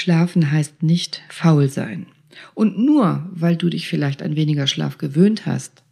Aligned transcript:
Schlafen 0.00 0.50
heißt 0.50 0.82
nicht 0.82 1.20
faul 1.28 1.68
sein. 1.68 2.06
Und 2.54 2.78
nur 2.78 3.28
weil 3.32 3.56
du 3.56 3.68
dich 3.68 3.86
vielleicht 3.86 4.22
an 4.22 4.34
weniger 4.34 4.66
Schlaf 4.66 4.96
gewöhnt 4.96 5.44
hast, 5.44 5.82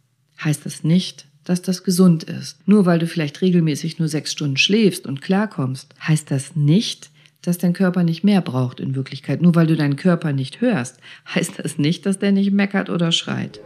heißt 0.43 0.65
das 0.65 0.83
nicht, 0.83 1.27
dass 1.43 1.61
das 1.61 1.83
gesund 1.83 2.23
ist. 2.23 2.57
Nur 2.67 2.87
weil 2.87 2.97
du 2.97 3.05
vielleicht 3.05 3.39
regelmäßig 3.39 3.99
nur 3.99 4.07
sechs 4.07 4.31
Stunden 4.31 4.57
schläfst 4.57 5.05
und 5.05 5.21
klarkommst, 5.21 5.93
heißt 6.01 6.31
das 6.31 6.55
nicht, 6.55 7.11
dass 7.43 7.59
dein 7.59 7.73
Körper 7.73 8.03
nicht 8.03 8.23
mehr 8.23 8.41
braucht 8.41 8.79
in 8.79 8.95
Wirklichkeit. 8.95 9.43
Nur 9.43 9.53
weil 9.53 9.67
du 9.67 9.75
deinen 9.75 9.95
Körper 9.95 10.33
nicht 10.33 10.59
hörst, 10.59 10.97
heißt 11.35 11.59
das 11.59 11.77
nicht, 11.77 12.07
dass 12.07 12.17
der 12.17 12.31
nicht 12.31 12.51
meckert 12.51 12.89
oder 12.89 13.11
schreit. 13.11 13.59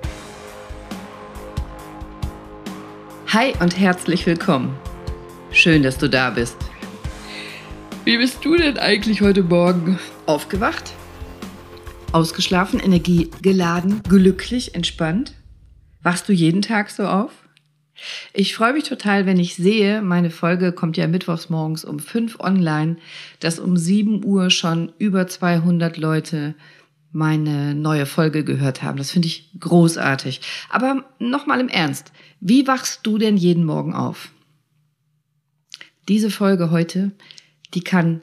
Hi 3.28 3.54
und 3.62 3.80
herzlich 3.80 4.26
willkommen. 4.26 4.76
Schön, 5.52 5.84
dass 5.84 5.98
du 5.98 6.10
da 6.10 6.32
bist. 6.32 6.58
Wie 8.06 8.18
bist 8.18 8.44
du 8.44 8.58
denn 8.58 8.78
eigentlich 8.78 9.22
heute 9.22 9.44
Morgen 9.44 9.98
aufgewacht? 10.26 10.92
Ausgeschlafen, 12.12 12.82
Energie 12.82 13.32
geladen, 13.42 14.04
glücklich, 14.04 14.76
entspannt? 14.76 15.36
Wachst 16.02 16.28
du 16.28 16.34
jeden 16.34 16.62
Tag 16.62 16.90
so 16.90 17.08
auf? 17.08 17.32
Ich 18.34 18.56
freue 18.56 18.74
mich 18.74 18.84
total, 18.84 19.26
wenn 19.26 19.40
ich 19.40 19.56
sehe, 19.56 20.02
meine 20.02 20.32
Folge 20.32 20.74
kommt 20.74 20.98
ja 20.98 21.08
mittwochs 21.08 21.50
morgens 21.50 21.86
um 21.86 22.00
fünf 22.00 22.42
online, 22.42 22.98
dass 23.40 23.58
um 23.58 23.78
sieben 23.78 24.26
Uhr 24.26 24.50
schon 24.50 24.92
über 24.98 25.28
200 25.28 25.96
Leute 25.96 26.56
meine 27.14 27.74
neue 27.74 28.06
Folge 28.06 28.44
gehört 28.44 28.84
haben. 28.84 28.98
Das 28.98 29.12
finde 29.12 29.30
ich 29.30 29.50
großartig. 29.62 30.42
Aber 30.70 31.06
nochmal 31.20 31.62
im 31.62 31.70
Ernst. 31.70 32.12
Wie 32.42 32.68
wachst 32.68 33.08
du 33.08 33.18
denn 33.18 33.38
jeden 33.38 33.64
Morgen 33.64 33.94
auf? 33.94 34.30
Diese 36.10 36.30
Folge 36.30 36.70
heute 36.70 37.14
die 37.74 37.84
kann 37.84 38.22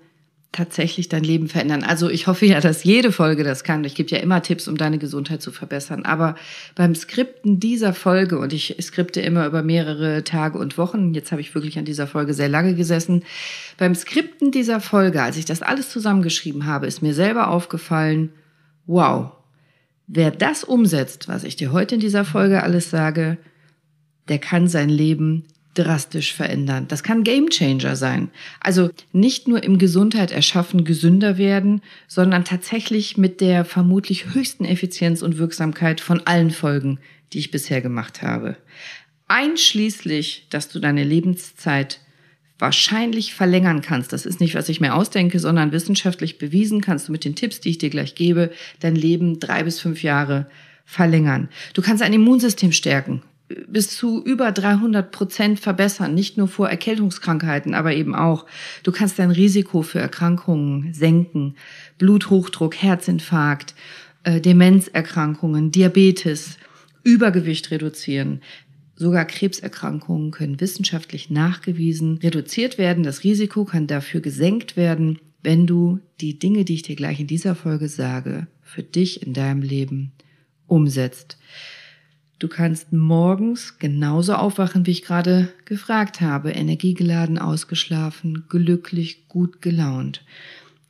tatsächlich 0.52 1.09
dein 1.09 1.22
Leben 1.22 1.48
verändern. 1.48 1.84
Also 1.84 2.10
ich 2.10 2.27
hoffe 2.27 2.45
ja, 2.45 2.60
dass 2.60 2.82
jede 2.82 3.12
Folge 3.12 3.45
das 3.45 3.62
kann. 3.62 3.84
Ich 3.84 3.95
gebe 3.95 4.10
ja 4.10 4.18
immer 4.18 4.42
Tipps, 4.42 4.66
um 4.66 4.77
deine 4.77 4.98
Gesundheit 4.98 5.41
zu 5.42 5.52
verbessern. 5.52 6.04
Aber 6.04 6.34
beim 6.75 6.97
Skripten 6.97 7.60
dieser 7.60 7.94
Folge, 7.94 8.38
und 8.38 8.52
ich 8.52 8.75
skripte 8.80 9.20
immer 9.20 9.47
über 9.47 9.62
mehrere 9.62 10.25
Tage 10.25 10.58
und 10.58 10.77
Wochen, 10.77 11.14
jetzt 11.14 11.30
habe 11.30 11.41
ich 11.41 11.55
wirklich 11.55 11.78
an 11.78 11.84
dieser 11.84 12.08
Folge 12.08 12.34
sehr 12.34 12.48
lange 12.48 12.75
gesessen, 12.75 13.22
beim 13.78 13.94
Skripten 13.94 14.50
dieser 14.50 14.80
Folge, 14.80 15.22
als 15.22 15.36
ich 15.36 15.44
das 15.44 15.62
alles 15.62 15.88
zusammengeschrieben 15.88 16.66
habe, 16.66 16.88
ist 16.88 17.00
mir 17.00 17.14
selber 17.14 17.48
aufgefallen, 17.48 18.30
wow, 18.86 19.30
wer 20.08 20.32
das 20.32 20.64
umsetzt, 20.64 21.28
was 21.28 21.44
ich 21.44 21.55
dir 21.55 21.70
heute 21.70 21.94
in 21.94 22.00
dieser 22.00 22.25
Folge 22.25 22.64
alles 22.64 22.91
sage, 22.91 23.38
der 24.28 24.38
kann 24.38 24.66
sein 24.66 24.88
Leben 24.88 25.44
drastisch 25.84 26.34
verändern. 26.34 26.86
Das 26.89 27.03
kann 27.03 27.25
Gamechanger 27.25 27.97
sein. 27.97 28.31
Also 28.61 28.91
nicht 29.12 29.48
nur 29.48 29.62
im 29.62 29.78
Gesundheit 29.78 30.31
erschaffen, 30.31 30.84
gesünder 30.84 31.39
werden, 31.39 31.81
sondern 32.06 32.45
tatsächlich 32.45 33.17
mit 33.17 33.41
der 33.41 33.64
vermutlich 33.64 34.34
höchsten 34.34 34.64
Effizienz 34.64 35.22
und 35.22 35.39
Wirksamkeit 35.39 36.00
von 36.00 36.27
allen 36.27 36.50
Folgen, 36.50 36.98
die 37.33 37.39
ich 37.39 37.50
bisher 37.50 37.81
gemacht 37.81 38.22
habe. 38.22 38.56
Einschließlich, 39.28 40.47
dass 40.50 40.69
du 40.69 40.81
deine 40.81 41.05
Lebenszeit 41.05 42.00
wahrscheinlich 42.59 43.33
verlängern 43.33 43.81
kannst. 43.81 44.12
Das 44.12 44.27
ist 44.27 44.41
nicht, 44.41 44.55
was 44.55 44.69
ich 44.69 44.81
mir 44.81 44.94
ausdenke, 44.94 45.39
sondern 45.39 45.72
wissenschaftlich 45.72 46.37
bewiesen 46.37 46.81
kannst 46.83 47.09
du 47.09 47.12
mit 47.12 47.25
den 47.25 47.34
Tipps, 47.34 47.61
die 47.61 47.70
ich 47.70 47.78
dir 47.78 47.91
gleich 47.91 48.15
gebe, 48.15 48.50
dein 48.81 48.97
Leben 48.97 49.41
drei 49.41 49.62
bis 49.62 49.81
fünf 49.81 50.03
Jahre 50.03 50.47
verlängern. 50.84 51.48
Du 51.72 51.81
kannst 51.81 52.03
ein 52.03 52.12
Immunsystem 52.12 52.72
stärken 52.72 53.22
bis 53.67 53.97
zu 53.97 54.23
über 54.25 54.53
300 54.53 55.11
Prozent 55.11 55.61
verbessern, 55.61 56.15
nicht 56.15 56.37
nur 56.37 56.48
vor 56.48 56.69
Erkältungskrankheiten, 56.69 57.75
aber 57.75 57.95
eben 57.95 58.15
auch. 58.15 58.47
Du 58.83 58.93
kannst 58.93 59.19
dein 59.19 59.31
Risiko 59.31 59.83
für 59.83 59.98
Erkrankungen 59.98 60.93
senken, 60.95 61.56
Bluthochdruck, 61.98 62.77
Herzinfarkt, 62.77 63.75
äh, 64.23 64.41
Demenzerkrankungen, 64.41 65.71
Diabetes, 65.71 66.59
Übergewicht 67.03 67.71
reduzieren. 67.71 68.41
Sogar 68.95 69.25
Krebserkrankungen 69.25 70.31
können 70.31 70.60
wissenschaftlich 70.60 71.31
nachgewiesen 71.31 72.19
reduziert 72.19 72.77
werden. 72.77 73.03
Das 73.03 73.25
Risiko 73.25 73.65
kann 73.65 73.87
dafür 73.87 74.21
gesenkt 74.21 74.77
werden, 74.77 75.19
wenn 75.43 75.66
du 75.66 76.00
die 76.21 76.39
Dinge, 76.39 76.66
die 76.66 76.75
ich 76.75 76.83
dir 76.83 76.97
gleich 76.97 77.19
in 77.19 77.27
dieser 77.27 77.55
Folge 77.55 77.89
sage, 77.89 78.47
für 78.60 78.83
dich 78.83 79.27
in 79.27 79.33
deinem 79.33 79.62
Leben 79.62 80.12
umsetzt. 80.66 81.39
Du 82.41 82.49
kannst 82.49 82.91
morgens 82.91 83.78
genauso 83.78 84.33
aufwachen, 84.34 84.87
wie 84.87 84.93
ich 84.93 85.03
gerade 85.03 85.53
gefragt 85.67 86.23
habe, 86.23 86.51
energiegeladen, 86.53 87.39
ausgeschlafen, 87.39 88.47
glücklich, 88.49 89.28
gut 89.28 89.61
gelaunt. 89.61 90.25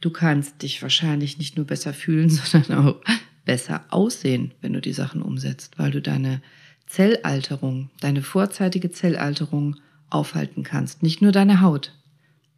Du 0.01 0.11
kannst 0.11 0.63
dich 0.63 0.81
wahrscheinlich 0.81 1.39
nicht 1.39 1.57
nur 1.57 1.67
besser 1.67 1.93
fühlen, 1.93 2.31
sondern 2.31 2.87
auch 2.87 3.01
besser 3.45 3.85
aussehen, 3.91 4.53
wenn 4.61 4.75
du 4.75 4.81
die 4.81 4.93
Sachen 4.93 5.23
umsetzt, 5.23 5.77
weil 5.77 5.91
du 5.91 6.01
deine 6.01 6.41
Zellalterung, 6.87 7.91
deine 8.01 8.23
vorzeitige 8.23 8.93
Zellalterung 8.93 9.75
aufhalten 10.09 10.63
kannst. 10.63 11.03
Nicht 11.03 11.21
nur 11.21 11.33
deine 11.33 11.61
Haut, 11.61 11.93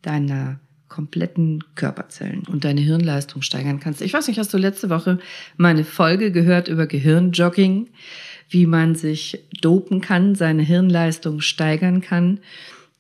deine 0.03 0.61
kompletten 0.91 1.65
Körperzellen 1.77 2.43
und 2.47 2.65
deine 2.65 2.83
Hirnleistung 2.83 3.41
steigern 3.41 3.81
kannst. 3.81 4.03
Ich 4.03 4.13
weiß 4.13 4.29
nicht, 4.29 4.39
hast 4.39 4.53
du 4.53 4.59
letzte 4.59 4.91
Woche 4.91 5.19
meine 5.57 5.85
Folge 5.85 6.31
gehört 6.31 6.69
über 6.69 6.87
Gehirnjogging? 6.87 7.89
Wie 8.53 8.67
man 8.67 8.95
sich 8.95 9.45
dopen 9.61 10.01
kann, 10.01 10.35
seine 10.35 10.63
Hirnleistung 10.63 11.41
steigern 11.41 12.01
kann, 12.01 12.41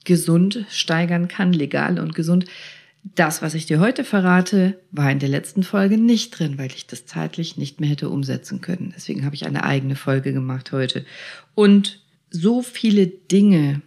gesund 0.04 0.64
steigern 0.70 1.28
kann, 1.28 1.52
legal 1.52 1.98
und 1.98 2.14
gesund. 2.14 2.46
Das, 3.14 3.42
was 3.42 3.54
ich 3.54 3.66
dir 3.66 3.80
heute 3.80 4.04
verrate, 4.04 4.78
war 4.92 5.10
in 5.10 5.18
der 5.18 5.28
letzten 5.28 5.62
Folge 5.62 5.98
nicht 5.98 6.38
drin, 6.38 6.56
weil 6.56 6.70
ich 6.74 6.86
das 6.86 7.04
zeitlich 7.04 7.56
nicht 7.56 7.80
mehr 7.80 7.90
hätte 7.90 8.08
umsetzen 8.08 8.60
können. 8.60 8.92
Deswegen 8.96 9.24
habe 9.24 9.34
ich 9.34 9.44
eine 9.44 9.64
eigene 9.64 9.96
Folge 9.96 10.32
gemacht 10.32 10.72
heute. 10.72 11.04
Und 11.54 12.00
so 12.30 12.62
viele 12.62 13.06
Dinge, 13.06 13.82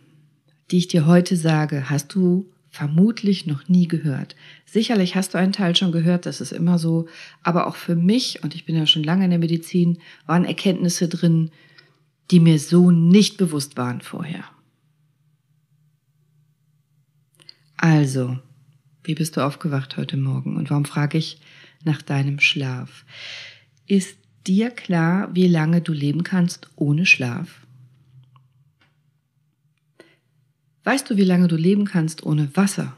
die 0.70 0.78
ich 0.78 0.88
dir 0.88 1.06
heute 1.06 1.36
sage, 1.36 1.90
hast 1.90 2.14
du 2.14 2.46
vermutlich 2.76 3.48
noch 3.48 3.70
nie 3.70 3.88
gehört. 3.88 4.36
Sicherlich 4.66 5.16
hast 5.16 5.34
du 5.34 5.38
einen 5.38 5.54
Teil 5.54 5.78
schon 5.78 5.94
gehört, 5.94 6.26
das 6.26 6.42
ist 6.42 6.52
immer 6.52 6.78
so, 6.78 7.08
aber 7.42 7.68
auch 7.68 7.78
für 7.78 7.96
mich, 7.96 8.44
und 8.44 8.54
ich 8.54 8.66
bin 8.66 8.76
ja 8.76 8.86
schon 8.86 9.04
lange 9.04 9.24
in 9.24 9.30
der 9.30 9.40
Medizin, 9.40 10.00
waren 10.26 10.44
Erkenntnisse 10.44 11.08
drin, 11.08 11.52
die 12.32 12.42
mir 12.42 12.60
so 12.60 12.92
nicht 12.92 13.38
bewusst 13.38 13.78
waren 13.78 14.02
vorher. 14.02 14.44
Also, 17.78 18.38
wie 19.06 19.16
bist 19.16 19.38
du 19.38 19.42
aufgewacht 19.42 19.96
heute 19.96 20.18
Morgen 20.18 20.58
und 20.58 20.70
warum 20.70 20.86
frage 20.86 21.18
ich 21.18 21.40
nach 21.86 22.02
deinem 22.02 22.42
Schlaf? 22.42 23.06
Ist 23.88 24.18
dir 24.46 24.70
klar, 24.70 25.30
wie 25.34 25.48
lange 25.48 25.80
du 25.80 25.94
leben 25.94 26.24
kannst 26.24 26.70
ohne 26.76 27.06
Schlaf? 27.06 27.65
Weißt 30.86 31.10
du, 31.10 31.18
wie 31.18 31.24
lange 31.24 31.48
du 31.48 31.56
leben 31.56 31.86
kannst 31.86 32.24
ohne 32.24 32.56
Wasser? 32.56 32.96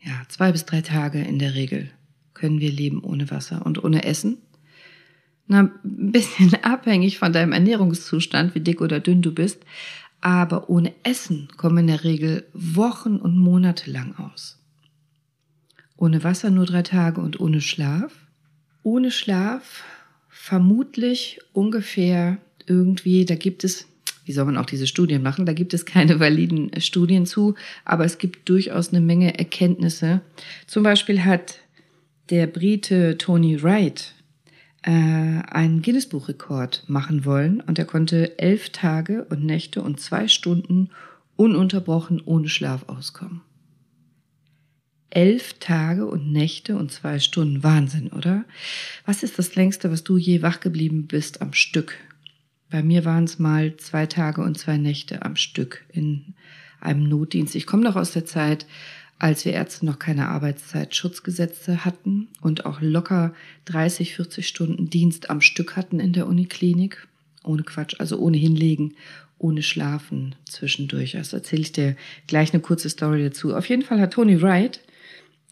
Ja, 0.00 0.22
zwei 0.28 0.50
bis 0.50 0.64
drei 0.64 0.80
Tage 0.80 1.20
in 1.20 1.38
der 1.38 1.54
Regel 1.54 1.90
können 2.32 2.60
wir 2.60 2.72
leben 2.72 3.04
ohne 3.04 3.30
Wasser 3.30 3.64
und 3.64 3.84
ohne 3.84 4.04
Essen. 4.04 4.38
Na, 5.46 5.70
ein 5.84 6.12
bisschen 6.12 6.54
abhängig 6.64 7.18
von 7.18 7.32
deinem 7.32 7.52
Ernährungszustand, 7.52 8.54
wie 8.54 8.60
dick 8.60 8.80
oder 8.80 9.00
dünn 9.00 9.20
du 9.20 9.32
bist. 9.32 9.60
Aber 10.22 10.70
ohne 10.70 10.94
Essen 11.02 11.48
kommen 11.58 11.78
in 11.78 11.86
der 11.88 12.04
Regel 12.04 12.46
Wochen 12.54 13.16
und 13.16 13.36
Monate 13.36 13.90
lang 13.90 14.14
aus. 14.16 14.58
Ohne 15.98 16.24
Wasser 16.24 16.50
nur 16.50 16.64
drei 16.64 16.82
Tage 16.82 17.20
und 17.20 17.38
ohne 17.38 17.60
Schlaf. 17.60 18.14
Ohne 18.82 19.10
Schlaf 19.10 19.84
vermutlich 20.30 21.38
ungefähr 21.52 22.38
irgendwie, 22.66 23.26
da 23.26 23.34
gibt 23.34 23.62
es 23.62 23.86
wie 24.24 24.32
soll 24.32 24.44
man 24.44 24.56
auch 24.56 24.66
diese 24.66 24.86
Studien 24.86 25.22
machen? 25.22 25.46
Da 25.46 25.52
gibt 25.52 25.74
es 25.74 25.84
keine 25.84 26.20
validen 26.20 26.70
Studien 26.80 27.26
zu, 27.26 27.54
aber 27.84 28.04
es 28.04 28.18
gibt 28.18 28.48
durchaus 28.48 28.90
eine 28.90 29.00
Menge 29.00 29.38
Erkenntnisse. 29.38 30.20
Zum 30.66 30.82
Beispiel 30.82 31.24
hat 31.24 31.58
der 32.30 32.46
Brite 32.46 33.18
Tony 33.18 33.62
Wright 33.62 34.14
äh, 34.82 34.90
einen 34.90 35.82
Guinness-Buchrekord 35.82 36.84
machen 36.88 37.24
wollen 37.24 37.60
und 37.60 37.78
er 37.78 37.84
konnte 37.84 38.38
elf 38.38 38.70
Tage 38.70 39.24
und 39.24 39.44
Nächte 39.44 39.82
und 39.82 40.00
zwei 40.00 40.28
Stunden 40.28 40.90
ununterbrochen 41.36 42.20
ohne 42.24 42.48
Schlaf 42.48 42.88
auskommen. 42.88 43.42
Elf 45.10 45.54
Tage 45.60 46.06
und 46.06 46.32
Nächte 46.32 46.76
und 46.76 46.90
zwei 46.90 47.18
Stunden. 47.18 47.62
Wahnsinn, 47.62 48.08
oder? 48.08 48.44
Was 49.04 49.22
ist 49.22 49.38
das 49.38 49.54
längste, 49.56 49.90
was 49.90 50.04
du 50.04 50.16
je 50.16 50.40
wach 50.40 50.60
geblieben 50.60 51.06
bist 51.06 51.42
am 51.42 51.52
Stück? 51.52 51.98
Bei 52.72 52.82
mir 52.82 53.04
waren 53.04 53.24
es 53.24 53.38
mal 53.38 53.76
zwei 53.76 54.06
Tage 54.06 54.40
und 54.40 54.56
zwei 54.56 54.78
Nächte 54.78 55.22
am 55.26 55.36
Stück 55.36 55.84
in 55.92 56.32
einem 56.80 57.06
Notdienst. 57.06 57.54
Ich 57.54 57.66
komme 57.66 57.82
noch 57.82 57.96
aus 57.96 58.12
der 58.12 58.24
Zeit, 58.24 58.66
als 59.18 59.44
wir 59.44 59.52
Ärzte 59.52 59.84
noch 59.84 59.98
keine 59.98 60.28
Arbeitszeitschutzgesetze 60.28 61.84
hatten 61.84 62.28
und 62.40 62.64
auch 62.64 62.80
locker 62.80 63.34
30, 63.66 64.16
40 64.16 64.48
Stunden 64.48 64.88
Dienst 64.88 65.28
am 65.28 65.42
Stück 65.42 65.76
hatten 65.76 66.00
in 66.00 66.14
der 66.14 66.26
Uniklinik. 66.26 67.06
Ohne 67.44 67.62
Quatsch, 67.62 67.96
also 67.98 68.18
ohne 68.18 68.38
hinlegen, 68.38 68.94
ohne 69.38 69.62
schlafen 69.62 70.34
zwischendurch. 70.46 71.18
Also 71.18 71.36
erzähle 71.36 71.62
ich 71.62 71.72
dir 71.72 71.94
gleich 72.26 72.54
eine 72.54 72.62
kurze 72.62 72.88
Story 72.88 73.22
dazu. 73.22 73.54
Auf 73.54 73.68
jeden 73.68 73.82
Fall 73.82 74.00
hat 74.00 74.14
Tony 74.14 74.40
Wright 74.40 74.80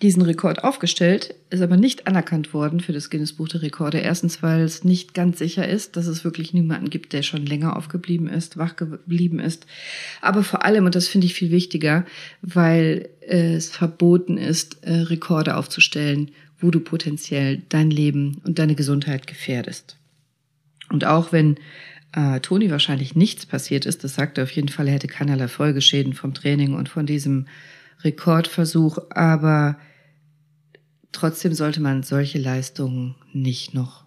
diesen 0.02 0.22
Rekord 0.22 0.64
aufgestellt, 0.64 1.34
ist 1.50 1.60
aber 1.60 1.76
nicht 1.76 2.06
anerkannt 2.06 2.54
worden 2.54 2.80
für 2.80 2.92
das 2.92 3.10
Guinness 3.10 3.34
Buch 3.34 3.48
der 3.48 3.60
Rekorde. 3.60 3.98
Erstens, 3.98 4.42
weil 4.42 4.62
es 4.62 4.82
nicht 4.82 5.12
ganz 5.12 5.38
sicher 5.38 5.68
ist, 5.68 5.96
dass 5.96 6.06
es 6.06 6.24
wirklich 6.24 6.54
niemanden 6.54 6.88
gibt, 6.88 7.12
der 7.12 7.22
schon 7.22 7.44
länger 7.44 7.76
aufgeblieben 7.76 8.26
ist, 8.26 8.56
wach 8.56 8.76
geblieben 8.76 9.40
ist. 9.40 9.66
Aber 10.22 10.42
vor 10.42 10.64
allem, 10.64 10.86
und 10.86 10.94
das 10.94 11.08
finde 11.08 11.26
ich 11.26 11.34
viel 11.34 11.50
wichtiger, 11.50 12.06
weil 12.40 13.10
es 13.20 13.70
verboten 13.70 14.38
ist, 14.38 14.82
äh, 14.84 14.92
Rekorde 14.92 15.56
aufzustellen, 15.56 16.30
wo 16.58 16.70
du 16.70 16.80
potenziell 16.80 17.62
dein 17.68 17.90
Leben 17.90 18.40
und 18.44 18.58
deine 18.58 18.74
Gesundheit 18.74 19.26
gefährdest. 19.26 19.96
Und 20.88 21.04
auch 21.04 21.30
wenn 21.30 21.56
äh, 22.12 22.40
Toni 22.40 22.70
wahrscheinlich 22.70 23.14
nichts 23.14 23.44
passiert 23.44 23.84
ist, 23.84 24.02
das 24.02 24.14
sagt 24.14 24.38
er 24.38 24.44
auf 24.44 24.50
jeden 24.50 24.68
Fall, 24.68 24.88
er 24.88 24.94
hätte 24.94 25.08
keinerlei 25.08 25.48
Folgeschäden 25.48 26.14
vom 26.14 26.32
Training 26.32 26.74
und 26.74 26.88
von 26.88 27.06
diesem 27.06 27.46
Rekordversuch, 28.02 28.98
aber 29.10 29.76
trotzdem 31.12 31.54
sollte 31.54 31.80
man 31.80 32.02
solche 32.02 32.38
Leistungen 32.38 33.14
nicht 33.32 33.74
noch 33.74 34.04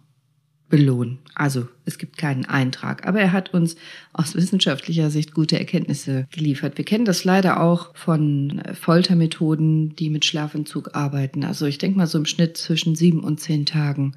belohnen. 0.74 1.20
Also 1.36 1.68
es 1.86 2.00
gibt 2.00 2.18
keinen 2.18 2.46
Eintrag, 2.46 3.06
aber 3.06 3.20
er 3.20 3.32
hat 3.32 3.54
uns 3.54 3.76
aus 4.12 4.34
wissenschaftlicher 4.34 5.12
Sicht 5.12 5.36
gute 5.36 5.60
Erkenntnisse 5.60 6.28
geliefert. 6.32 6.80
Wir 6.80 6.86
kennen 6.86 7.06
das 7.06 7.24
leider 7.24 7.62
auch 7.62 7.96
von 7.96 8.64
Foltermethoden, 8.74 9.96
die 9.96 10.10
mit 10.10 10.26
Schlafentzug 10.26 10.96
arbeiten. 10.96 11.44
Also 11.44 11.68
ich 11.68 11.78
denke 11.78 12.00
mal 12.00 12.08
so 12.08 12.18
im 12.18 12.26
Schnitt 12.26 12.58
zwischen 12.58 12.96
sieben 12.96 13.24
und 13.24 13.40
zehn 13.40 13.68
Tagen 13.68 14.16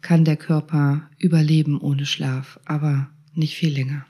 kann 0.00 0.24
der 0.24 0.38
Körper 0.38 1.02
überleben 1.18 1.78
ohne 1.78 2.06
Schlaf, 2.06 2.58
aber 2.64 3.10
nicht 3.34 3.56
viel 3.56 3.74
länger. 3.74 4.06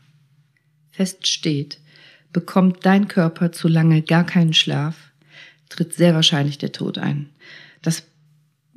Fest 0.92 1.26
steht, 1.26 1.80
bekommt 2.32 2.86
dein 2.86 3.08
Körper 3.08 3.50
zu 3.50 3.66
lange 3.66 4.02
gar 4.02 4.24
keinen 4.24 4.54
Schlaf, 4.54 5.10
tritt 5.68 5.94
sehr 5.94 6.14
wahrscheinlich 6.14 6.58
der 6.58 6.70
Tod 6.70 6.98
ein. 6.98 7.30
Das 7.82 8.04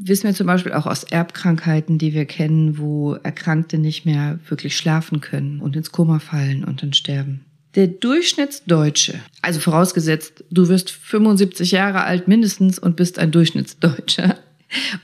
wissen 0.06 0.26
wir 0.26 0.34
zum 0.34 0.48
Beispiel 0.48 0.74
auch 0.74 0.86
aus 0.86 1.04
Erbkrankheiten, 1.04 1.98
die 1.98 2.14
wir 2.14 2.26
kennen, 2.26 2.78
wo 2.78 3.14
Erkrankte 3.14 3.78
nicht 3.78 4.06
mehr 4.06 4.40
wirklich 4.48 4.78
schlafen 4.78 5.22
können 5.22 5.60
und 5.60 5.76
ins 5.76 5.92
Koma 5.92 6.20
fallen 6.20 6.64
und 6.64 6.84
dann 6.84 6.94
sterben. 6.94 7.46
Der 7.76 7.88
Durchschnittsdeutsche, 7.88 9.16
also 9.42 9.60
vorausgesetzt, 9.60 10.44
du 10.52 10.68
wirst 10.68 10.92
75 10.92 11.72
Jahre 11.72 12.04
alt 12.04 12.28
mindestens 12.28 12.78
und 12.78 12.96
bist 12.96 13.18
ein 13.18 13.32
Durchschnittsdeutscher, 13.32 14.38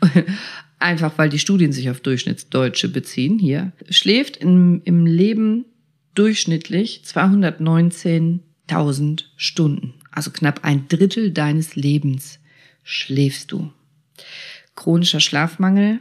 einfach 0.79 1.17
weil 1.17 1.29
die 1.29 1.39
Studien 1.39 1.71
sich 1.71 1.89
auf 1.89 2.01
Durchschnittsdeutsche 2.01 2.89
beziehen 2.89 3.39
hier, 3.39 3.71
schläft 3.89 4.37
im, 4.37 4.83
im 4.85 5.07
Leben 5.07 5.65
durchschnittlich 6.13 7.01
219.000 7.07 9.23
Stunden. 9.35 9.95
Also 10.11 10.29
knapp 10.31 10.63
ein 10.63 10.87
Drittel 10.89 11.31
deines 11.31 11.75
Lebens 11.75 12.39
schläfst 12.83 13.51
du. 13.51 13.71
Chronischer 14.79 15.19
Schlafmangel 15.19 15.99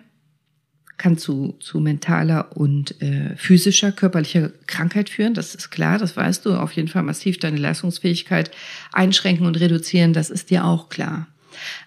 kann 0.99 1.19
zu, 1.19 1.57
zu 1.59 1.81
mentaler 1.81 2.57
und 2.57 3.03
äh, 3.03 3.35
physischer, 3.37 3.91
körperlicher 3.91 4.51
Krankheit 4.69 5.11
führen. 5.11 5.35
Das 5.35 5.57
ist 5.57 5.71
klar, 5.71 5.99
das 5.99 6.17
weißt 6.17 6.47
du. 6.47 6.55
Auf 6.55 6.73
jeden 6.73 6.87
Fall 6.87 7.03
massiv 7.03 7.39
deine 7.39 7.57
Leistungsfähigkeit 7.57 8.53
einschränken 8.93 9.47
und 9.47 9.59
reduzieren, 9.59 10.13
das 10.13 10.31
ist 10.31 10.51
dir 10.51 10.65
auch 10.65 10.91
klar. 10.91 11.27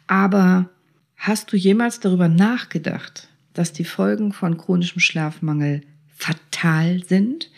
Aber 0.08 0.70
hast 1.16 1.54
du 1.54 1.58
jemals 1.58 2.02
darüber 2.02 2.28
nachgedacht, 2.28 3.30
dass 3.54 3.72
die 3.72 3.86
Folgen 3.86 4.34
von 4.34 4.58
chronischem 4.58 5.00
Schlafmangel 5.00 5.84
fatal 6.14 7.04
sind? 7.08 7.50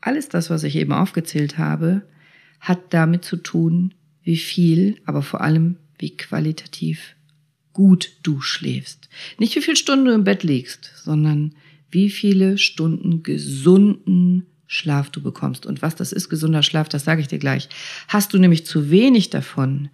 Alles 0.00 0.30
das, 0.30 0.48
was 0.48 0.62
ich 0.62 0.76
eben 0.76 0.92
aufgezählt 0.92 1.58
habe, 1.58 2.00
hat 2.60 2.94
damit 2.94 3.26
zu 3.26 3.36
tun, 3.36 3.92
wie 4.22 4.38
viel, 4.38 4.96
aber 5.04 5.20
vor 5.20 5.42
allem 5.42 5.76
wie 5.98 6.16
qualitativ 6.16 7.14
gut 7.72 8.12
du 8.22 8.40
schläfst. 8.40 9.08
Nicht 9.38 9.54
wie 9.56 9.62
viele 9.62 9.76
Stunden 9.76 10.06
du 10.06 10.12
im 10.12 10.24
Bett 10.24 10.42
liegst, 10.42 10.92
sondern 11.02 11.54
wie 11.90 12.10
viele 12.10 12.58
Stunden 12.58 13.22
gesunden 13.22 14.46
Schlaf 14.66 15.10
du 15.10 15.20
bekommst. 15.20 15.66
Und 15.66 15.82
was 15.82 15.96
das 15.96 16.12
ist, 16.12 16.28
gesunder 16.28 16.62
Schlaf, 16.62 16.88
das 16.88 17.04
sage 17.04 17.20
ich 17.20 17.28
dir 17.28 17.38
gleich. 17.38 17.68
Hast 18.08 18.32
du 18.32 18.38
nämlich 18.38 18.64
zu 18.66 18.90
wenig 18.90 19.30
davon, 19.30 19.88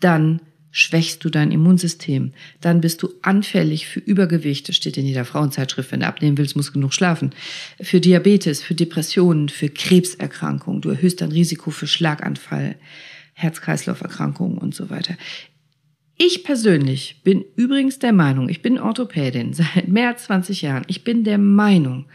dann 0.00 0.40
schwächst 0.70 1.24
du 1.24 1.30
dein 1.30 1.50
Immunsystem. 1.50 2.32
Dann 2.60 2.80
bist 2.80 3.02
du 3.02 3.08
anfällig 3.22 3.86
für 3.86 4.00
Übergewicht. 4.00 4.68
Das 4.68 4.76
steht 4.76 4.98
in 4.98 5.06
jeder 5.06 5.24
Frauenzeitschrift. 5.24 5.90
Wenn 5.92 6.00
du 6.00 6.06
abnehmen 6.06 6.36
willst, 6.36 6.56
musst 6.56 6.68
du 6.68 6.74
genug 6.74 6.92
schlafen. 6.92 7.30
Für 7.80 8.00
Diabetes, 8.00 8.62
für 8.62 8.74
Depressionen, 8.74 9.48
für 9.48 9.70
Krebserkrankungen. 9.70 10.82
Du 10.82 10.90
erhöhst 10.90 11.20
dein 11.20 11.32
Risiko 11.32 11.70
für 11.70 11.86
Schlaganfall, 11.86 12.76
Herz-Kreislauf-Erkrankungen 13.32 14.58
und 14.58 14.74
so 14.74 14.90
weiter. 14.90 15.16
Ich 16.20 16.42
persönlich 16.42 17.20
bin 17.22 17.44
übrigens 17.54 18.00
der 18.00 18.12
Meinung, 18.12 18.48
ich 18.48 18.60
bin 18.60 18.78
Orthopädin 18.78 19.52
seit 19.54 19.88
mehr 19.88 20.08
als 20.08 20.24
20 20.24 20.62
Jahren, 20.62 20.84
ich 20.88 21.04
bin 21.04 21.24
der 21.24 21.38
Meinung, 21.38 22.06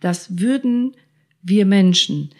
dass 0.00 0.38
würden 0.38 0.94
wir 1.42 1.64
Menschen 1.64 2.30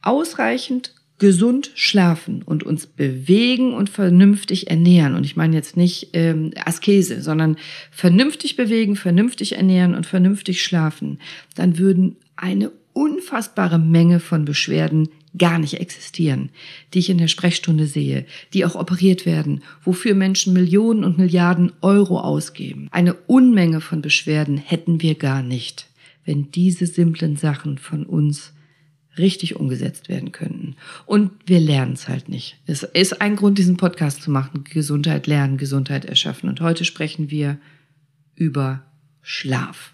ausreichend 0.00 0.94
gesund 1.18 1.70
schlafen 1.74 2.42
und 2.42 2.62
uns 2.62 2.86
bewegen 2.86 3.74
und 3.74 3.90
vernünftig 3.90 4.70
ernähren. 4.70 5.14
Und 5.14 5.26
ich 5.26 5.36
meine 5.36 5.54
jetzt 5.54 5.76
nicht 5.76 6.10
ähm, 6.14 6.52
Askese, 6.64 7.20
sondern 7.20 7.56
vernünftig 7.90 8.56
bewegen, 8.56 8.96
vernünftig 8.96 9.56
ernähren 9.56 9.94
und 9.94 10.06
vernünftig 10.06 10.62
schlafen. 10.62 11.18
Dann 11.56 11.76
würden 11.76 12.16
eine 12.36 12.72
unfassbare 12.94 13.78
Menge 13.78 14.18
von 14.18 14.46
Beschwerden 14.46 15.10
gar 15.38 15.58
nicht 15.58 15.74
existieren, 15.74 16.50
die 16.92 16.98
ich 16.98 17.10
in 17.10 17.18
der 17.18 17.28
Sprechstunde 17.28 17.86
sehe, 17.86 18.26
die 18.52 18.64
auch 18.64 18.74
operiert 18.74 19.26
werden, 19.26 19.62
wofür 19.84 20.14
Menschen 20.14 20.52
Millionen 20.52 21.04
und 21.04 21.18
Milliarden 21.18 21.72
Euro 21.80 22.20
ausgeben. 22.20 22.88
Eine 22.90 23.14
Unmenge 23.14 23.80
von 23.80 24.02
Beschwerden 24.02 24.56
hätten 24.56 25.02
wir 25.02 25.14
gar 25.14 25.42
nicht, 25.42 25.86
wenn 26.24 26.50
diese 26.50 26.86
simplen 26.86 27.36
Sachen 27.36 27.78
von 27.78 28.04
uns 28.04 28.52
richtig 29.18 29.56
umgesetzt 29.56 30.08
werden 30.08 30.32
könnten. 30.32 30.76
Und 31.06 31.32
wir 31.46 31.60
lernen 31.60 31.92
es 31.92 32.08
halt 32.08 32.28
nicht. 32.28 32.56
Es 32.66 32.82
ist 32.82 33.20
ein 33.20 33.36
Grund, 33.36 33.58
diesen 33.58 33.76
Podcast 33.76 34.22
zu 34.22 34.30
machen. 34.30 34.64
Gesundheit 34.64 35.26
lernen, 35.26 35.58
Gesundheit 35.58 36.04
erschaffen. 36.04 36.48
Und 36.48 36.60
heute 36.60 36.84
sprechen 36.84 37.30
wir 37.30 37.58
über 38.34 38.82
Schlaf. 39.22 39.92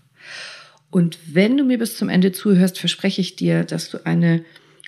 Und 0.91 1.19
wenn 1.33 1.57
du 1.57 1.65
mir 1.65 1.79
bis 1.79 1.97
zum 1.97 2.09
Ende 2.09 2.33
zuhörst, 2.33 2.79
verspreche 2.79 3.21
ich 3.21 3.37
dir, 3.37 3.65
dass 3.65 3.91
du 3.91 4.05
eine 4.07 4.45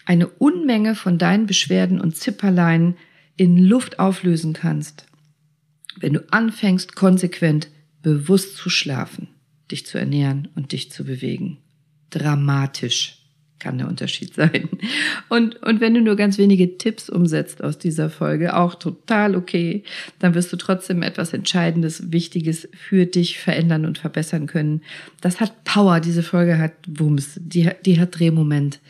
eine 0.08 0.26
Unmenge 0.26 0.94
von 0.94 1.18
deinen 1.18 1.44
Beschwerden 1.44 2.00
und 2.00 2.16
Zipperlein 2.16 2.96
in 3.36 3.58
Luft 3.58 3.98
auflösen 3.98 4.54
kannst, 4.54 5.04
wenn 6.00 6.14
du 6.14 6.24
anfängst, 6.32 6.96
konsequent 6.96 7.68
bewusst 8.00 8.56
zu 8.56 8.70
schlafen, 8.70 9.28
dich 9.70 9.84
zu 9.84 9.98
ernähren 9.98 10.48
und 10.54 10.72
dich 10.72 10.90
zu 10.90 11.04
bewegen. 11.04 11.58
Dramatisch 12.08 13.18
kann 13.58 13.76
der 13.76 13.86
Unterschied 13.86 14.32
sein. 14.32 14.70
Und, 15.28 15.62
und 15.62 15.82
wenn 15.82 15.92
du 15.92 16.00
nur 16.00 16.16
ganz 16.16 16.38
wenige 16.38 16.78
Tipps 16.78 17.10
umsetzt 17.10 17.62
aus 17.62 17.78
dieser 17.78 18.08
Folge, 18.08 18.56
auch 18.56 18.76
total 18.76 19.36
okay, 19.36 19.82
dann 20.20 20.34
wirst 20.34 20.50
du 20.52 20.56
trotzdem 20.56 21.02
etwas 21.02 21.34
Entscheidendes, 21.34 22.12
Wichtiges 22.12 22.66
für 22.72 23.04
dich 23.04 23.38
verändern 23.38 23.84
und 23.84 23.98
verbessern 23.98 24.46
können. 24.46 24.80
Das 25.20 25.38
hat 25.40 25.64
Power, 25.64 26.00
diese 26.00 26.22
Folge 26.22 26.56
hat 26.56 26.72
Wumms, 26.86 27.38
die, 27.42 27.68
die 27.84 28.00
hat 28.00 28.18
Drehmoment. 28.18 28.80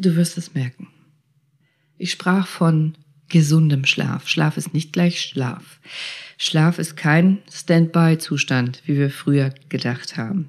Du 0.00 0.16
wirst 0.16 0.38
es 0.38 0.54
merken. 0.54 0.88
Ich 1.98 2.10
sprach 2.10 2.46
von 2.46 2.94
gesundem 3.28 3.84
Schlaf. 3.84 4.28
Schlaf 4.28 4.56
ist 4.56 4.72
nicht 4.72 4.94
gleich 4.94 5.20
Schlaf. 5.20 5.78
Schlaf 6.38 6.78
ist 6.78 6.96
kein 6.96 7.42
Standby-Zustand, 7.52 8.80
wie 8.86 8.96
wir 8.96 9.10
früher 9.10 9.52
gedacht 9.68 10.16
haben. 10.16 10.48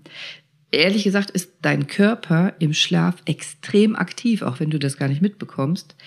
Ehrlich 0.71 1.03
gesagt 1.03 1.31
ist 1.31 1.49
dein 1.61 1.87
Körper 1.87 2.53
im 2.59 2.73
Schlaf 2.73 3.15
extrem 3.25 3.97
aktiv, 3.97 4.41
auch 4.41 4.61
wenn 4.61 4.69
du 4.69 4.79
das 4.79 4.95
gar 4.95 5.09
nicht 5.09 5.21
mitbekommst. 5.21 5.97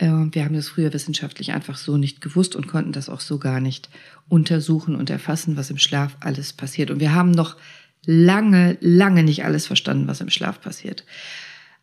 Ähm, 0.00 0.34
wir 0.34 0.44
haben 0.44 0.56
das 0.56 0.68
früher 0.68 0.92
wissenschaftlich 0.92 1.52
einfach 1.52 1.76
so 1.76 1.96
nicht 1.98 2.20
gewusst 2.20 2.56
und 2.56 2.66
konnten 2.66 2.90
das 2.90 3.08
auch 3.08 3.20
so 3.20 3.38
gar 3.38 3.60
nicht 3.60 3.88
untersuchen 4.28 4.96
und 4.96 5.08
erfassen, 5.08 5.56
was 5.56 5.70
im 5.70 5.78
Schlaf 5.78 6.16
alles 6.18 6.52
passiert. 6.52 6.90
Und 6.90 6.98
wir 6.98 7.14
haben 7.14 7.30
noch 7.30 7.56
lange, 8.04 8.76
lange 8.80 9.22
nicht 9.22 9.44
alles 9.44 9.68
verstanden, 9.68 10.08
was 10.08 10.20
im 10.20 10.30
Schlaf 10.30 10.60
passiert. 10.60 11.04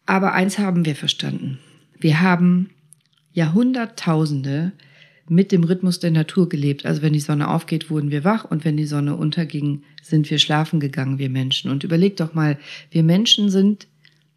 Aber 0.05 0.33
eins 0.33 0.59
haben 0.59 0.85
wir 0.85 0.95
verstanden. 0.95 1.59
Wir 1.99 2.21
haben 2.21 2.69
Jahrhunderttausende 3.33 4.71
mit 5.27 5.51
dem 5.51 5.63
Rhythmus 5.63 5.99
der 5.99 6.11
Natur 6.11 6.49
gelebt. 6.49 6.85
Also 6.85 7.01
wenn 7.01 7.13
die 7.13 7.19
Sonne 7.19 7.49
aufgeht, 7.49 7.89
wurden 7.89 8.11
wir 8.11 8.23
wach 8.23 8.45
und 8.45 8.63
wenn 8.63 8.77
die 8.77 8.85
Sonne 8.85 9.15
unterging, 9.15 9.83
sind 10.03 10.29
wir 10.29 10.37
schlafen 10.37 10.79
gegangen, 10.79 11.17
wir 11.17 11.29
Menschen. 11.29 11.71
Und 11.71 11.83
überleg 11.83 12.17
doch 12.17 12.33
mal, 12.33 12.59
wir 12.91 13.03
Menschen 13.03 13.49
sind 13.49 13.87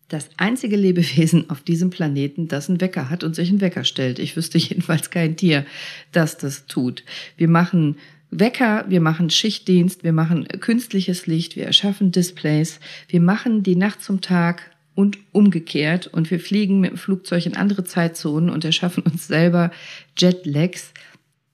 das 0.09 0.31
einzige 0.39 0.77
Lebewesen 0.77 1.51
auf 1.51 1.61
diesem 1.61 1.91
Planeten, 1.91 2.49
das 2.49 2.71
einen 2.71 2.81
Wecker 2.81 3.11
hat 3.11 3.23
und 3.23 3.35
sich 3.35 3.51
einen 3.51 3.61
Wecker 3.61 3.85
stellt. 3.85 4.19
Ich 4.19 4.37
wüsste 4.37 4.59
jedenfalls 4.59 5.11
kein 5.11 5.37
Tier, 5.37 5.67
das 6.13 6.39
das 6.39 6.67
tut. 6.67 7.05
Wir 7.37 7.49
machen 7.49 7.97
Wecker, 8.31 8.85
wir 8.89 9.01
machen 9.01 9.31
Schichtdienst, 9.31 10.05
wir 10.05 10.13
machen 10.13 10.47
künstliches 10.61 11.27
Licht, 11.27 11.57
wir 11.57 11.67
erschaffen 11.67 12.13
Displays, 12.13 12.81
wir 13.09 13.21
machen 13.21 13.63
die 13.63 13.77
Nacht 13.77 14.03
zum 14.03 14.21
Tag 14.21 14.71
und 14.99 15.17
umgekehrt. 15.31 16.09
Und 16.09 16.29
wir 16.33 16.41
fliegen 16.41 16.81
mit 16.81 16.91
dem 16.91 16.97
Flugzeug 16.97 17.47
in 17.47 17.57
andere 17.57 17.85
Zeitzonen 17.85 18.51
und 18.51 18.65
erschaffen 18.65 19.05
uns 19.05 19.29
selber 19.29 19.71
Jetlags. 20.19 20.93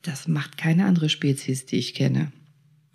Das 0.00 0.28
macht 0.28 0.56
keine 0.56 0.86
andere 0.86 1.10
Spezies, 1.10 1.66
die 1.66 1.76
ich 1.76 1.92
kenne. 1.92 2.32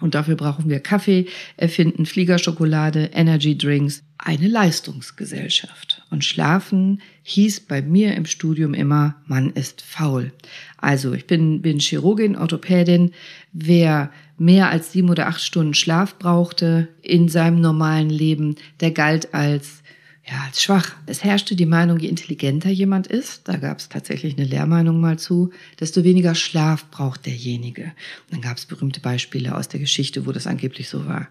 Und 0.02 0.16
dafür 0.16 0.36
brauchen 0.36 0.68
wir 0.68 0.80
Kaffee, 0.80 1.28
erfinden 1.56 2.08
Fliegerschokolade, 2.08 3.12
Energy 3.14 3.60
Drinks, 3.60 4.02
eine 4.18 4.48
Leistungsgesellschaft. 4.48 6.02
Und 6.10 6.26
schlafen 6.26 7.04
hieß 7.22 7.60
bei 7.68 7.84
mir 7.84 8.16
im 8.16 8.26
Studium 8.26 8.74
immer, 8.74 9.18
man 9.28 9.52
ist 9.52 9.84
faul. 9.84 10.32
Also 10.78 11.14
ich 11.14 11.28
bin, 11.28 11.62
bin 11.62 11.78
Chirurgin, 11.78 12.36
Orthopädin. 12.36 13.12
Wer 13.54 14.10
mehr 14.40 14.72
als 14.72 14.94
sieben 14.94 15.12
oder 15.12 15.28
acht 15.28 15.42
Stunden 15.42 15.76
Schlaf 15.76 16.18
brauchte 16.18 16.88
in 17.04 17.30
seinem 17.30 17.62
normalen 17.62 18.10
Leben, 18.10 18.56
der 18.80 18.90
galt 18.90 19.36
als 19.36 19.84
ja, 20.30 20.44
als 20.46 20.62
schwach. 20.62 20.96
Es 21.06 21.24
herrschte 21.24 21.56
die 21.56 21.66
Meinung, 21.66 22.00
je 22.00 22.08
intelligenter 22.08 22.70
jemand 22.70 23.08
ist, 23.08 23.48
da 23.48 23.58
gab 23.58 23.80
es 23.80 23.90
tatsächlich 23.90 24.38
eine 24.38 24.46
Lehrmeinung 24.46 25.00
mal 25.02 25.18
zu, 25.18 25.52
desto 25.80 26.04
weniger 26.04 26.36
Schlaf 26.36 26.86
braucht 26.92 27.26
derjenige. 27.26 27.94
Dann 28.30 28.42
gab 28.42 28.58
es 28.58 28.66
berühmte 28.66 29.00
Beispiele 29.00 29.56
aus 29.56 29.70
der 29.70 29.80
Geschichte, 29.80 30.26
wo 30.26 30.32
das 30.32 30.46
angeblich 30.46 30.90
so 30.90 31.08
war. 31.08 31.28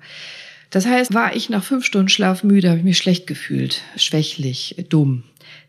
Das 0.71 0.87
heißt, 0.87 1.15
war 1.15 1.35
ich 1.35 1.49
nach 1.49 1.65
fünf 1.65 1.85
Stunden 1.85 2.09
Schlaf 2.09 2.43
müde, 2.43 2.69
habe 2.69 2.79
ich 2.79 2.85
mich 2.85 2.99
schlecht 2.99 3.27
gefühlt, 3.27 3.83
schwächlich, 3.97 4.75
dumm, 4.89 5.23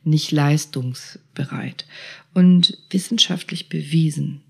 nicht 0.03 0.31
leistungsbereit. 0.31 1.85
Und 2.33 2.77
wissenschaftlich 2.89 3.69
bewiesen, 3.69 4.41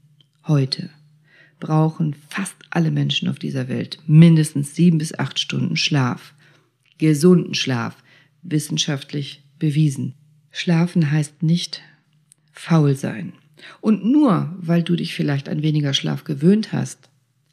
heute 0.47 0.89
brauchen 1.59 2.15
fast 2.29 2.55
alle 2.69 2.91
Menschen 2.91 3.27
auf 3.27 3.39
dieser 3.39 3.67
Welt 3.67 3.99
mindestens 4.07 4.75
sieben 4.75 4.97
bis 4.97 5.17
acht 5.19 5.37
Stunden 5.37 5.75
Schlaf. 5.75 6.33
Gesunden 6.97 7.53
Schlaf 7.53 7.95
wissenschaftlich 8.51 9.43
bewiesen. 9.57 10.15
Schlafen 10.51 11.11
heißt 11.11 11.43
nicht 11.43 11.81
faul 12.51 12.95
sein. 12.95 13.33
Und 13.81 14.05
nur 14.05 14.55
weil 14.59 14.83
du 14.83 14.95
dich 14.95 15.13
vielleicht 15.13 15.49
an 15.49 15.61
weniger 15.61 15.93
Schlaf 15.93 16.23
gewöhnt 16.23 16.71
hast, 16.73 17.09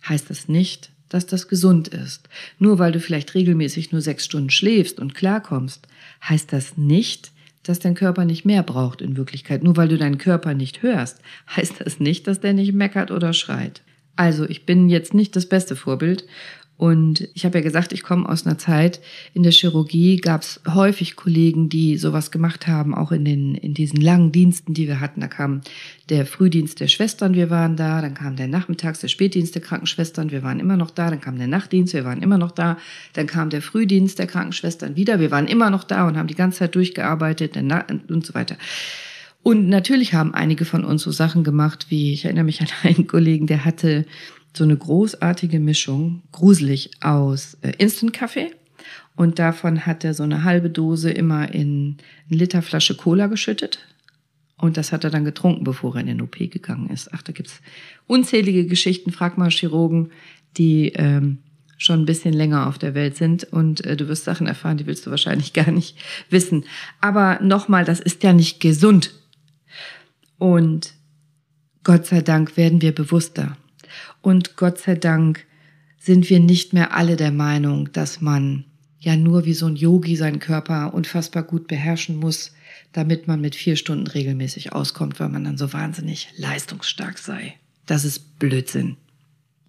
heißt 0.08 0.30
das 0.30 0.48
nicht, 0.48 0.90
dass 1.08 1.26
das 1.26 1.48
gesund 1.48 1.88
ist. 1.88 2.28
Nur 2.58 2.78
weil 2.78 2.92
du 2.92 3.00
vielleicht 3.00 3.34
regelmäßig 3.34 3.92
nur 3.92 4.00
sechs 4.00 4.24
Stunden 4.24 4.50
schläfst 4.50 4.98
und 4.98 5.14
klarkommst, 5.14 5.86
heißt 6.28 6.52
das 6.52 6.76
nicht, 6.76 7.32
dass 7.62 7.78
dein 7.78 7.94
Körper 7.94 8.24
nicht 8.24 8.44
mehr 8.44 8.62
braucht 8.62 9.02
in 9.02 9.16
Wirklichkeit. 9.16 9.62
Nur 9.62 9.76
weil 9.76 9.88
du 9.88 9.98
deinen 9.98 10.18
Körper 10.18 10.54
nicht 10.54 10.82
hörst, 10.82 11.20
heißt 11.54 11.80
das 11.80 12.00
nicht, 12.00 12.26
dass 12.26 12.40
der 12.40 12.54
nicht 12.54 12.72
meckert 12.72 13.10
oder 13.10 13.32
schreit. 13.32 13.82
Also 14.14 14.48
ich 14.48 14.64
bin 14.64 14.88
jetzt 14.88 15.14
nicht 15.14 15.36
das 15.36 15.46
beste 15.46 15.76
Vorbild 15.76 16.24
und 16.78 17.28
ich 17.32 17.46
habe 17.46 17.58
ja 17.58 17.64
gesagt, 17.64 17.92
ich 17.92 18.02
komme 18.02 18.28
aus 18.28 18.46
einer 18.46 18.58
Zeit 18.58 19.00
in 19.32 19.42
der 19.42 19.52
Chirurgie, 19.52 20.18
gab 20.18 20.42
es 20.42 20.60
häufig 20.68 21.16
Kollegen, 21.16 21.70
die 21.70 21.96
sowas 21.96 22.30
gemacht 22.30 22.66
haben, 22.66 22.94
auch 22.94 23.12
in 23.12 23.24
den 23.24 23.54
in 23.54 23.72
diesen 23.72 24.00
langen 24.00 24.30
Diensten, 24.30 24.74
die 24.74 24.86
wir 24.86 25.00
hatten. 25.00 25.22
Da 25.22 25.28
kam 25.28 25.62
der 26.10 26.26
Frühdienst 26.26 26.78
der 26.80 26.88
Schwestern, 26.88 27.34
wir 27.34 27.48
waren 27.48 27.76
da, 27.76 28.02
dann 28.02 28.12
kam 28.12 28.36
der 28.36 28.48
Nachmittags 28.48 29.00
der 29.00 29.08
Spätdienst 29.08 29.54
der 29.54 29.62
Krankenschwestern, 29.62 30.30
wir 30.30 30.42
waren 30.42 30.60
immer 30.60 30.76
noch 30.76 30.90
da, 30.90 31.08
dann 31.08 31.20
kam 31.20 31.38
der 31.38 31.46
Nachtdienst, 31.46 31.94
wir 31.94 32.04
waren 32.04 32.22
immer 32.22 32.36
noch 32.36 32.52
da, 32.52 32.76
dann 33.14 33.26
kam 33.26 33.48
der 33.48 33.62
Frühdienst 33.62 34.18
der 34.18 34.26
Krankenschwestern 34.26 34.96
wieder, 34.96 35.18
wir 35.18 35.30
waren 35.30 35.46
immer 35.46 35.70
noch 35.70 35.84
da 35.84 36.06
und 36.06 36.18
haben 36.18 36.28
die 36.28 36.34
ganze 36.34 36.58
Zeit 36.58 36.74
durchgearbeitet 36.74 37.56
und 37.56 38.26
so 38.26 38.34
weiter. 38.34 38.56
Und 39.42 39.68
natürlich 39.68 40.12
haben 40.12 40.34
einige 40.34 40.64
von 40.64 40.84
uns 40.84 41.02
so 41.02 41.12
Sachen 41.12 41.44
gemacht, 41.44 41.86
wie 41.88 42.12
ich 42.12 42.24
erinnere 42.24 42.44
mich 42.44 42.60
an 42.60 42.68
einen 42.82 43.06
Kollegen, 43.06 43.46
der 43.46 43.64
hatte 43.64 44.04
so 44.56 44.64
eine 44.64 44.76
großartige 44.76 45.60
Mischung, 45.60 46.22
gruselig, 46.32 46.90
aus 47.00 47.58
äh, 47.62 47.72
Instant-Kaffee. 47.78 48.50
Und 49.14 49.38
davon 49.38 49.86
hat 49.86 50.04
er 50.04 50.14
so 50.14 50.22
eine 50.22 50.44
halbe 50.44 50.70
Dose 50.70 51.10
immer 51.10 51.52
in 51.52 51.96
eine 52.28 52.38
Liter 52.38 52.62
Flasche 52.62 52.94
Cola 52.94 53.26
geschüttet. 53.26 53.78
Und 54.58 54.76
das 54.76 54.92
hat 54.92 55.04
er 55.04 55.10
dann 55.10 55.24
getrunken, 55.24 55.64
bevor 55.64 55.94
er 55.94 56.00
in 56.00 56.06
den 56.06 56.22
OP 56.22 56.36
gegangen 56.38 56.88
ist. 56.90 57.12
Ach, 57.12 57.22
da 57.22 57.32
gibt's 57.32 57.60
unzählige 58.06 58.66
Geschichten. 58.66 59.12
Frag 59.12 59.36
mal 59.36 59.50
Chirurgen, 59.50 60.10
die 60.56 60.92
ähm, 60.94 61.38
schon 61.76 62.00
ein 62.00 62.06
bisschen 62.06 62.32
länger 62.32 62.66
auf 62.66 62.78
der 62.78 62.94
Welt 62.94 63.16
sind. 63.16 63.44
Und 63.44 63.84
äh, 63.84 63.96
du 63.96 64.08
wirst 64.08 64.24
Sachen 64.24 64.46
erfahren, 64.46 64.78
die 64.78 64.86
willst 64.86 65.06
du 65.06 65.10
wahrscheinlich 65.10 65.52
gar 65.54 65.70
nicht 65.70 65.96
wissen. 66.30 66.64
Aber 67.00 67.38
nochmal, 67.42 67.84
das 67.84 68.00
ist 68.00 68.22
ja 68.22 68.32
nicht 68.32 68.60
gesund. 68.60 69.12
Und 70.38 70.94
Gott 71.84 72.06
sei 72.06 72.20
Dank 72.20 72.56
werden 72.56 72.82
wir 72.82 72.92
bewusster. 72.92 73.56
Und 74.26 74.56
Gott 74.56 74.78
sei 74.78 74.96
Dank 74.96 75.46
sind 76.00 76.28
wir 76.28 76.40
nicht 76.40 76.72
mehr 76.72 76.96
alle 76.96 77.14
der 77.14 77.30
Meinung, 77.30 77.92
dass 77.92 78.20
man 78.20 78.64
ja 78.98 79.14
nur 79.14 79.44
wie 79.44 79.54
so 79.54 79.66
ein 79.66 79.76
Yogi 79.76 80.16
seinen 80.16 80.40
Körper 80.40 80.94
unfassbar 80.94 81.44
gut 81.44 81.68
beherrschen 81.68 82.16
muss, 82.16 82.52
damit 82.92 83.28
man 83.28 83.40
mit 83.40 83.54
vier 83.54 83.76
Stunden 83.76 84.08
regelmäßig 84.08 84.72
auskommt, 84.72 85.20
weil 85.20 85.28
man 85.28 85.44
dann 85.44 85.56
so 85.56 85.72
wahnsinnig 85.72 86.28
leistungsstark 86.38 87.18
sei. 87.18 87.54
Das 87.86 88.04
ist 88.04 88.40
Blödsinn. 88.40 88.96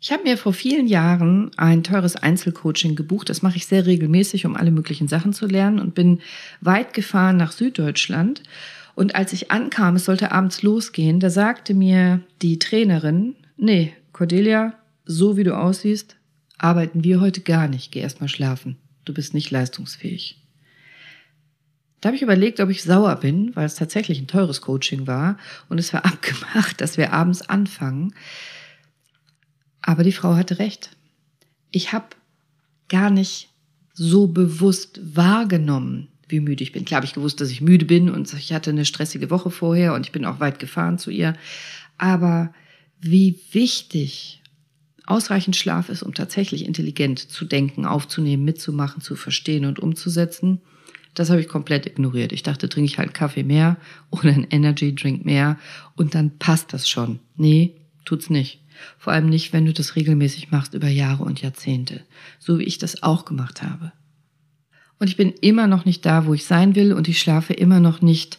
Ich 0.01 0.11
habe 0.11 0.23
mir 0.23 0.39
vor 0.39 0.53
vielen 0.53 0.87
Jahren 0.87 1.51
ein 1.57 1.83
teures 1.83 2.15
Einzelcoaching 2.15 2.95
gebucht. 2.95 3.29
Das 3.29 3.43
mache 3.43 3.57
ich 3.57 3.67
sehr 3.67 3.85
regelmäßig, 3.85 4.47
um 4.47 4.55
alle 4.55 4.71
möglichen 4.71 5.07
Sachen 5.07 5.33
zu 5.33 5.45
lernen 5.45 5.77
und 5.77 5.93
bin 5.93 6.19
weit 6.61 6.95
gefahren 6.95 7.37
nach 7.37 7.51
Süddeutschland. 7.51 8.41
Und 8.95 9.13
als 9.13 9.33
ich 9.33 9.51
ankam, 9.51 9.97
es 9.97 10.05
sollte 10.05 10.31
abends 10.31 10.63
losgehen, 10.63 11.19
da 11.19 11.29
sagte 11.29 11.75
mir 11.75 12.21
die 12.41 12.57
Trainerin, 12.57 13.35
nee, 13.55 13.93
Cordelia, 14.17 14.74
so 15.05 15.38
wie 15.38 15.43
du 15.43 15.55
aussiehst, 15.55 16.15
arbeiten 16.57 17.03
wir 17.03 17.21
heute 17.21 17.41
gar 17.41 17.67
nicht. 17.67 17.91
Geh 17.91 18.00
erst 18.00 18.19
mal 18.19 18.27
schlafen. 18.27 18.75
Du 19.05 19.13
bist 19.13 19.36
nicht 19.36 19.51
leistungsfähig. 19.51 20.41
Da 22.01 22.07
habe 22.07 22.15
ich 22.15 22.24
überlegt, 22.24 22.59
ob 22.59 22.71
ich 22.71 22.81
sauer 22.81 23.15
bin, 23.17 23.55
weil 23.55 23.67
es 23.67 23.75
tatsächlich 23.75 24.19
ein 24.19 24.25
teures 24.25 24.62
Coaching 24.62 25.05
war 25.05 25.38
und 25.69 25.77
es 25.77 25.93
war 25.93 26.03
abgemacht, 26.05 26.81
dass 26.81 26.97
wir 26.97 27.13
abends 27.13 27.43
anfangen. 27.43 28.15
Aber 29.83 30.01
die 30.01 30.12
Frau 30.12 30.36
hatte 30.36 30.57
recht. 30.57 30.97
Ich 31.69 31.93
habe 31.93 32.07
gar 32.89 33.12
nicht 33.12 33.50
so 33.93 34.25
bewusst 34.25 35.00
wahrgenommen, 35.15 36.07
wie 36.27 36.39
müde 36.39 36.63
ich 36.63 36.71
bin. 36.71 36.86
Klar 36.86 36.97
habe 36.97 37.05
ich 37.05 37.13
gewusst, 37.13 37.39
dass 37.39 37.51
ich 37.51 37.62
müde 37.62 37.86
bin 37.86 38.09
und 38.09 38.33
ich 38.33 38.51
hatte 38.51 38.71
eine 38.71 38.86
stressige 38.86 39.29
Woche 39.29 39.51
vorher 39.51 39.93
und 39.93 40.07
ich 40.07 40.12
bin 40.12 40.25
auch 40.25 40.39
weit 40.39 40.57
gefahren 40.57 40.97
zu 40.97 41.12
ihr. 41.12 41.36
Aber 42.00 42.51
wie 43.00 43.39
wichtig 43.51 44.42
ausreichend 45.06 45.56
Schlaf 45.56 45.89
ist, 45.89 46.04
um 46.04 46.13
tatsächlich 46.13 46.66
intelligent 46.66 47.20
zu 47.20 47.46
denken, 47.46 47.86
aufzunehmen, 47.86 48.44
mitzumachen, 48.44 49.01
zu 49.01 49.16
verstehen 49.16 49.66
und 49.66 49.80
umzusetzen, 49.80 50.62
das 51.13 51.32
habe 51.32 51.42
ich 51.42 51.48
komplett 51.48 51.88
ignoriert. 51.88 52.32
Ich 52.32 52.44
dachte, 52.44 52.70
trinke 52.70 52.92
ich 52.92 53.00
halt 53.00 53.13
Kaffee 53.16 53.44
mehr 53.44 53.77
oder 54.12 54.30
ein 54.30 54.46
Energy 54.50 54.94
Drink 54.94 55.25
mehr 55.25 55.58
und 55.96 56.13
dann 56.13 56.38
passt 56.38 56.74
das 56.74 56.88
schon. 56.88 57.20
Nee, 57.36 57.75
tut's 58.06 58.30
nicht. 58.30 58.62
Vor 59.00 59.13
allem 59.13 59.27
nicht, 59.27 59.54
wenn 59.54 59.66
du 59.66 59.74
das 59.74 59.96
regelmäßig 59.96 60.51
machst 60.51 60.75
über 60.75 60.88
Jahre 60.88 61.24
und 61.24 61.42
Jahrzehnte, 61.42 62.01
so 62.38 62.60
wie 62.60 62.66
ich 62.66 62.77
das 62.77 63.01
auch 63.01 63.25
gemacht 63.25 63.63
habe. 63.63 63.92
Und 65.00 65.08
ich 65.08 65.18
bin 65.18 65.32
immer 65.42 65.66
noch 65.66 65.86
nicht 65.86 66.06
da, 66.06 66.27
wo 66.27 66.36
ich 66.36 66.46
sein 66.46 66.75
will 66.75 66.94
und 66.94 67.08
ich 67.08 67.20
schlafe 67.20 67.54
immer 67.54 67.80
noch 67.80 68.01
nicht 68.01 68.38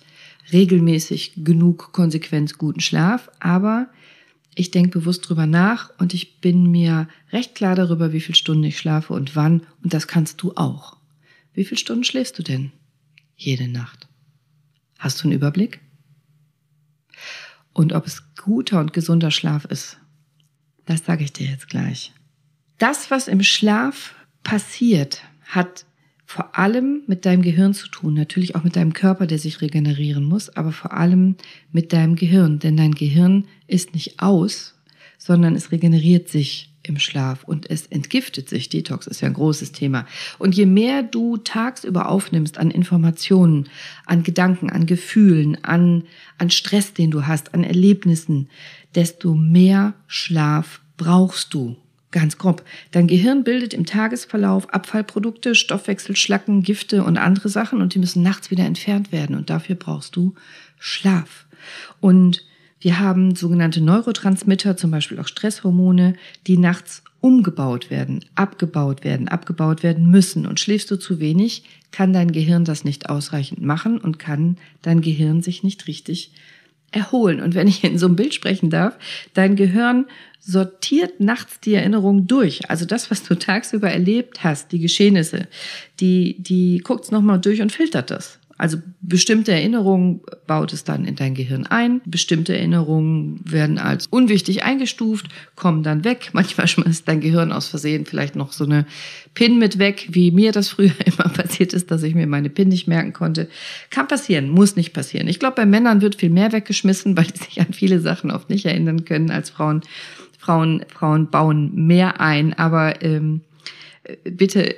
regelmäßig 0.53 1.33
genug 1.39 1.93
konsequent 1.93 2.59
guten 2.59 2.81
Schlaf, 2.81 3.29
aber 3.41 3.89
ich 4.59 4.73
denke 4.73 4.99
bewusst 4.99 5.29
drüber 5.29 5.47
nach 5.47 5.91
und 5.99 6.15
ich 6.15 6.41
bin 6.41 6.71
mir 6.71 7.09
recht 7.33 7.55
klar 7.55 7.77
darüber, 7.77 8.13
wie 8.13 8.21
viele 8.21 8.35
Stunden 8.35 8.65
ich 8.65 8.79
schlafe 8.79 9.13
und 9.13 9.37
wann. 9.37 9.65
Und 9.85 9.95
das 9.95 10.09
kannst 10.09 10.43
du 10.43 10.53
auch. 10.57 10.97
Wie 11.55 11.65
viele 11.65 11.79
Stunden 11.79 12.03
schläfst 12.03 12.39
du 12.39 12.43
denn 12.43 12.73
jede 13.37 13.69
Nacht? 13.69 14.09
Hast 14.99 15.21
du 15.21 15.25
einen 15.25 15.37
Überblick? 15.37 15.81
Und 17.73 17.93
ob 17.93 18.07
es 18.07 18.35
guter 18.35 18.81
und 18.81 18.93
gesunder 18.93 19.31
Schlaf 19.31 19.65
ist, 19.65 19.99
das 20.87 21.05
sage 21.05 21.23
ich 21.23 21.33
dir 21.33 21.47
jetzt 21.47 21.69
gleich. 21.69 22.13
Das, 22.79 23.13
was 23.13 23.29
im 23.29 23.45
Schlaf 23.45 24.17
passiert, 24.43 25.23
hat 25.45 25.87
vor 26.31 26.59
allem 26.59 27.05
mit 27.07 27.25
deinem 27.25 27.41
Gehirn 27.41 27.73
zu 27.73 27.89
tun, 27.89 28.13
natürlich 28.13 28.55
auch 28.55 28.63
mit 28.63 28.77
deinem 28.77 28.93
Körper, 28.93 29.27
der 29.27 29.39
sich 29.39 29.63
regenerieren 29.63 30.25
muss, 30.25 30.55
aber 30.55 30.73
vor 30.73 30.93
allem 30.93 31.37
mit 31.73 31.95
deinem 31.95 32.17
Gehirn, 32.17 32.59
denn 32.59 32.77
dein 32.77 32.95
Gehirn 32.95 33.47
ist 33.67 33.95
nicht 33.95 34.21
aus, 34.21 34.75
sondern 35.17 35.55
es 35.55 35.73
regeneriert 35.73 36.29
sich 36.29 36.71
im 36.83 36.99
Schlaf 36.99 37.45
und 37.45 37.71
es 37.71 37.87
entgiftet 37.87 38.51
sich. 38.51 38.69
Detox 38.69 39.07
ist 39.07 39.23
ja 39.23 39.29
ein 39.29 39.33
großes 39.33 39.73
Thema. 39.73 40.05
Und 40.39 40.55
je 40.55 40.67
mehr 40.67 41.03
du 41.03 41.39
tagsüber 41.39 42.11
aufnimmst 42.11 42.59
an 42.59 42.71
Informationen, 42.71 43.71
an 44.05 44.23
Gedanken, 44.23 44.69
an 44.69 44.85
Gefühlen, 44.85 45.65
an, 45.65 46.05
an 46.37 46.51
Stress, 46.51 46.93
den 46.93 47.11
du 47.11 47.27
hast, 47.27 47.55
an 47.55 47.65
Erlebnissen, 47.65 48.51
desto 48.95 49.35
mehr 49.35 49.95
Schlaf 50.07 50.83
brauchst 50.99 51.55
du. 51.55 51.79
Ganz 52.11 52.39
grob. 52.39 52.65
Dein 52.91 53.07
Gehirn 53.07 53.45
bildet 53.45 53.75
im 53.75 53.85
Tagesverlauf 53.85 54.73
Abfallprodukte, 54.73 55.55
Stoffwechselschlacken, 55.55 56.63
Gifte 56.63 57.05
und 57.05 57.19
andere 57.19 57.51
Sachen 57.51 57.83
und 57.83 57.95
die 57.95 57.99
müssen 57.99 58.23
nachts 58.23 58.51
wieder 58.51 58.65
entfernt 58.65 59.13
werden 59.13 59.37
und 59.37 59.51
dafür 59.51 59.77
brauchst 59.77 60.17
du 60.17 60.35
Schlaf. 60.79 61.47
Und 62.01 62.45
wir 62.81 62.99
haben 62.99 63.35
sogenannte 63.35 63.83
Neurotransmitter, 63.83 64.77
zum 64.77 64.91
Beispiel 64.91 65.19
auch 65.19 65.27
Stresshormone, 65.27 66.15
die 66.47 66.57
nachts 66.57 67.03
umgebaut 67.21 67.91
werden, 67.91 68.25
abgebaut 68.37 69.05
werden, 69.05 69.29
abgebaut 69.29 69.83
werden 69.83 70.11
müssen. 70.11 70.47
Und 70.47 70.61
schläfst 70.61 70.91
du 70.91 70.97
zu 70.97 71.19
wenig, 71.19 71.65
kann 71.91 72.13
dein 72.13 72.33
Gehirn 72.33 72.65
das 72.65 72.85
nicht 72.85 73.11
ausreichend 73.11 73.61
machen 73.61 73.99
und 73.99 74.19
kann 74.19 74.57
dein 74.83 75.01
Gehirn 75.01 75.43
sich 75.43 75.63
nicht 75.63 75.89
richtig 75.89 76.33
erholen. 76.91 77.41
Und 77.41 77.55
wenn 77.55 77.69
ich 77.69 77.85
in 77.85 77.99
so 77.99 78.07
einem 78.07 78.17
Bild 78.17 78.35
sprechen 78.35 78.71
darf, 78.71 78.97
dein 79.35 79.57
Gehirn 79.57 80.07
sortiert 80.41 81.21
nachts 81.21 81.61
die 81.61 81.75
Erinnerungen 81.75 82.27
durch. 82.27 82.71
Also 82.71 82.87
das, 82.87 83.11
was 83.11 83.23
du 83.23 83.35
tagsüber 83.35 83.91
erlebt 83.91 84.45
hast, 84.45 84.73
die 84.73 84.79
Geschehnisse, 84.79 85.47
die, 86.01 86.37
die 86.39 86.79
guckt 86.79 87.05
es 87.05 87.11
nochmal 87.11 87.41
durch 87.41 87.61
und 87.61 87.73
filtert 87.73 88.11
das. 88.11 88.39
Also 88.59 88.79
bestimmte 89.01 89.53
Erinnerungen 89.53 90.21
baut 90.49 90.73
es 90.73 90.83
dann 90.83 91.05
in 91.05 91.15
dein 91.15 91.35
Gehirn 91.35 91.65
ein. 91.67 92.01
Bestimmte 92.05 92.57
Erinnerungen 92.57 93.41
werden 93.45 93.79
als 93.79 94.09
unwichtig 94.09 94.65
eingestuft, 94.65 95.29
kommen 95.55 95.85
dann 95.85 96.05
weg. 96.05 96.31
Manchmal 96.33 96.67
schmeißt 96.67 97.07
dein 97.07 97.21
Gehirn 97.21 97.53
aus 97.53 97.69
Versehen 97.69 98.05
vielleicht 98.05 98.35
noch 98.35 98.53
so 98.53 98.65
eine 98.65 98.85
PIN 99.35 99.59
mit 99.59 99.79
weg, 99.79 100.09
wie 100.11 100.33
mir 100.33 100.51
das 100.51 100.69
früher 100.71 100.91
immer 101.05 101.29
passiert 101.31 101.73
ist, 101.73 101.93
dass 101.93 102.03
ich 102.03 102.17
mir 102.17 102.27
meine 102.27 102.51
PIN 102.51 102.69
nicht 102.69 102.89
merken 102.89 103.13
konnte. 103.13 103.49
Kann 103.91 104.09
passieren, 104.09 104.51
muss 104.51 104.75
nicht 104.75 104.93
passieren. 104.93 105.29
Ich 105.29 105.39
glaube, 105.39 105.55
bei 105.55 105.67
Männern 105.67 106.03
wird 106.03 106.17
viel 106.17 106.31
mehr 106.31 106.51
weggeschmissen, 106.51 107.17
weil 107.17 107.27
die 107.27 107.39
sich 107.39 107.61
an 107.61 107.73
viele 107.73 108.01
Sachen 108.01 108.33
oft 108.33 108.51
nicht 108.51 108.67
erinnern 108.67 109.05
können 109.05 109.31
als 109.31 109.51
Frauen. 109.51 109.83
Frauen, 110.37 110.85
Frauen 110.89 111.31
bauen 111.31 111.87
mehr 111.87 112.21
ein, 112.21 112.55
aber 112.55 113.03
ähm, 113.03 113.43
bitte 114.25 114.77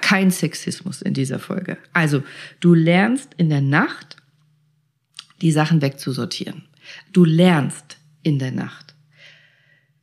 kein 0.00 0.30
Sexismus 0.30 1.02
in 1.02 1.14
dieser 1.14 1.38
Folge. 1.38 1.78
Also, 1.92 2.22
du 2.60 2.74
lernst 2.74 3.34
in 3.36 3.48
der 3.48 3.60
Nacht, 3.60 4.16
die 5.40 5.52
Sachen 5.52 5.82
wegzusortieren. 5.82 6.64
Du 7.12 7.24
lernst 7.24 7.98
in 8.22 8.38
der 8.38 8.52
Nacht. 8.52 8.94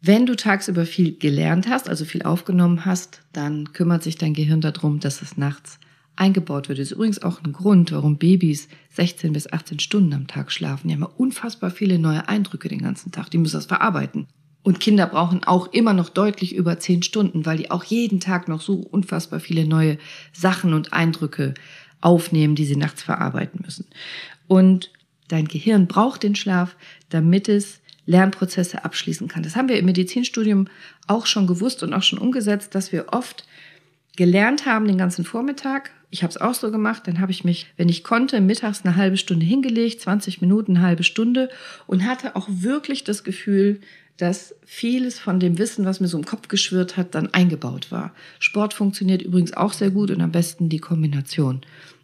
Wenn 0.01 0.25
du 0.25 0.35
tagsüber 0.35 0.85
viel 0.85 1.17
gelernt 1.17 1.67
hast, 1.67 1.89
also 1.89 2.05
viel 2.05 2.21
aufgenommen 2.21 2.85
hast, 2.85 3.21
dann 3.33 3.73
kümmert 3.73 4.03
sich 4.03 4.17
dein 4.17 4.35
Gehirn 4.35 4.61
darum, 4.61 4.99
dass 4.99 5.21
es 5.21 5.35
nachts 5.35 5.79
eingebaut 6.15 6.69
wird. 6.69 6.79
Das 6.79 6.87
ist 6.87 6.91
übrigens 6.91 7.21
auch 7.23 7.43
ein 7.43 7.53
Grund, 7.53 7.91
warum 7.91 8.17
Babys 8.17 8.67
16 8.91 9.33
bis 9.33 9.51
18 9.51 9.79
Stunden 9.79 10.13
am 10.13 10.27
Tag 10.27 10.51
schlafen. 10.51 10.87
Die 10.87 10.93
haben 10.93 11.03
unfassbar 11.03 11.71
viele 11.71 11.99
neue 11.99 12.27
Eindrücke 12.29 12.69
den 12.69 12.83
ganzen 12.83 13.11
Tag. 13.11 13.31
Die 13.31 13.37
müssen 13.37 13.57
das 13.57 13.65
verarbeiten. 13.65 14.27
Und 14.65 14.79
Kinder 14.79 15.05
brauchen 15.05 15.43
auch 15.43 15.71
immer 15.73 15.93
noch 15.93 16.09
deutlich 16.09 16.55
über 16.55 16.79
zehn 16.79 17.03
Stunden, 17.03 17.45
weil 17.45 17.57
die 17.57 17.69
auch 17.69 17.83
jeden 17.83 18.19
Tag 18.19 18.47
noch 18.47 18.61
so 18.61 18.77
unfassbar 18.77 19.39
viele 19.39 19.67
neue 19.67 19.99
Sachen 20.33 20.73
und 20.73 20.91
Eindrücke 20.91 21.53
aufnehmen, 22.01 22.55
die 22.55 22.65
sie 22.65 22.75
nachts 22.75 23.03
verarbeiten 23.03 23.59
müssen. 23.63 23.85
Und 24.47 24.91
dein 25.27 25.47
Gehirn 25.47 25.85
braucht 25.85 26.23
den 26.23 26.33
Schlaf, 26.35 26.75
damit 27.09 27.47
es 27.47 27.79
Lernprozesse 28.07 28.83
abschließen 28.83 29.27
kann. 29.27 29.43
Das 29.43 29.55
haben 29.55 29.69
wir 29.69 29.77
im 29.77 29.85
Medizinstudium 29.85 30.67
auch 31.05 31.27
schon 31.27 31.45
gewusst 31.45 31.83
und 31.83 31.93
auch 31.93 32.01
schon 32.01 32.17
umgesetzt, 32.17 32.73
dass 32.73 32.91
wir 32.91 33.13
oft 33.13 33.45
gelernt 34.15 34.65
haben 34.65 34.87
den 34.87 34.97
ganzen 34.97 35.25
Vormittag. 35.25 35.91
Ich 36.09 36.23
habe 36.23 36.31
es 36.31 36.41
auch 36.41 36.55
so 36.55 36.71
gemacht. 36.71 37.03
Dann 37.05 37.19
habe 37.19 37.31
ich 37.31 37.43
mich, 37.43 37.67
wenn 37.77 37.87
ich 37.87 38.03
konnte, 38.03 38.41
mittags 38.41 38.83
eine 38.83 38.95
halbe 38.95 39.17
Stunde 39.17 39.45
hingelegt, 39.45 40.01
20 40.01 40.41
Minuten, 40.41 40.75
eine 40.75 40.87
halbe 40.87 41.03
Stunde 41.03 41.49
und 41.85 42.03
hatte 42.03 42.35
auch 42.35 42.47
wirklich 42.49 43.03
das 43.03 43.23
Gefühl, 43.23 43.79
dass 44.17 44.55
vieles 44.65 45.19
von 45.19 45.39
dem 45.39 45.57
Wissen, 45.57 45.85
was 45.85 45.99
mir 45.99 46.07
so 46.07 46.17
im 46.17 46.25
Kopf 46.25 46.47
geschwirrt 46.47 46.95
hat, 46.95 47.15
dann 47.15 47.33
eingebaut 47.33 47.91
war. 47.91 48.13
Sport 48.39 48.73
funktioniert 48.73 49.21
übrigens 49.21 49.53
auch 49.53 49.73
sehr 49.73 49.91
gut 49.91 50.11
und 50.11 50.21
am 50.21 50.31
besten 50.31 50.69
die 50.69 50.79
Kombination 50.79 51.61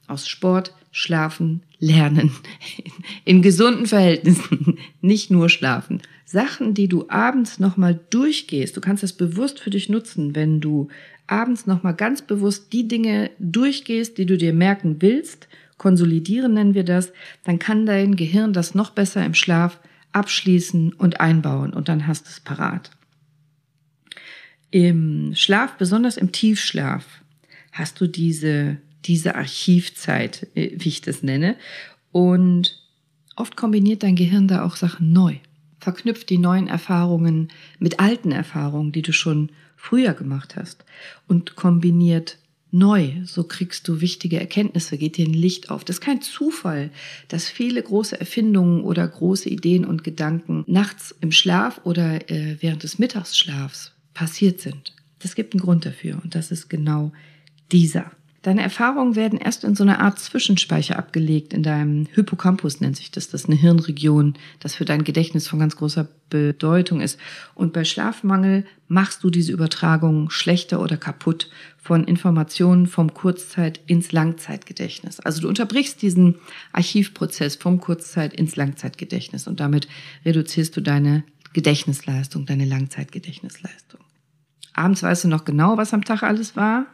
aus 0.08 0.28
Sport, 0.28 0.74
Schlafen, 0.92 1.62
Lernen 1.80 2.32
in 3.26 3.42
gesunden 3.42 3.86
Verhältnissen, 3.86 4.78
nicht 5.02 5.32
nur 5.32 5.50
Schlafen. 5.50 6.02
Sachen, 6.26 6.74
die 6.74 6.88
du 6.88 7.06
abends 7.10 7.60
nochmal 7.60 8.00
durchgehst, 8.10 8.76
du 8.76 8.82
kannst 8.82 9.04
das 9.04 9.14
bewusst 9.14 9.60
für 9.60 9.70
dich 9.70 9.90
nutzen, 9.90 10.36
wenn 10.36 10.60
du 10.60 10.90
abends 11.28 11.66
nochmal 11.66 11.96
ganz 11.96 12.22
bewusst 12.22 12.74
die 12.74 12.88
Dinge 12.88 13.32
durchgehst, 13.40 14.18
die 14.18 14.26
du 14.26 14.38
dir 14.38 14.54
merken 14.54 14.98
willst, 15.00 15.48
konsolidieren 15.78 16.54
nennen 16.54 16.74
wir 16.74 16.84
das, 16.84 17.12
dann 17.44 17.58
kann 17.58 17.86
dein 17.86 18.16
Gehirn 18.16 18.54
das 18.54 18.76
noch 18.76 18.92
besser 18.92 19.26
im 19.26 19.34
Schlaf 19.34 19.80
abschließen 20.14 20.94
und 20.94 21.20
einbauen 21.20 21.74
und 21.74 21.90
dann 21.90 22.08
hast 22.08 22.26
du 22.26 22.30
es 22.30 22.40
parat. 22.40 22.92
Im 24.72 25.34
Schlaf, 25.36 25.78
besonders 25.78 26.18
im 26.18 26.32
Tiefschlaf, 26.32 27.06
hast 27.72 28.00
du 28.00 28.08
diese, 28.08 28.78
diese 29.06 29.36
Archivzeit, 29.36 30.48
äh, 30.56 30.72
wie 30.76 30.90
ich 30.90 31.02
das 31.02 31.24
nenne. 31.24 31.58
Und 32.12 32.82
oft 33.36 33.56
kombiniert 33.56 34.04
dein 34.04 34.16
Gehirn 34.16 34.48
da 34.48 34.64
auch 34.64 34.76
Sachen 34.76 35.12
neu. 35.12 35.36
Verknüpft 35.80 36.30
die 36.30 36.38
neuen 36.38 36.68
Erfahrungen 36.68 37.50
mit 37.80 38.00
alten 38.00 38.32
Erfahrungen, 38.32 38.92
die 38.92 39.02
du 39.02 39.14
schon 39.14 39.50
früher 39.76 40.14
gemacht 40.14 40.56
hast. 40.56 40.86
Und 41.28 41.56
kombiniert 41.56 42.38
neu. 42.72 43.12
So 43.26 43.44
kriegst 43.44 43.88
du 43.88 44.02
wichtige 44.02 44.40
Erkenntnisse, 44.40 44.98
geht 44.98 45.18
dir 45.18 45.28
ein 45.28 45.34
Licht 45.34 45.70
auf. 45.70 45.84
Das 45.84 45.98
ist 45.98 46.02
kein 46.02 46.22
Zufall, 46.22 46.90
dass 47.28 47.50
viele 47.50 47.82
große 47.84 48.20
Erfindungen 48.20 48.82
oder 48.82 49.08
große 49.08 49.50
Ideen 49.50 49.86
und 49.86 50.04
Gedanken 50.04 50.64
nachts 50.68 51.14
im 51.22 51.32
Schlaf 51.32 51.82
oder 51.84 52.30
äh, 52.30 52.58
während 52.62 52.84
des 52.84 53.00
Mittagsschlafs 53.00 53.92
passiert 54.14 54.62
sind. 54.62 54.96
Das 55.20 55.36
gibt 55.36 55.54
einen 55.54 55.62
Grund 55.62 55.86
dafür 55.86 56.20
und 56.24 56.36
das 56.36 56.52
ist 56.52 56.70
genau 56.70 57.12
dieser. 57.72 58.12
Deine 58.42 58.64
Erfahrungen 58.64 59.16
werden 59.16 59.38
erst 59.38 59.64
in 59.64 59.76
so 59.76 59.84
einer 59.84 60.00
Art 60.00 60.18
Zwischenspeicher 60.18 60.98
abgelegt, 60.98 61.54
in 61.54 61.62
deinem 61.62 62.08
Hippocampus 62.12 62.82
nennt 62.82 62.98
sich 62.98 63.12
das. 63.12 63.30
Das 63.30 63.42
ist 63.42 63.48
eine 63.48 63.56
Hirnregion, 63.56 64.34
das 64.60 64.74
für 64.74 64.86
dein 64.86 65.04
Gedächtnis 65.04 65.48
von 65.48 65.60
ganz 65.60 65.76
großer 65.76 66.08
Bedeutung 66.32 67.02
ist. 67.02 67.20
Und 67.54 67.72
bei 67.72 67.84
Schlafmangel 67.84 68.66
machst 68.88 69.24
du 69.24 69.30
diese 69.30 69.52
Übertragung 69.52 70.32
schlechter 70.32 70.82
oder 70.82 70.98
kaputt 70.98 71.52
von 71.78 72.06
Informationen 72.06 72.88
vom 72.88 73.14
Kurzzeit 73.14 73.80
ins 73.86 74.12
Langzeitgedächtnis. 74.12 75.20
Also 75.20 75.42
du 75.42 75.48
unterbrichst 75.48 76.02
diesen 76.02 76.36
Archivprozess 76.74 77.58
vom 77.58 77.80
Kurzzeit 77.80 78.34
ins 78.34 78.56
Langzeitgedächtnis 78.56 79.46
und 79.46 79.60
damit 79.60 79.88
reduzierst 80.26 80.76
du 80.76 80.82
deine 80.82 81.24
Gedächtnisleistung, 81.54 82.48
deine 82.48 82.66
Langzeitgedächtnisleistung. 82.66 84.00
Abends 84.74 85.04
weißt 85.04 85.26
du 85.26 85.28
noch 85.28 85.46
genau, 85.46 85.78
was 85.78 85.94
am 85.94 86.04
Tag 86.04 86.24
alles 86.24 86.56
war 86.56 86.88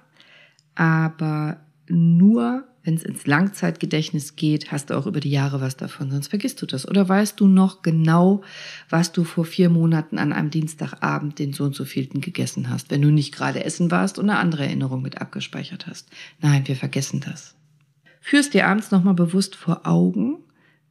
aber 0.77 1.57
nur 1.89 2.65
wenn 2.83 2.95
es 2.95 3.03
ins 3.03 3.27
Langzeitgedächtnis 3.27 4.37
geht, 4.37 4.71
hast 4.71 4.89
du 4.89 4.93
auch 4.93 5.07
über 5.07 5.19
die 5.19 5.29
Jahre 5.29 5.59
was 5.59 5.75
davon, 5.75 6.09
sonst 6.09 6.29
vergisst 6.29 6.61
du 6.61 6.65
das. 6.65 6.87
Oder 6.87 7.09
weißt 7.09 7.37
du 7.37 7.47
noch 7.47 7.81
genau, 7.81 8.43
was 8.89 9.11
du 9.11 9.25
vor 9.25 9.43
vier 9.43 9.69
Monaten 9.69 10.17
an 10.17 10.31
einem 10.31 10.51
Dienstagabend 10.51 11.37
den 11.37 11.51
so 11.51 11.65
und 11.65 11.75
so 11.75 11.83
vielten 11.83 12.21
gegessen 12.21 12.69
hast, 12.69 12.89
wenn 12.89 13.01
du 13.01 13.11
nicht 13.11 13.35
gerade 13.35 13.65
essen 13.65 13.91
warst 13.91 14.17
und 14.19 14.29
eine 14.29 14.39
andere 14.39 14.63
Erinnerung 14.63 15.01
mit 15.01 15.19
abgespeichert 15.19 15.85
hast. 15.85 16.07
Nein, 16.39 16.65
wir 16.65 16.77
vergessen 16.77 17.19
das. 17.19 17.55
Führst 18.21 18.53
dir 18.53 18.67
abends 18.67 18.89
nochmal 18.91 19.15
bewusst 19.15 19.57
vor 19.57 19.85
Augen, 19.85 20.37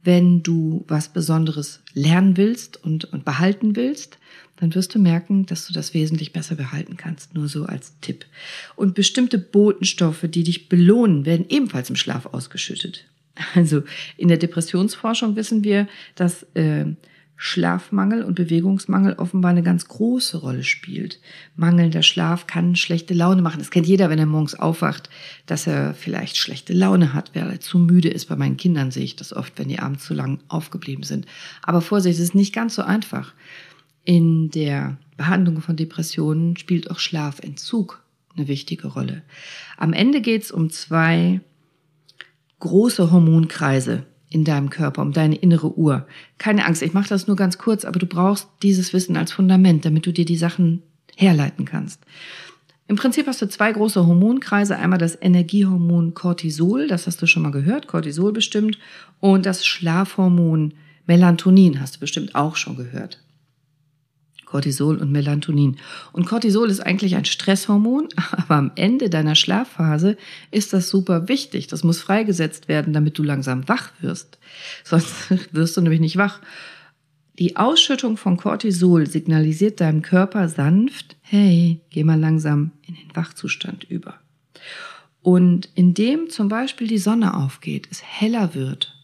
wenn 0.07 0.41
du 0.41 0.85
was 0.87 1.09
Besonderes 1.09 1.81
lernen 1.93 2.37
willst 2.37 2.81
und, 2.81 3.11
und 3.11 3.25
behalten 3.25 3.75
willst, 3.75 4.17
dann 4.55 4.73
wirst 4.73 4.95
du 4.95 4.99
merken, 4.99 5.45
dass 5.45 5.67
du 5.67 5.73
das 5.73 5.93
wesentlich 5.93 6.31
besser 6.31 6.55
behalten 6.55 6.95
kannst. 6.95 7.35
Nur 7.35 7.49
so 7.49 7.65
als 7.65 7.99
Tipp. 7.99 8.25
Und 8.77 8.95
bestimmte 8.95 9.37
Botenstoffe, 9.37 10.23
die 10.23 10.45
dich 10.45 10.69
belohnen, 10.69 11.25
werden 11.25 11.45
ebenfalls 11.49 11.89
im 11.89 11.97
Schlaf 11.97 12.25
ausgeschüttet. 12.27 13.03
Also 13.53 13.83
in 14.15 14.29
der 14.29 14.37
Depressionsforschung 14.37 15.35
wissen 15.35 15.65
wir, 15.65 15.89
dass 16.15 16.43
äh, 16.53 16.85
Schlafmangel 17.39 18.23
und 18.23 18.33
Bewegungsmangel 18.33 19.13
offenbar 19.13 19.51
eine 19.51 19.61
ganz 19.61 19.87
große 19.87 20.37
Rolle 20.37 20.63
spielt. 20.63 21.19
Mangelnder 21.55 22.01
Schlaf 22.01 22.47
kann 22.47 22.75
schlechte 22.75 23.13
Laune 23.13 23.43
machen. 23.43 23.59
Das 23.59 23.69
kennt 23.69 23.85
jeder, 23.85 24.09
wenn 24.09 24.17
er 24.17 24.25
morgens 24.25 24.55
aufwacht, 24.55 25.11
dass 25.45 25.67
er 25.67 25.93
vielleicht 25.93 26.35
schlechte 26.35 26.73
Laune 26.73 27.13
hat, 27.13 27.35
weil 27.35 27.49
er 27.49 27.59
zu 27.59 27.77
müde 27.77 28.09
ist. 28.09 28.25
Bei 28.25 28.35
meinen 28.35 28.57
Kindern 28.57 28.89
sehe 28.89 29.03
ich 29.03 29.15
das 29.15 29.33
oft, 29.33 29.53
wenn 29.59 29.69
die 29.69 29.77
abends 29.77 30.03
zu 30.03 30.15
lang 30.15 30.39
aufgeblieben 30.47 31.03
sind. 31.03 31.27
Aber 31.61 31.81
Vorsicht, 31.81 32.17
es 32.17 32.23
ist 32.23 32.35
nicht 32.35 32.55
ganz 32.55 32.73
so 32.73 32.81
einfach. 32.81 33.33
In 34.03 34.49
der 34.49 34.97
Behandlung 35.15 35.61
von 35.61 35.75
Depressionen 35.75 36.57
spielt 36.57 36.89
auch 36.89 36.97
Schlafentzug 36.97 38.03
eine 38.35 38.47
wichtige 38.47 38.87
Rolle. 38.87 39.21
Am 39.77 39.93
Ende 39.93 40.21
geht 40.21 40.43
es 40.43 40.51
um 40.51 40.71
zwei 40.71 41.41
große 42.59 43.11
Hormonkreise, 43.11 44.05
in 44.29 44.43
deinem 44.43 44.69
Körper, 44.69 45.01
um 45.01 45.13
deine 45.13 45.35
innere 45.35 45.77
Uhr. 45.77 46.05
Keine 46.37 46.65
Angst, 46.65 46.81
ich 46.81 46.93
mache 46.93 47.09
das 47.09 47.27
nur 47.27 47.35
ganz 47.35 47.57
kurz, 47.57 47.85
aber 47.85 47.99
du 47.99 48.05
brauchst 48.05 48.47
dieses 48.61 48.93
Wissen 48.93 49.15
als 49.15 49.31
Fundament, 49.31 49.85
damit 49.85 50.05
du 50.05 50.11
dir 50.11 50.25
die 50.25 50.37
Sachen 50.37 50.83
herleiten 51.15 51.65
kannst. 51.65 52.01
Im 52.89 52.95
Prinzip 52.95 53.27
hast 53.27 53.41
du 53.41 53.49
zwei 53.49 53.71
große 53.71 54.05
Hormonkreise. 54.05 54.77
Einmal 54.77 54.99
das 54.99 55.17
Energiehormon 55.21 56.13
Cortisol, 56.13 56.87
das 56.87 57.05
hast 57.05 57.21
du 57.21 57.25
schon 57.25 57.43
mal 57.43 57.51
gehört, 57.51 57.87
Cortisol 57.87 58.31
bestimmt, 58.31 58.77
und 59.19 59.45
das 59.45 59.65
Schlafhormon 59.65 60.73
Melatonin 61.05 61.81
hast 61.81 61.95
du 61.95 61.99
bestimmt 61.99 62.35
auch 62.35 62.55
schon 62.55 62.75
gehört. 62.75 63.19
Cortisol 64.47 64.97
und 64.97 65.11
Melatonin. 65.11 65.77
Und 66.13 66.25
Cortisol 66.25 66.69
ist 66.69 66.79
eigentlich 66.79 67.15
ein 67.15 67.25
Stresshormon, 67.25 68.07
aber 68.31 68.55
am 68.55 68.71
Ende 68.75 69.09
deiner 69.09 69.35
Schlafphase 69.35 70.17
ist 70.51 70.73
das 70.73 70.89
super 70.89 71.27
wichtig. 71.27 71.67
Das 71.67 71.83
muss 71.83 72.01
freigesetzt 72.01 72.67
werden, 72.67 72.93
damit 72.93 73.17
du 73.17 73.23
langsam 73.23 73.67
wach 73.67 73.91
wirst. 73.99 74.39
Sonst 74.83 75.13
wirst 75.51 75.77
du 75.77 75.81
nämlich 75.81 75.99
nicht 75.99 76.17
wach. 76.17 76.39
Die 77.37 77.55
Ausschüttung 77.55 78.17
von 78.17 78.37
Cortisol 78.37 79.05
signalisiert 79.05 79.79
deinem 79.79 80.01
Körper 80.01 80.49
sanft, 80.49 81.17
hey, 81.21 81.81
geh 81.91 82.03
mal 82.03 82.19
langsam 82.19 82.71
in 82.87 82.95
den 82.95 83.15
Wachzustand 83.15 83.83
über. 83.83 84.15
Und 85.21 85.69
indem 85.75 86.29
zum 86.29 86.47
Beispiel 86.47 86.87
die 86.87 86.97
Sonne 86.97 87.35
aufgeht, 87.35 87.89
es 87.91 88.01
heller 88.01 88.55
wird, 88.55 88.96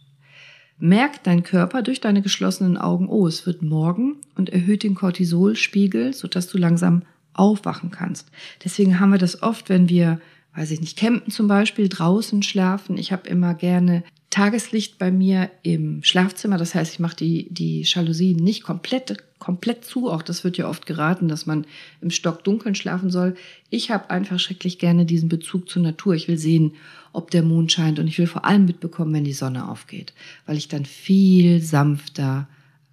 merkt 0.78 1.28
dein 1.28 1.44
Körper 1.44 1.82
durch 1.82 2.02
deine 2.02 2.22
geschlossenen 2.22 2.78
Augen, 2.78 3.08
oh, 3.08 3.28
es 3.28 3.46
wird 3.46 3.62
morgen 3.62 4.18
und 4.36 4.50
erhöht 4.50 4.84
den 4.84 4.96
Cortisolspiegel, 4.96 6.14
sodass 6.14 6.48
du 6.48 6.58
langsam 6.58 7.04
aufwachen 7.34 7.92
kannst. 7.92 8.30
Deswegen 8.64 9.00
haben 9.00 9.12
wir 9.12 9.18
das 9.18 9.42
oft, 9.42 9.70
wenn 9.70 9.90
wir, 9.90 10.20
weiß 10.56 10.72
ich 10.72 10.82
nicht, 10.82 10.98
campen 10.98 11.32
zum 11.32 11.48
Beispiel, 11.48 11.90
draußen 11.90 12.44
schlafen. 12.44 12.98
Ich 12.98 13.12
habe 13.12 13.28
immer 13.30 13.54
gerne 13.54 14.04
Tageslicht 14.34 14.98
bei 14.98 15.12
mir 15.12 15.52
im 15.62 16.02
Schlafzimmer. 16.04 16.58
Das 16.58 16.74
heißt, 16.74 16.94
ich 16.94 17.00
mache 17.00 17.16
die, 17.16 17.48
die 17.52 17.84
Jalousien 17.84 18.38
nicht 18.38 18.64
komplett, 18.64 19.24
komplett 19.38 19.86
zu. 19.86 20.10
Auch 20.10 20.24
das 20.24 20.44
wird 20.44 20.58
ja 20.58 20.68
oft 20.68 20.88
geraten, 20.88 21.28
dass 21.28 21.46
man 21.46 21.66
im 22.02 22.10
Stock 22.10 22.44
dunkeln 22.44 22.74
schlafen 22.74 23.12
soll. 23.12 23.36
Ich 23.70 23.92
habe 23.92 24.10
einfach 24.10 24.40
schrecklich 24.40 24.80
gerne 24.80 25.06
diesen 25.06 25.30
Bezug 25.30 25.70
zur 25.70 25.84
Natur. 25.84 26.16
Ich 26.16 26.28
will 26.28 26.40
sehen, 26.40 26.74
ob 27.14 27.32
der 27.32 27.44
Mond 27.44 27.72
scheint 27.72 28.00
und 28.00 28.08
ich 28.08 28.18
will 28.18 28.28
vor 28.28 28.44
allem 28.44 28.66
mitbekommen, 28.66 29.14
wenn 29.14 29.24
die 29.24 29.34
Sonne 29.34 29.70
aufgeht, 29.70 30.14
weil 30.46 30.58
ich 30.58 30.68
dann 30.68 30.86
viel 30.86 31.62
sanfter 31.62 32.50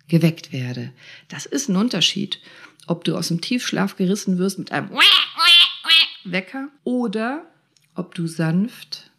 geweckt 0.07 0.53
werde. 0.53 0.93
Das 1.29 1.47
ist 1.47 1.69
ein 1.69 1.77
Unterschied, 1.77 2.39
ob 2.87 3.05
du 3.05 3.17
aus 3.17 3.29
dem 3.29 3.41
Tiefschlaf 3.41 3.97
gerissen 3.97 4.39
wirst 4.39 4.59
mit 4.59 4.73
einem 4.73 4.91
Wecker 6.25 6.69
oder 6.85 7.45
ob 7.95 8.15
du 8.15 8.27
sanft 8.27 9.11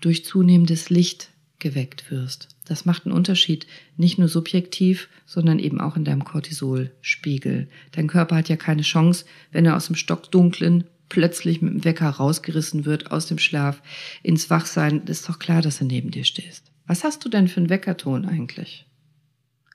durch 0.00 0.24
zunehmendes 0.24 0.90
Licht 0.90 1.30
geweckt 1.58 2.10
wirst. 2.10 2.48
Das 2.66 2.84
macht 2.84 3.06
einen 3.06 3.14
Unterschied, 3.14 3.66
nicht 3.96 4.18
nur 4.18 4.28
subjektiv, 4.28 5.08
sondern 5.24 5.58
eben 5.58 5.80
auch 5.80 5.96
in 5.96 6.04
deinem 6.04 6.24
Cortisolspiegel. 6.24 7.68
Dein 7.92 8.08
Körper 8.08 8.36
hat 8.36 8.48
ja 8.48 8.56
keine 8.56 8.82
Chance, 8.82 9.24
wenn 9.52 9.64
er 9.64 9.76
aus 9.76 9.86
dem 9.86 9.96
Stockdunklen 9.96 10.84
plötzlich 11.08 11.62
mit 11.62 11.72
dem 11.72 11.84
Wecker 11.84 12.08
rausgerissen 12.08 12.84
wird 12.84 13.10
aus 13.10 13.26
dem 13.26 13.38
Schlaf 13.38 13.82
ins 14.22 14.50
Wachsein. 14.50 15.02
ist 15.06 15.28
doch 15.28 15.38
klar, 15.38 15.62
dass 15.62 15.80
er 15.80 15.86
neben 15.86 16.10
dir 16.10 16.24
stehst. 16.24 16.70
Was 16.86 17.04
hast 17.04 17.24
du 17.24 17.28
denn 17.28 17.48
für 17.48 17.60
einen 17.60 17.70
Weckerton 17.70 18.26
eigentlich? 18.26 18.86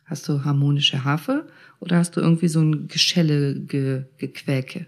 Hast 0.06 0.28
du 0.28 0.44
harmonische 0.44 1.04
Harfe 1.04 1.48
oder 1.80 1.98
hast 1.98 2.15
du 2.17 2.22
irgendwie 2.22 2.50
so 2.50 2.62
ein 2.62 2.88
Geschelle, 2.88 3.60
Ge 3.60 4.06
Gequäke? 4.17 4.86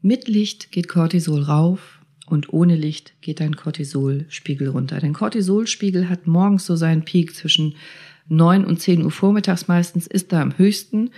Mit 0.00 0.28
Licht 0.28 0.72
geht 0.72 0.88
Cortisol 0.88 1.42
rauf, 1.42 2.00
und 2.26 2.52
ohne 2.52 2.74
Licht 2.74 3.14
geht 3.20 3.40
dein 3.40 3.56
Cortisolspiegel 3.56 4.68
runter. 4.68 4.98
Dein 4.98 5.12
Cortisolspiegel 5.12 6.08
hat 6.08 6.26
morgens 6.26 6.66
so 6.66 6.76
seinen 6.76 7.04
Peak 7.04 7.34
zwischen 7.34 7.74
9 8.28 8.64
und 8.64 8.80
10 8.80 9.04
Uhr 9.04 9.10
vormittags 9.10 9.68
meistens, 9.68 10.06
ist 10.06 10.32
da 10.32 10.40
am 10.40 10.56
höchsten, 10.56 11.10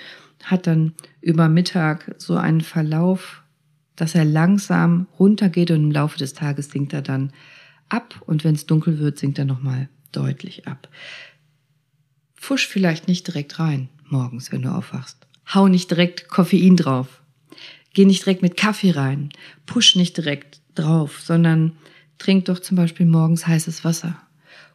hat 0.42 0.66
dann 0.66 0.92
über 1.20 1.48
Mittag 1.48 2.14
so 2.18 2.35
einen 2.35 2.61
Verlauf, 2.61 3.42
dass 3.96 4.14
er 4.14 4.24
langsam 4.24 5.06
runtergeht 5.18 5.70
und 5.70 5.85
im 5.85 5.92
Laufe 5.92 6.18
des 6.18 6.35
Tages 6.35 6.70
sinkt 6.70 6.92
er 6.92 7.02
dann 7.02 7.32
ab 7.88 8.22
und 8.26 8.44
wenn 8.44 8.54
es 8.54 8.66
dunkel 8.66 8.98
wird, 8.98 9.18
sinkt 9.18 9.38
er 9.38 9.44
nochmal 9.44 9.88
deutlich 10.12 10.66
ab. 10.66 10.88
Fusch 12.35 12.66
vielleicht 12.66 13.09
nicht 13.09 13.26
direkt 13.26 13.59
rein 13.59 13.88
morgens, 14.11 14.52
wenn 14.52 14.62
du 14.62 14.70
aufwachst. 14.70 15.18
Hau 15.52 15.68
nicht 15.68 15.90
direkt 15.90 16.28
Koffein 16.28 16.76
drauf. 16.76 17.22
Geh 17.92 18.04
nicht 18.04 18.24
direkt 18.24 18.42
mit 18.42 18.56
Kaffee 18.56 18.90
rein. 18.90 19.30
Push 19.64 19.96
nicht 19.96 20.16
direkt 20.16 20.61
drauf, 20.74 21.20
sondern 21.20 21.72
trink 22.18 22.46
doch 22.46 22.59
zum 22.59 22.76
Beispiel 22.76 23.06
morgens 23.06 23.46
heißes 23.46 23.85
Wasser 23.85 24.20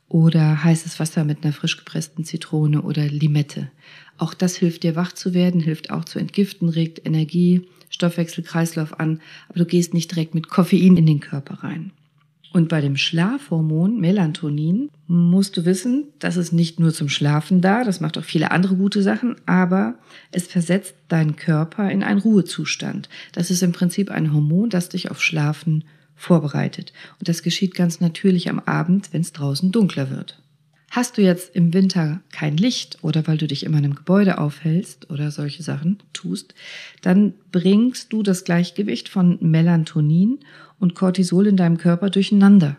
oder 0.08 0.64
heißes 0.64 1.00
Wasser 1.00 1.24
mit 1.24 1.44
einer 1.44 1.54
frisch 1.54 1.78
gepressten 1.78 2.26
Zitrone 2.26 2.82
oder 2.82 3.06
Limette. 3.06 3.72
Auch 4.18 4.34
das 4.34 4.56
hilft 4.56 4.84
dir 4.84 4.96
wach 4.96 5.14
zu 5.14 5.34
werden, 5.34 5.62
hilft 5.62 5.90
auch 5.90 6.06
zu 6.06 6.20
entgiften, 6.20 6.70
regt 6.70 7.06
Energie, 7.06 7.68
Stoffwechsel, 7.92 8.44
Kreislauf 8.44 9.00
an, 9.00 9.22
aber 9.50 9.60
du 9.60 9.66
gehst 9.66 9.94
nicht 9.94 10.10
direkt 10.12 10.34
mit 10.34 10.50
Koffein 10.50 10.98
in 10.98 11.06
den 11.06 11.20
Körper 11.20 11.64
rein. 11.64 11.92
Und 12.54 12.68
bei 12.68 12.82
dem 12.82 12.98
Schlafhormon 12.98 14.00
Melatonin 14.00 14.90
musst 15.08 15.56
du 15.56 15.64
wissen, 15.64 16.08
das 16.20 16.36
ist 16.36 16.52
nicht 16.52 16.80
nur 16.80 16.94
zum 16.94 17.08
Schlafen 17.08 17.62
da, 17.62 17.86
das 17.86 18.02
macht 18.02 18.18
auch 18.18 18.26
viele 18.26 18.52
andere 18.52 18.76
gute 18.76 19.02
Sachen, 19.02 19.36
aber 19.46 19.96
es 20.32 20.48
versetzt 20.48 20.96
deinen 21.08 21.38
Körper 21.38 21.90
in 21.90 22.04
einen 22.04 22.20
Ruhezustand. 22.20 23.08
Das 23.32 23.52
ist 23.52 23.64
im 23.64 23.72
Prinzip 23.72 24.12
ein 24.12 24.34
Hormon, 24.34 24.70
das 24.70 24.90
dich 24.90 25.12
auf 25.12 25.22
Schlafen 25.22 25.86
vorbereitet. 26.16 26.92
Und 27.20 27.30
das 27.30 27.42
geschieht 27.42 27.74
ganz 27.74 28.02
natürlich 28.02 28.50
am 28.50 28.60
Abend, 28.60 29.14
wenn 29.14 29.22
es 29.22 29.32
draußen 29.32 29.72
dunkler 29.72 30.10
wird. 30.10 30.41
Hast 30.92 31.18
du 31.18 31.22
jetzt 31.22 31.56
im 31.56 31.74
Winter 31.74 32.20
kein 32.34 32.58
Licht 32.58 32.98
oder 33.02 33.26
weil 33.26 33.38
du 33.38 33.48
dich 33.48 33.66
immer 33.66 33.78
in 33.78 33.86
einem 33.86 33.96
Gebäude 33.96 34.40
aufhältst 34.40 35.10
oder 35.10 35.32
solche 35.32 35.64
Sachen 35.64 36.00
tust, 36.12 36.54
dann 37.02 37.32
bringst 37.54 38.12
du 38.12 38.24
das 38.24 38.44
Gleichgewicht 38.44 39.08
von 39.08 39.38
Melatonin 39.40 40.40
und 40.82 40.94
Cortisol 40.94 41.48
in 41.48 41.56
deinem 41.56 41.78
Körper 41.78 42.10
durcheinander, 42.10 42.76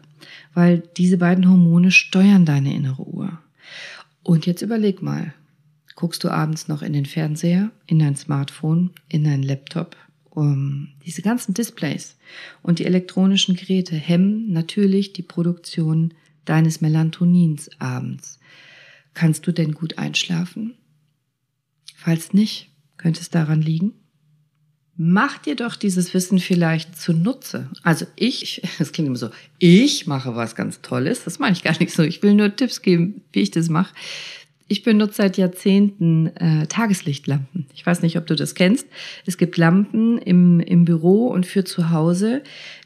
weil 0.53 0.83
diese 0.98 1.16
beiden 1.16 1.48
Hormone 1.48 1.90
steuern 1.90 2.44
deine 2.44 2.75
innere 2.75 3.09
Uhr. 3.09 3.38
Und 4.22 4.44
jetzt 4.44 4.61
überleg 4.61 5.01
mal, 5.01 5.33
guckst 5.96 6.22
du 6.22 6.29
abends 6.29 6.68
noch 6.68 6.83
in 6.83 6.92
den 6.92 7.07
Fernseher, 7.07 7.70
in 7.87 7.98
dein 7.98 8.16
Smartphone, 8.16 8.90
in 9.09 9.25
dein 9.25 9.42
Laptop? 9.42 9.96
Um, 10.29 10.88
diese 11.05 11.20
ganzen 11.22 11.53
Displays 11.55 12.16
und 12.62 12.79
die 12.79 12.87
elektronischen 12.87 13.55
Geräte 13.55 13.96
hemmen 13.96 14.51
natürlich 14.53 15.12
die 15.14 15.22
Produktion 15.22 16.14
deines 16.44 16.81
Melatonins 16.81 17.70
abends. 17.78 18.38
Kannst 19.14 19.46
du 19.46 19.52
denn 19.52 19.72
gut 19.72 19.98
einschlafen? 19.98 20.74
Falls 21.94 22.33
nicht, 22.33 22.70
könnte 22.96 23.20
es 23.20 23.31
daran 23.31 23.62
liegen? 23.62 23.92
Mach 24.96 25.38
dir 25.38 25.57
doch 25.57 25.74
dieses 25.74 26.12
Wissen 26.14 26.38
vielleicht 26.38 27.00
zunutze. 27.00 27.70
Also 27.83 28.07
ich, 28.16 28.62
das 28.78 28.92
klingt 28.92 29.09
immer 29.09 29.16
so, 29.16 29.31
ich 29.59 30.07
mache 30.07 30.37
was 30.37 30.55
ganz 30.55 30.81
Tolles. 30.83 31.24
Das 31.24 31.38
meine 31.38 31.55
ich 31.55 31.62
gar 31.62 31.78
nicht 31.78 31.92
so. 31.92 32.02
Ich 32.02 32.22
will 32.22 32.35
nur 32.35 32.55
Tipps 32.55 32.83
geben, 32.83 33.22
wie 33.33 33.40
ich 33.40 33.50
das 33.50 33.68
mache. 33.68 33.94
Ich 34.68 34.83
benutze 34.83 35.16
seit 35.16 35.37
Jahrzehnten 35.37 36.28
äh, 36.37 36.66
Tageslichtlampen. 36.66 37.66
Ich 37.74 37.85
weiß 37.85 38.00
nicht, 38.02 38.16
ob 38.16 38.26
du 38.26 38.35
das 38.35 38.55
kennst. 38.55 38.87
Es 39.26 39.37
gibt 39.37 39.59
Lampen 39.59 40.18
im, 40.18 40.61
im 40.61 40.85
Büro 40.87 41.26
und 41.26 41.44
für 41.44 41.64
zu 41.64 41.90
Hause, 41.90 42.42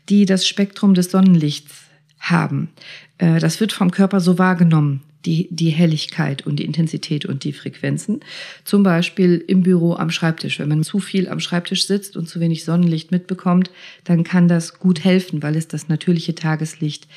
die 0.08 0.24
das 0.24 0.48
Spektrum 0.48 0.94
des 0.94 1.10
Sonnenlichts 1.10 1.85
haben. 2.30 2.70
Äh, 3.18 3.38
das 3.40 3.60
wird 3.60 3.72
vom 3.72 3.90
Körper 3.90 4.20
so 4.20 4.38
wahrgenommen, 4.38 5.02
die, 5.26 5.48
die 5.50 5.70
Helligkeit 5.70 6.46
und 6.46 6.56
die 6.56 6.64
Intensität 6.64 7.26
und 7.26 7.44
die 7.44 7.52
Frequenzen. 7.52 8.20
Zum 8.64 8.82
Beispiel 8.82 9.44
im 9.46 9.62
Büro 9.62 9.94
am 9.94 10.10
Schreibtisch. 10.10 10.58
Wenn 10.58 10.68
man 10.68 10.84
zu 10.84 11.00
viel 11.00 11.28
am 11.28 11.40
Schreibtisch 11.40 11.86
sitzt 11.86 12.16
und 12.16 12.28
zu 12.28 12.40
wenig 12.40 12.64
Sonnenlicht 12.64 13.10
mitbekommt, 13.10 13.70
dann 14.04 14.24
kann 14.24 14.48
das 14.48 14.78
gut 14.78 15.04
helfen, 15.04 15.42
weil 15.42 15.56
es 15.56 15.68
das 15.68 15.88
natürliche 15.88 16.34
Tageslicht 16.34 17.08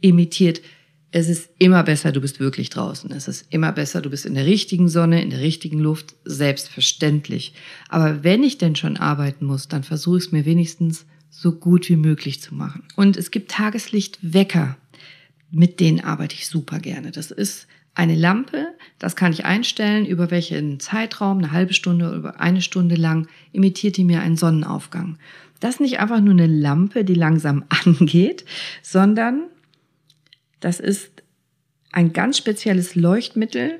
imitiert. 0.00 0.62
Es 1.10 1.28
ist 1.28 1.50
immer 1.58 1.82
besser, 1.84 2.12
du 2.12 2.20
bist 2.20 2.40
wirklich 2.40 2.70
draußen. 2.70 3.10
Es 3.12 3.28
ist 3.28 3.46
immer 3.50 3.72
besser, 3.72 4.00
du 4.02 4.10
bist 4.10 4.26
in 4.26 4.34
der 4.34 4.46
richtigen 4.46 4.88
Sonne, 4.88 5.22
in 5.22 5.30
der 5.30 5.40
richtigen 5.40 5.78
Luft, 5.78 6.14
selbstverständlich. 6.24 7.54
Aber 7.88 8.24
wenn 8.24 8.42
ich 8.42 8.58
denn 8.58 8.76
schon 8.76 8.96
arbeiten 8.96 9.46
muss, 9.46 9.68
dann 9.68 9.84
versuche 9.84 10.18
ich 10.18 10.24
es 10.26 10.32
mir 10.32 10.44
wenigstens 10.44 11.06
so 11.40 11.52
gut 11.52 11.88
wie 11.88 11.96
möglich 11.96 12.40
zu 12.40 12.52
machen. 12.52 12.82
Und 12.96 13.16
es 13.16 13.30
gibt 13.30 13.52
Tageslichtwecker, 13.52 14.76
mit 15.52 15.78
denen 15.78 16.00
arbeite 16.00 16.34
ich 16.34 16.48
super 16.48 16.80
gerne. 16.80 17.12
Das 17.12 17.30
ist 17.30 17.68
eine 17.94 18.16
Lampe, 18.16 18.66
das 18.98 19.14
kann 19.14 19.32
ich 19.32 19.44
einstellen, 19.44 20.04
über 20.04 20.32
welchen 20.32 20.80
Zeitraum, 20.80 21.38
eine 21.38 21.52
halbe 21.52 21.74
Stunde 21.74 22.18
oder 22.18 22.40
eine 22.40 22.60
Stunde 22.60 22.96
lang, 22.96 23.28
imitiert 23.52 23.96
die 23.96 24.04
mir 24.04 24.20
einen 24.20 24.36
Sonnenaufgang. 24.36 25.16
Das 25.60 25.74
ist 25.74 25.80
nicht 25.80 26.00
einfach 26.00 26.20
nur 26.20 26.32
eine 26.32 26.48
Lampe, 26.48 27.04
die 27.04 27.14
langsam 27.14 27.64
angeht, 27.84 28.44
sondern 28.82 29.44
das 30.58 30.80
ist 30.80 31.22
ein 31.92 32.12
ganz 32.12 32.36
spezielles 32.36 32.96
Leuchtmittel, 32.96 33.78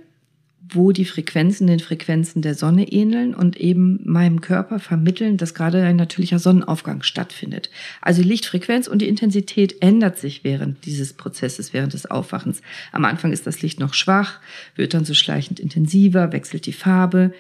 wo 0.71 0.93
die 0.93 1.05
Frequenzen 1.05 1.67
den 1.67 1.81
Frequenzen 1.81 2.43
der 2.43 2.55
Sonne 2.55 2.91
ähneln 2.91 3.35
und 3.35 3.57
eben 3.57 4.01
meinem 4.05 4.41
Körper 4.41 4.79
vermitteln, 4.79 5.37
dass 5.37 5.55
gerade 5.55 5.83
ein 5.83 5.97
natürlicher 5.97 6.39
Sonnenaufgang 6.39 7.03
stattfindet. 7.03 7.71
Also 8.01 8.23
Lichtfrequenz 8.23 8.89
und 8.89 9.01
die 9.01 9.09
Intensität 9.09 9.81
ändert 9.81 10.19
sich 10.19 10.45
während 10.45 10.85
dieses 10.85 11.13
Prozesses, 11.13 11.73
während 11.73 11.95
des 11.95 12.07
Aufwachens. 12.07 12.61
Am 12.93 13.05
Anfang 13.05 13.33
ist 13.33 13.47
das 13.47 13.63
Licht 13.63 13.81
noch 13.81 13.95
schwach, 13.95 14.41
wird 14.75 14.95
dann 14.95 15.05
so 15.05 15.15
schleichend 15.15 15.61
intensiver, 15.61 16.33
wechselt 16.33 16.67
die 16.67 16.73
Farbe, 16.73 17.33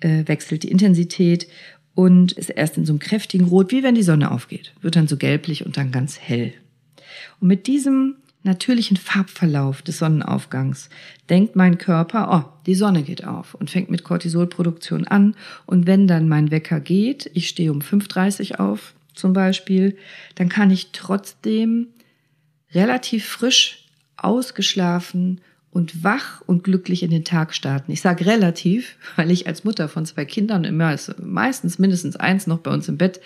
äh, 0.00 0.22
wechselt 0.26 0.62
die 0.62 0.70
Intensität 0.70 1.48
und 1.94 2.32
ist 2.32 2.50
erst 2.50 2.76
in 2.76 2.84
so 2.84 2.92
einem 2.92 3.00
kräftigen 3.00 3.46
Rot, 3.46 3.72
wie 3.72 3.82
wenn 3.82 3.94
die 3.94 4.02
Sonne 4.02 4.30
aufgeht, 4.30 4.74
wird 4.82 4.96
dann 4.96 5.08
so 5.08 5.16
gelblich 5.16 5.64
und 5.64 5.76
dann 5.76 5.90
ganz 5.90 6.18
hell. 6.20 6.52
Und 7.40 7.48
mit 7.48 7.66
diesem 7.66 8.16
natürlichen 8.46 8.96
Farbverlauf 8.96 9.82
des 9.82 9.98
Sonnenaufgangs 9.98 10.88
denkt 11.28 11.56
mein 11.56 11.78
Körper, 11.78 12.28
oh, 12.32 12.62
die 12.66 12.74
Sonne 12.74 13.02
geht 13.02 13.24
auf 13.24 13.54
und 13.54 13.70
fängt 13.70 13.90
mit 13.90 14.04
Cortisolproduktion 14.04 15.06
an. 15.06 15.34
Und 15.66 15.86
wenn 15.86 16.06
dann 16.06 16.28
mein 16.28 16.50
Wecker 16.50 16.80
geht, 16.80 17.30
ich 17.34 17.48
stehe 17.48 17.70
um 17.70 17.80
5.30 17.80 18.52
Uhr 18.52 18.60
auf 18.60 18.94
zum 19.14 19.32
Beispiel, 19.32 19.96
dann 20.34 20.48
kann 20.48 20.70
ich 20.70 20.92
trotzdem 20.92 21.88
relativ 22.72 23.26
frisch, 23.26 23.84
ausgeschlafen 24.16 25.40
und 25.70 26.02
wach 26.02 26.40
und 26.46 26.64
glücklich 26.64 27.02
in 27.02 27.10
den 27.10 27.24
Tag 27.24 27.54
starten. 27.54 27.92
Ich 27.92 28.00
sage 28.00 28.24
relativ, 28.24 28.96
weil 29.16 29.30
ich 29.30 29.46
als 29.46 29.64
Mutter 29.64 29.88
von 29.88 30.06
zwei 30.06 30.24
Kindern 30.24 30.64
immer, 30.64 30.96
meistens 31.18 31.78
mindestens 31.78 32.16
eins 32.16 32.46
noch 32.46 32.60
bei 32.60 32.70
uns 32.70 32.88
im 32.88 32.96
Bett, 32.96 33.20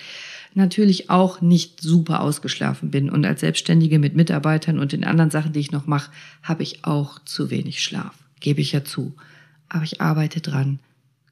natürlich 0.54 1.10
auch 1.10 1.40
nicht 1.40 1.80
super 1.80 2.20
ausgeschlafen 2.20 2.90
bin. 2.90 3.10
Und 3.10 3.24
als 3.24 3.40
Selbstständige 3.40 3.98
mit 3.98 4.16
Mitarbeitern 4.16 4.78
und 4.78 4.92
den 4.92 5.04
anderen 5.04 5.30
Sachen, 5.30 5.52
die 5.52 5.60
ich 5.60 5.72
noch 5.72 5.86
mache, 5.86 6.10
habe 6.42 6.62
ich 6.62 6.84
auch 6.84 7.18
zu 7.24 7.50
wenig 7.50 7.82
Schlaf. 7.82 8.14
gebe 8.40 8.60
ich 8.60 8.72
ja 8.72 8.84
zu. 8.84 9.14
Aber 9.68 9.84
ich 9.84 10.00
arbeite 10.00 10.40
dran, 10.40 10.80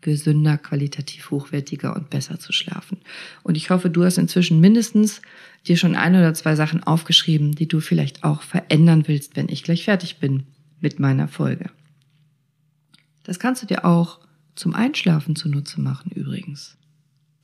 gesünder, 0.00 0.58
qualitativ 0.58 1.30
hochwertiger 1.30 1.96
und 1.96 2.10
besser 2.10 2.38
zu 2.38 2.52
schlafen. 2.52 2.98
Und 3.42 3.56
ich 3.56 3.70
hoffe, 3.70 3.90
du 3.90 4.04
hast 4.04 4.18
inzwischen 4.18 4.60
mindestens 4.60 5.20
dir 5.66 5.76
schon 5.76 5.96
ein 5.96 6.14
oder 6.14 6.34
zwei 6.34 6.54
Sachen 6.54 6.82
aufgeschrieben, 6.82 7.52
die 7.52 7.66
du 7.66 7.80
vielleicht 7.80 8.24
auch 8.24 8.42
verändern 8.42 9.04
willst, 9.06 9.36
wenn 9.36 9.48
ich 9.48 9.64
gleich 9.64 9.84
fertig 9.84 10.18
bin 10.18 10.44
mit 10.80 11.00
meiner 11.00 11.28
Folge. 11.28 11.70
Das 13.24 13.38
kannst 13.38 13.62
du 13.62 13.66
dir 13.66 13.84
auch 13.84 14.20
zum 14.54 14.74
Einschlafen 14.74 15.36
zunutze 15.36 15.80
machen 15.80 16.10
übrigens. 16.12 16.77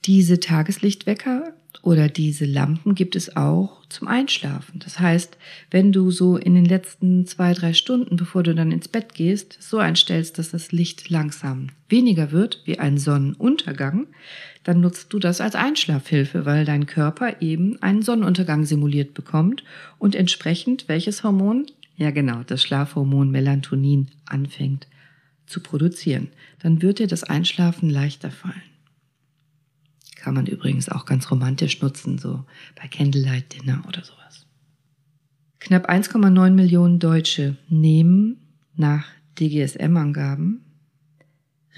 Diese 0.05 0.39
Tageslichtwecker 0.39 1.55
oder 1.83 2.09
diese 2.09 2.45
Lampen 2.45 2.95
gibt 2.95 3.17
es 3.17 3.37
auch 3.37 3.87
zum 3.89 4.07
Einschlafen. 4.07 4.81
Das 4.81 5.01
heißt, 5.01 5.39
wenn 5.71 5.93
du 5.93 6.11
so 6.11 6.37
in 6.37 6.55
den 6.55 6.67
letzten 6.67 7.27
zwei, 7.27 7.55
drei 7.55 7.73
Stunden, 7.73 8.17
bevor 8.17 8.43
du 8.43 8.55
dann 8.55 8.71
ins 8.71 8.89
Bett 8.89 9.15
gehst, 9.15 9.57
so 9.61 9.79
einstellst, 9.79 10.39
dass 10.39 10.51
das 10.51 10.73
Licht 10.73 11.09
langsam 11.09 11.69
weniger 11.89 12.33
wird, 12.33 12.61
wie 12.67 12.79
ein 12.79 12.99
Sonnenuntergang, 12.99 14.07
dann 14.63 14.81
nutzt 14.81 15.13
du 15.13 15.19
das 15.19 15.41
als 15.41 15.55
Einschlafhilfe, 15.55 16.45
weil 16.45 16.67
dein 16.67 16.87
Körper 16.87 17.41
eben 17.41 17.81
einen 17.83 18.03
Sonnenuntergang 18.03 18.65
simuliert 18.67 19.15
bekommt 19.15 19.65
und 19.99 20.15
entsprechend 20.15 20.89
welches 20.89 21.25
Hormon? 21.25 21.67
Ja 21.97 22.11
genau, 22.11 22.43
das 22.47 22.63
Schlafhormon 22.63 23.31
Melatonin 23.31 24.09
anfängt 24.27 24.87
zu 25.47 25.61
produzieren. 25.61 26.29
Dann 26.61 26.83
wird 26.83 26.99
dir 26.99 27.07
das 27.07 27.25
Einschlafen 27.25 27.89
leichter 27.89 28.31
fallen. 28.31 28.74
Kann 30.25 30.33
man 30.33 30.47
übrigens 30.47 30.89
auch 30.89 31.05
ganz 31.05 31.31
romantisch 31.31 31.83
nutzen, 31.83 32.17
so 32.17 32.47
bei 32.81 32.89
Candlelight 32.89 33.53
Dinner 33.53 33.85
oder 33.87 34.03
sowas. 34.03 34.47
Knapp 35.61 35.91
1,9 35.91 36.53
Millionen 36.53 36.99
Deutsche 36.99 37.59
nehmen 37.69 38.39
nach 38.75 39.07
DGSM-Angaben 39.39 40.65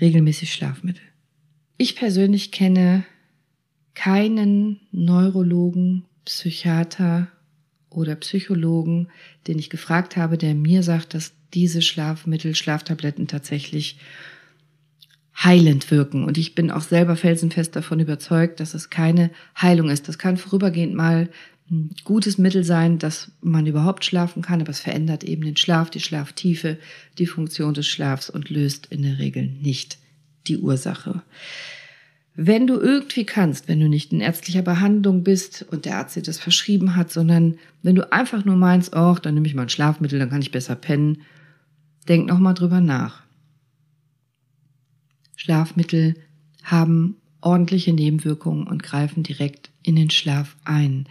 regelmäßig 0.00 0.52
Schlafmittel. 0.52 1.02
Ich 1.76 1.96
persönlich 1.96 2.52
kenne 2.52 3.02
keinen 3.94 4.78
Neurologen, 4.92 6.04
Psychiater 6.24 7.26
oder 7.90 8.14
Psychologen, 8.14 9.08
den 9.48 9.58
ich 9.58 9.70
gefragt 9.70 10.16
habe, 10.16 10.38
der 10.38 10.54
mir 10.54 10.84
sagt, 10.84 11.14
dass 11.14 11.32
diese 11.52 11.82
Schlafmittel, 11.82 12.54
Schlaftabletten 12.54 13.26
tatsächlich 13.26 13.98
heilend 15.36 15.90
wirken. 15.90 16.24
Und 16.24 16.38
ich 16.38 16.54
bin 16.54 16.70
auch 16.70 16.82
selber 16.82 17.16
felsenfest 17.16 17.76
davon 17.76 18.00
überzeugt, 18.00 18.60
dass 18.60 18.74
es 18.74 18.90
keine 18.90 19.30
Heilung 19.60 19.90
ist. 19.90 20.08
Das 20.08 20.18
kann 20.18 20.36
vorübergehend 20.36 20.94
mal 20.94 21.28
ein 21.70 21.90
gutes 22.04 22.38
Mittel 22.38 22.64
sein, 22.64 22.98
dass 22.98 23.32
man 23.40 23.66
überhaupt 23.66 24.04
schlafen 24.04 24.42
kann, 24.42 24.60
aber 24.60 24.70
es 24.70 24.80
verändert 24.80 25.24
eben 25.24 25.42
den 25.42 25.56
Schlaf, 25.56 25.90
die 25.90 26.00
Schlaftiefe, 26.00 26.78
die 27.18 27.26
Funktion 27.26 27.74
des 27.74 27.86
Schlafs 27.86 28.30
und 28.30 28.50
löst 28.50 28.86
in 28.86 29.02
der 29.02 29.18
Regel 29.18 29.46
nicht 29.46 29.98
die 30.46 30.58
Ursache. 30.58 31.22
Wenn 32.38 32.66
du 32.66 32.78
irgendwie 32.78 33.24
kannst, 33.24 33.66
wenn 33.66 33.80
du 33.80 33.88
nicht 33.88 34.12
in 34.12 34.20
ärztlicher 34.20 34.62
Behandlung 34.62 35.24
bist 35.24 35.66
und 35.70 35.86
der 35.86 35.96
Arzt 35.96 36.16
dir 36.16 36.22
das 36.22 36.38
verschrieben 36.38 36.94
hat, 36.94 37.10
sondern 37.10 37.58
wenn 37.82 37.96
du 37.96 38.12
einfach 38.12 38.44
nur 38.44 38.56
meinst, 38.56 38.94
oh, 38.94 39.16
dann 39.20 39.34
nehme 39.34 39.46
ich 39.46 39.54
mal 39.54 39.62
ein 39.62 39.68
Schlafmittel, 39.70 40.18
dann 40.18 40.30
kann 40.30 40.42
ich 40.42 40.52
besser 40.52 40.76
pennen, 40.76 41.22
denk 42.08 42.28
noch 42.28 42.38
mal 42.38 42.54
drüber 42.54 42.80
nach. 42.80 43.25
Schlafmittel 45.46 46.16
haben 46.64 47.18
ordentliche 47.40 47.92
Nebenwirkungen 47.92 48.66
und 48.66 48.82
greifen 48.82 49.22
direkt 49.22 49.70
in 49.84 49.94
den 49.94 50.10
Schlaf 50.10 50.56
ein. 50.64 51.06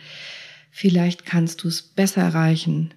Vielleicht 0.71 1.25
kannst 1.25 1.63
du 1.63 1.69
es 1.69 1.81
besser 1.81 2.21
erreichen, 2.21 2.93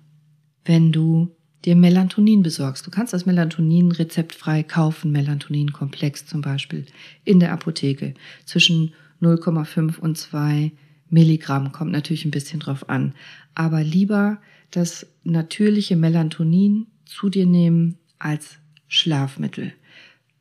wenn 0.65 0.91
du 0.91 1.31
dir 1.65 1.77
Melatonin 1.77 2.43
besorgst. 2.43 2.85
Du 2.85 2.91
kannst 2.91 3.13
das 3.13 3.25
Melatonin 3.25 3.93
rezeptfrei 3.93 4.65
kaufen, 4.65 5.13
Melatonin-Komplex 5.13 6.27
zum 6.27 6.41
Beispiel, 6.41 6.87
in 7.23 7.39
der 7.39 7.53
Apotheke. 7.53 8.15
Zwischen 8.45 8.93
0,5 9.23 9.97
und 10.01 10.19
2 10.19 10.73
Milligramm 11.09 11.71
kommt 11.71 11.93
natürlich 11.93 12.25
ein 12.25 12.33
bisschen 12.33 12.59
drauf 12.59 12.89
an. 12.89 13.15
Aber 13.55 13.85
lieber 13.85 14.41
das 14.73 15.07
natürliche 15.23 15.95
Melatonin 15.95 16.89
zu 17.05 17.29
dir 17.29 17.47
nehmen 17.47 17.97
als 18.19 18.59
Schlafmittel. 18.89 19.73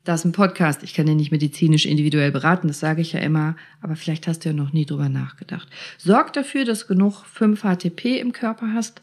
Das 0.08 0.22
ist 0.22 0.24
ein 0.24 0.32
Podcast, 0.32 0.82
ich 0.82 0.94
kann 0.94 1.04
den 1.04 1.18
nicht 1.18 1.32
medizinisch 1.32 1.84
individuell 1.84 2.32
beraten, 2.32 2.68
das 2.68 2.80
sage 2.80 3.02
ich 3.02 3.12
ja 3.12 3.20
immer, 3.20 3.56
aber 3.82 3.94
vielleicht 3.94 4.26
hast 4.26 4.42
du 4.42 4.48
ja 4.48 4.54
noch 4.54 4.72
nie 4.72 4.86
drüber 4.86 5.10
nachgedacht. 5.10 5.68
Sorg 5.98 6.32
dafür, 6.32 6.64
dass 6.64 6.86
du 6.86 6.94
genug 6.94 7.26
5-HTP 7.38 8.18
im 8.18 8.32
Körper 8.32 8.72
hast. 8.72 9.02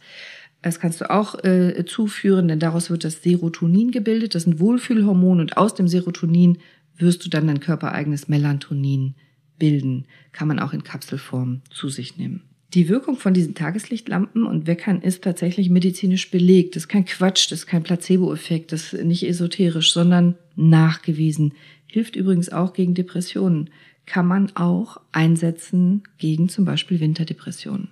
Das 0.63 0.79
kannst 0.79 1.01
du 1.01 1.11
auch 1.11 1.43
äh, 1.43 1.85
zuführen, 1.85 2.47
denn 2.47 2.57
daraus 2.57 2.89
wird 2.89 3.03
das 3.03 3.21
Serotonin 3.21 3.91
gebildet. 3.91 4.33
Das 4.33 4.47
ist 4.47 4.47
ein 4.47 4.59
Wohlfühlhormon 4.59 5.41
und 5.41 5.57
aus 5.57 5.75
dem 5.75 5.87
Serotonin 5.87 6.57
wirst 6.97 7.23
du 7.23 7.29
dann 7.29 7.45
dein 7.45 7.59
körpereigenes 7.59 8.27
Melatonin 8.27 9.13
bilden. 9.59 10.07
Kann 10.31 10.47
man 10.47 10.57
auch 10.57 10.73
in 10.73 10.83
Kapselform 10.83 11.61
zu 11.69 11.89
sich 11.89 12.17
nehmen. 12.17 12.41
Die 12.73 12.89
Wirkung 12.89 13.17
von 13.17 13.35
diesen 13.35 13.53
Tageslichtlampen 13.53 14.43
und 14.43 14.65
Weckern 14.65 15.03
ist 15.03 15.23
tatsächlich 15.23 15.69
medizinisch 15.69 16.31
belegt. 16.31 16.75
Das 16.75 16.85
ist 16.85 16.89
kein 16.89 17.05
Quatsch, 17.05 17.51
das 17.51 17.59
ist 17.59 17.67
kein 17.67 17.83
Placebo-Effekt, 17.83 18.71
das 18.71 18.91
ist 18.91 19.05
nicht 19.05 19.21
esoterisch, 19.27 19.93
sondern 19.93 20.33
nachgewiesen. 20.55 21.53
Hilft 21.87 22.15
übrigens 22.15 22.49
auch 22.49 22.73
gegen 22.73 22.93
Depressionen. 22.93 23.69
Kann 24.05 24.27
man 24.27 24.55
auch 24.55 25.01
einsetzen 25.11 26.03
gegen 26.17 26.49
zum 26.49 26.65
Beispiel 26.65 26.99
Winterdepressionen. 26.99 27.89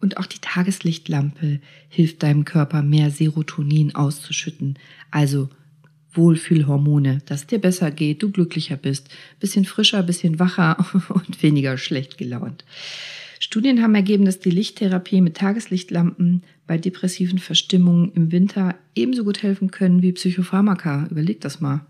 Und 0.00 0.18
auch 0.18 0.26
die 0.26 0.38
Tageslichtlampe 0.40 1.60
hilft 1.88 2.22
deinem 2.22 2.44
Körper 2.44 2.82
mehr 2.82 3.10
Serotonin 3.10 3.94
auszuschütten, 3.94 4.78
also 5.10 5.48
Wohlfühlhormone, 6.12 7.22
dass 7.26 7.40
es 7.42 7.46
dir 7.46 7.58
besser 7.58 7.90
geht, 7.90 8.22
du 8.22 8.30
glücklicher 8.30 8.76
bist, 8.76 9.08
bisschen 9.40 9.64
frischer, 9.64 10.02
bisschen 10.02 10.38
wacher 10.38 10.86
und 11.08 11.42
weniger 11.42 11.78
schlecht 11.78 12.18
gelaunt. 12.18 12.64
Studien 13.46 13.80
haben 13.80 13.94
ergeben, 13.94 14.24
dass 14.24 14.40
die 14.40 14.50
Lichttherapie 14.50 15.20
mit 15.20 15.36
Tageslichtlampen 15.36 16.42
bei 16.66 16.78
depressiven 16.78 17.38
Verstimmungen 17.38 18.10
im 18.14 18.32
Winter 18.32 18.74
ebenso 18.96 19.22
gut 19.22 19.44
helfen 19.44 19.70
können 19.70 20.02
wie 20.02 20.10
Psychopharmaka. 20.10 21.06
Überleg 21.12 21.40
das 21.42 21.60
mal. 21.60 21.86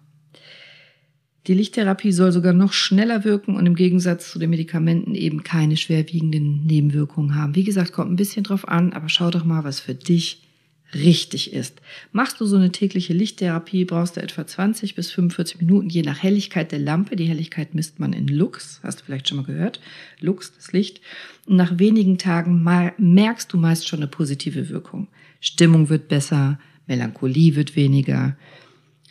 Die 1.46 1.54
Lichttherapie 1.54 2.12
soll 2.12 2.30
sogar 2.30 2.52
noch 2.52 2.74
schneller 2.74 3.24
wirken 3.24 3.56
und 3.56 3.64
im 3.64 3.74
Gegensatz 3.74 4.30
zu 4.30 4.38
den 4.38 4.50
Medikamenten 4.50 5.14
eben 5.14 5.44
keine 5.44 5.78
schwerwiegenden 5.78 6.66
Nebenwirkungen 6.66 7.34
haben. 7.34 7.54
Wie 7.54 7.64
gesagt, 7.64 7.94
kommt 7.94 8.12
ein 8.12 8.16
bisschen 8.16 8.44
drauf 8.44 8.68
an, 8.68 8.92
aber 8.92 9.08
schau 9.08 9.30
doch 9.30 9.46
mal, 9.46 9.64
was 9.64 9.80
für 9.80 9.94
dich 9.94 10.45
richtig 10.94 11.52
ist. 11.52 11.80
Machst 12.12 12.40
du 12.40 12.46
so 12.46 12.56
eine 12.56 12.72
tägliche 12.72 13.12
Lichttherapie, 13.12 13.84
brauchst 13.84 14.16
du 14.16 14.22
etwa 14.22 14.46
20 14.46 14.94
bis 14.94 15.10
45 15.10 15.60
Minuten, 15.60 15.88
je 15.88 16.02
nach 16.02 16.22
Helligkeit 16.22 16.72
der 16.72 16.78
Lampe. 16.78 17.16
Die 17.16 17.26
Helligkeit 17.26 17.74
misst 17.74 17.98
man 17.98 18.12
in 18.12 18.28
Lux, 18.28 18.80
hast 18.82 19.00
du 19.00 19.04
vielleicht 19.04 19.28
schon 19.28 19.38
mal 19.38 19.46
gehört. 19.46 19.80
Lux, 20.20 20.54
das 20.54 20.72
Licht. 20.72 21.00
Und 21.46 21.56
nach 21.56 21.78
wenigen 21.78 22.18
Tagen 22.18 22.62
merkst 22.98 23.52
du 23.52 23.56
meist 23.56 23.88
schon 23.88 24.00
eine 24.00 24.08
positive 24.08 24.68
Wirkung. 24.68 25.08
Stimmung 25.40 25.88
wird 25.88 26.08
besser, 26.08 26.58
Melancholie 26.86 27.56
wird 27.56 27.76
weniger. 27.76 28.36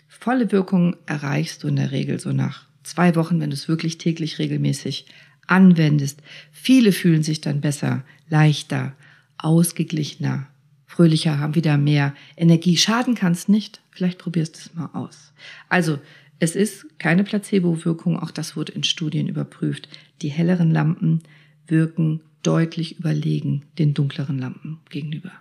Volle 0.07 0.51
Wirkung 0.51 0.95
erreichst 1.05 1.63
du 1.63 1.67
in 1.67 1.75
der 1.75 1.91
Regel 1.91 2.19
so 2.19 2.31
nach 2.31 2.65
zwei 2.83 3.15
Wochen, 3.15 3.39
wenn 3.39 3.49
du 3.49 3.55
es 3.55 3.67
wirklich 3.67 3.97
täglich 3.97 4.39
regelmäßig 4.39 5.05
anwendest. 5.47 6.21
Viele 6.51 6.91
fühlen 6.91 7.23
sich 7.23 7.41
dann 7.41 7.61
besser, 7.61 8.03
leichter, 8.29 8.93
ausgeglichener, 9.37 10.47
fröhlicher, 10.95 11.39
haben 11.39 11.55
wieder 11.55 11.77
mehr 11.77 12.13
Energie. 12.37 12.77
Schaden 12.77 13.15
kann 13.15 13.33
es 13.33 13.47
nicht. 13.47 13.81
Vielleicht 13.91 14.17
probierst 14.17 14.55
du 14.55 14.59
es 14.59 14.73
mal 14.73 14.89
aus. 14.93 15.33
Also, 15.69 15.99
es 16.39 16.55
ist 16.55 16.99
keine 16.99 17.23
Placebo-Wirkung, 17.23 18.19
auch 18.19 18.31
das 18.31 18.55
wurde 18.55 18.73
in 18.73 18.83
Studien 18.83 19.27
überprüft. 19.27 19.87
Die 20.21 20.29
helleren 20.29 20.71
Lampen 20.71 21.21
wirken 21.67 22.21
deutlich 22.43 22.99
überlegen 22.99 23.63
den 23.77 23.93
dunkleren 23.93 24.37
Lampen 24.37 24.79
gegenüber. 24.89 25.31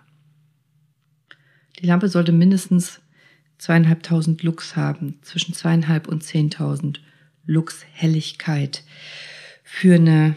Die 1.79 1.85
Lampe 1.85 2.07
sollte 2.07 2.31
mindestens 2.31 3.01
zweieinhalbtausend 3.57 4.43
Lux 4.43 4.75
haben, 4.75 5.19
zwischen 5.21 5.53
zweieinhalb 5.53 6.07
und 6.07 6.23
zehntausend 6.23 7.01
Lux 7.45 7.85
Helligkeit 7.91 8.83
für 9.63 9.95
eine 9.95 10.35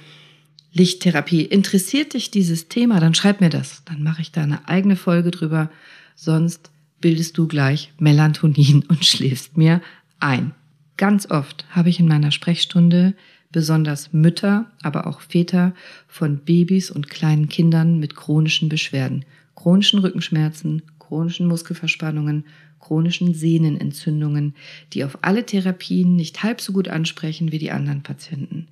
Lichttherapie. 0.79 1.43
Interessiert 1.43 2.15
dich 2.15 2.31
dieses 2.31 2.69
Thema, 2.69 3.01
dann 3.01 3.15
schreib 3.15 3.41
mir 3.41 3.51
das. 3.51 3.83
Dann 3.85 4.03
mache 4.03 4.23
ich 4.23 4.33
da 4.33 4.43
eine 4.43 4.69
eigene 4.69 4.97
Folge 4.97 5.31
drüber. 5.31 5.71
Sonst 6.15 6.71
bildest 7.01 7.37
du 7.37 7.47
gleich 7.49 7.93
Melatonin 7.99 8.85
und 8.89 9.05
schläfst 9.05 9.57
mir 9.57 9.83
ein. 10.21 10.55
Ganz 10.97 11.31
oft 11.31 11.67
habe 11.71 11.91
ich 11.91 12.01
in 12.01 12.09
meiner 12.09 12.31
Sprechstunde 12.31 13.15
besonders 13.51 14.13
Mütter, 14.13 14.71
aber 14.83 15.07
auch 15.07 15.21
Väter 15.21 15.75
von 16.07 16.39
Babys 16.39 16.91
und 16.91 17.11
kleinen 17.11 17.49
Kindern 17.49 17.99
mit 17.99 18.15
chronischen 18.15 18.69
Beschwerden, 18.69 19.25
chronischen 19.55 20.01
Rückenschmerzen, 20.01 20.83
chronischen 20.99 21.47
Muskelverspannungen, 21.47 22.45
chronischen 22.81 23.35
Sehnenentzündungen, 23.35 24.55
die 24.93 25.05
auf 25.05 25.19
alle 25.23 25.45
Therapien 25.45 26.17
nicht 26.17 26.43
halb 26.43 26.61
so 26.61 26.73
gut 26.73 26.89
ansprechen 26.89 27.53
wie 27.53 27.59
die 27.59 27.71
anderen 27.71 28.03
Patienten. 28.03 28.69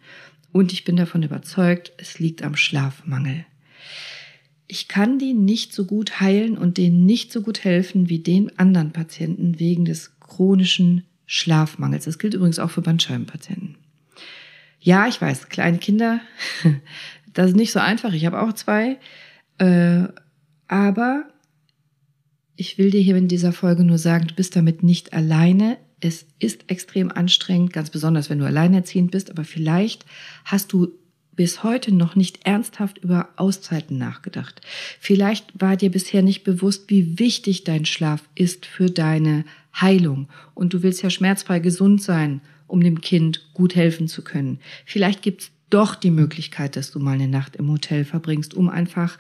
Und 0.57 0.73
ich 0.73 0.85
bin 0.85 0.97
davon 0.97 1.23
überzeugt, 1.23 1.93
es 1.99 2.19
liegt 2.19 2.43
am 2.43 2.57
Schlafmangel. 2.57 3.45
ich 4.69 4.89
kann 4.89 5.19
die 5.19 5.35
nicht 5.35 5.75
so 5.75 5.85
gut 5.85 6.19
heilen 6.19 6.57
und 6.57 6.79
denen 6.79 7.05
nicht 7.05 7.31
so 7.31 7.43
gut 7.43 7.63
helfen 7.63 8.09
wie 8.09 8.21
den 8.21 8.59
anderen 8.59 8.91
Patienten 8.91 9.61
wegen 9.61 9.85
des 9.85 10.19
chronischen 10.19 11.05
Schlafmangels. 11.27 12.07
Das 12.07 12.19
gilt 12.19 12.33
übrigens 12.33 12.59
auch 12.59 12.71
für 12.71 12.81
Bandscheibenpatienten. 12.81 13.77
Ja, 14.81 15.07
ich 15.07 15.21
weiß, 15.21 15.51
kleine 15.51 15.77
Kinder, 15.77 16.23
das 17.35 17.49
ist 17.49 17.57
nicht 17.57 17.73
so 17.73 17.81
einfach. 17.81 18.15
Ich 18.15 18.25
habe 18.25 18.41
auch 18.41 18.55
zwei. 18.55 18.97
Äh, 19.59 20.05
aber 20.69 21.29
ich 22.57 22.79
will 22.79 22.91
dir 22.91 23.03
hier 23.03 23.17
in 23.17 23.29
dieser 23.29 23.53
Folge 23.53 23.85
nur 23.85 23.99
sagen, 23.99 24.29
du 24.29 24.35
bist 24.35 24.57
damit 24.57 24.83
nicht 24.83 25.13
alleine. 25.13 25.77
Es 26.01 26.27
ist 26.39 26.71
extrem 26.71 27.11
anstrengend, 27.11 27.73
ganz 27.73 27.91
besonders, 27.91 28.29
wenn 28.29 28.39
du 28.39 28.47
alleinerziehend 28.47 29.11
bist, 29.11 29.31
aber 29.31 29.45
vielleicht 29.45 30.05
hast 30.45 30.73
du 30.73 30.93
bis 31.37 31.63
heute 31.63 31.95
noch 31.95 32.17
nicht 32.17 32.47
ernsthaft 32.47 32.99
über 32.99 33.29
Auszeiten 33.37 33.99
nachgedacht. 33.99 34.63
Vielleicht 34.99 35.61
war 35.61 35.77
dir 35.77 35.91
bisher 35.91 36.23
nicht 36.23 36.45
bewusst, 36.45 36.89
wie 36.89 37.19
wichtig 37.19 37.65
dein 37.65 37.85
Schlaf 37.85 38.23
ist 38.35 38.67
für 38.67 38.91
deine 38.91 39.45
Heilung. 39.79 40.29
Und 40.55 40.73
du 40.73 40.83
willst 40.83 41.03
ja 41.03 41.11
schmerzfrei 41.11 41.61
gesund 41.61 42.03
sein, 42.03 42.41
um 42.67 42.81
dem 42.83 43.01
Kind 43.03 43.47
gut 43.53 43.77
helfen 43.77 44.09
zu 44.09 44.23
können. 44.23 44.59
Vielleicht 44.87 45.23
gibt's 45.23 45.51
doch 45.69 45.95
die 45.95 46.11
Möglichkeit, 46.11 46.77
dass 46.77 46.91
du 46.91 46.99
mal 46.99 47.13
eine 47.13 47.29
Nacht 47.29 47.57
im 47.57 47.71
Hotel 47.71 48.05
verbringst, 48.05 48.55
um 48.55 48.69
einfach 48.69 49.19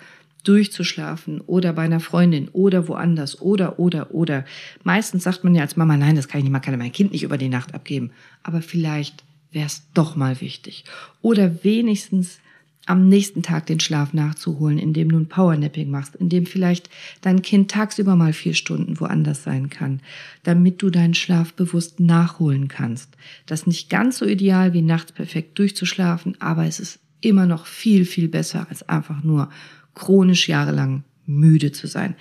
durchzuschlafen 0.49 1.41
oder 1.41 1.73
bei 1.73 1.83
einer 1.83 2.01
Freundin 2.01 2.49
oder 2.49 2.89
woanders 2.89 3.41
oder, 3.41 3.79
oder, 3.79 4.15
oder. 4.15 4.45
Meistens 4.85 5.25
sagt 5.25 5.45
man 5.45 5.55
ja 5.55 5.63
als 5.63 5.77
Mama, 5.77 5.97
nein, 5.97 6.17
das 6.17 6.29
kann 6.29 6.39
ich 6.39 6.45
nicht, 6.45 6.53
man 6.53 6.63
kann 6.63 6.79
mein 6.79 6.93
Kind 6.93 7.13
nicht 7.13 7.23
über 7.23 7.39
die 7.39 7.49
Nacht 7.49 7.75
abgeben. 7.75 8.11
Aber 8.43 8.63
vielleicht 8.63 9.25
wäre 9.51 9.67
es 9.67 9.83
doch 9.95 10.17
mal 10.17 10.41
wichtig. 10.41 10.85
Oder 11.23 11.65
wenigstens 11.65 12.39
am 12.87 13.09
nächsten 13.09 13.43
Tag 13.43 13.67
den 13.67 13.81
Schlaf 13.81 14.13
nachzuholen, 14.13 14.79
indem 14.79 15.11
du 15.11 15.19
ein 15.19 15.29
Powernapping 15.29 15.91
machst, 15.91 16.15
indem 16.15 16.47
vielleicht 16.47 16.89
dein 17.21 17.43
Kind 17.43 17.71
tagsüber 17.71 18.15
mal 18.15 18.33
vier 18.33 18.55
Stunden 18.55 19.01
woanders 19.01 19.43
sein 19.43 19.71
kann, 19.71 20.01
damit 20.45 20.83
du 20.83 20.91
deinen 20.91 21.15
Schlaf 21.15 21.53
bewusst 21.53 21.99
nachholen 21.99 22.69
kannst. 22.69 23.11
Das 23.45 23.63
ist 23.63 23.67
nicht 23.67 23.91
ganz 23.91 24.19
so 24.19 24.25
ideal 24.25 24.73
wie 24.73 24.83
nachts 24.83 25.11
perfekt 25.11 25.59
durchzuschlafen, 25.59 26.41
aber 26.41 26.65
es 26.65 26.79
ist 26.79 27.01
immer 27.21 27.47
noch 27.47 27.67
viel, 27.67 28.05
viel 28.05 28.29
besser 28.29 28.67
als 28.71 28.89
einfach 28.89 29.25
nur 29.25 29.51
chronisch 29.97 30.49
jahrelang 30.49 31.03
müde 31.27 31.73
zu 31.73 31.89
sein. 31.89 32.15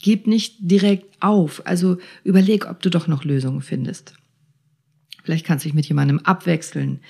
Gib 0.00 0.26
nicht 0.26 0.56
direkt 0.60 1.20
auf, 1.20 1.66
also 1.66 1.98
überleg, 2.24 2.66
ob 2.70 2.80
du 2.80 2.88
doch 2.88 3.08
noch 3.08 3.24
Lösungen 3.24 3.60
findest. 3.60 4.14
Vielleicht 5.24 5.44
kannst 5.44 5.64
du 5.64 5.68
dich 5.68 5.74
mit 5.74 5.86
jemandem 5.86 6.20
abwechseln. 6.20 7.00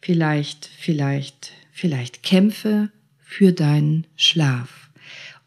Vielleicht, 0.00 0.70
vielleicht, 0.78 1.52
vielleicht 1.72 2.22
kämpfe 2.22 2.90
für 3.18 3.52
deinen 3.52 4.06
Schlaf. 4.14 4.90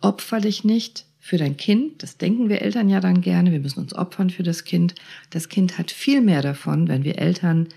Opfer 0.01 0.41
dich 0.41 0.63
nicht 0.63 1.05
für 1.19 1.37
dein 1.37 1.55
Kind. 1.55 2.03
Das 2.03 2.17
denken 2.17 2.49
wir 2.49 2.61
Eltern 2.61 2.89
ja 2.89 2.99
dann 2.99 3.21
gerne. 3.21 3.51
Wir 3.51 3.59
müssen 3.59 3.79
uns 3.79 3.93
opfern 3.93 4.29
für 4.29 4.43
das 4.43 4.63
Kind. 4.63 4.95
Das 5.29 5.49
Kind 5.49 5.77
hat 5.77 5.91
viel 5.91 6.21
mehr 6.21 6.41
davon, 6.41 6.87
wenn 6.87 7.03
wir 7.03 7.19
Eltern 7.19 7.67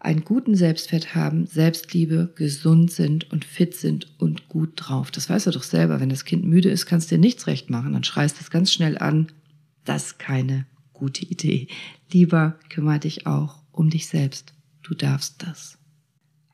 einen 0.00 0.24
guten 0.24 0.54
Selbstwert 0.54 1.14
haben, 1.14 1.46
Selbstliebe, 1.46 2.32
gesund 2.36 2.90
sind 2.90 3.30
und 3.32 3.44
fit 3.44 3.74
sind 3.74 4.14
und 4.18 4.48
gut 4.48 4.72
drauf. 4.76 5.10
Das 5.10 5.28
weißt 5.28 5.46
du 5.46 5.50
doch 5.50 5.64
selber. 5.64 6.00
Wenn 6.00 6.08
das 6.08 6.24
Kind 6.24 6.44
müde 6.44 6.70
ist, 6.70 6.86
kannst 6.86 7.10
du 7.10 7.16
dir 7.16 7.20
nichts 7.20 7.46
recht 7.46 7.68
machen. 7.68 7.92
Dann 7.92 8.04
schreist 8.04 8.40
es 8.40 8.50
ganz 8.50 8.72
schnell 8.72 8.98
an. 8.98 9.28
Das 9.84 10.06
ist 10.06 10.18
keine 10.18 10.66
gute 10.92 11.24
Idee. 11.24 11.66
Lieber 12.12 12.56
kümmere 12.68 13.00
dich 13.00 13.26
auch 13.26 13.62
um 13.72 13.90
dich 13.90 14.06
selbst. 14.06 14.52
Du 14.82 14.94
darfst 14.94 15.42
das. 15.42 15.78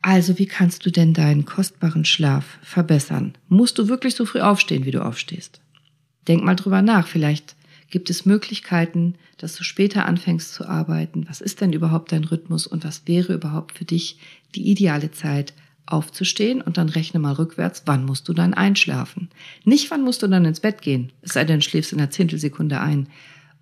Also, 0.01 0.39
wie 0.39 0.47
kannst 0.47 0.85
du 0.85 0.91
denn 0.91 1.15
deinen 1.15 1.45
kostbaren 1.47 2.05
Schlaf 2.05 2.59
verbessern? 2.63 3.35
Musst 3.49 3.79
du 3.79 3.89
wirklich 3.89 4.15
so 4.15 4.27
früh 4.27 4.41
aufstehen, 4.41 4.85
wie 4.85 4.91
du 4.91 5.05
aufstehst? 5.05 5.61
Denk 6.29 6.45
mal 6.45 6.57
drüber 6.57 6.83
nach. 6.83 7.07
Vielleicht 7.07 7.57
gibt 7.95 8.11
es 8.11 8.27
Möglichkeiten, 8.27 9.15
dass 9.37 9.55
du 9.55 9.63
später 9.63 10.07
anfängst 10.07 10.53
zu 10.53 10.67
arbeiten. 10.67 11.27
Was 11.29 11.41
ist 11.41 11.61
denn 11.61 11.73
überhaupt 11.73 12.11
dein 12.11 12.25
Rhythmus 12.25 12.67
und 12.67 12.85
was 12.85 13.07
wäre 13.07 13.35
überhaupt 13.35 13.79
für 13.79 13.85
dich 13.85 14.19
die 14.57 14.69
ideale 14.69 15.13
Zeit, 15.13 15.55
aufzustehen 15.87 16.61
und 16.61 16.77
dann 16.77 16.89
rechne 16.89 17.21
mal 17.21 17.35
rückwärts, 17.35 17.85
wann 17.87 18.05
musst 18.05 18.27
du 18.27 18.33
dann 18.33 18.53
einschlafen? 18.53 19.29
Nicht 19.65 19.93
wann 19.93 20.03
musst 20.03 20.25
du 20.25 20.27
dann 20.27 20.45
ins 20.45 20.59
Bett 20.59 20.83
gehen, 20.83 21.13
es 21.23 21.35
sei 21.35 21.45
denn, 21.45 21.63
schläfst 21.63 21.93
in 21.93 22.01
einer 22.01 22.11
Zehntelsekunde 22.11 22.81
ein. 22.81 23.07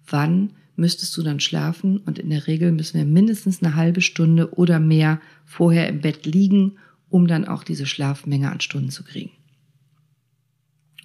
Wann 0.06 0.54
müsstest 0.76 1.14
du 1.18 1.22
dann 1.22 1.38
schlafen 1.38 1.98
und 1.98 2.18
in 2.18 2.30
der 2.30 2.46
Regel 2.46 2.72
müssen 2.72 2.96
wir 2.96 3.04
mindestens 3.04 3.62
eine 3.62 3.74
halbe 3.74 4.00
Stunde 4.00 4.54
oder 4.54 4.80
mehr 4.80 5.20
vorher 5.44 5.90
im 5.90 6.00
Bett 6.00 6.24
liegen, 6.24 6.78
um 7.10 7.26
dann 7.26 7.44
auch 7.44 7.64
diese 7.64 7.84
Schlafmenge 7.84 8.50
an 8.50 8.62
Stunden 8.62 8.88
zu 8.88 9.04
kriegen. 9.04 9.32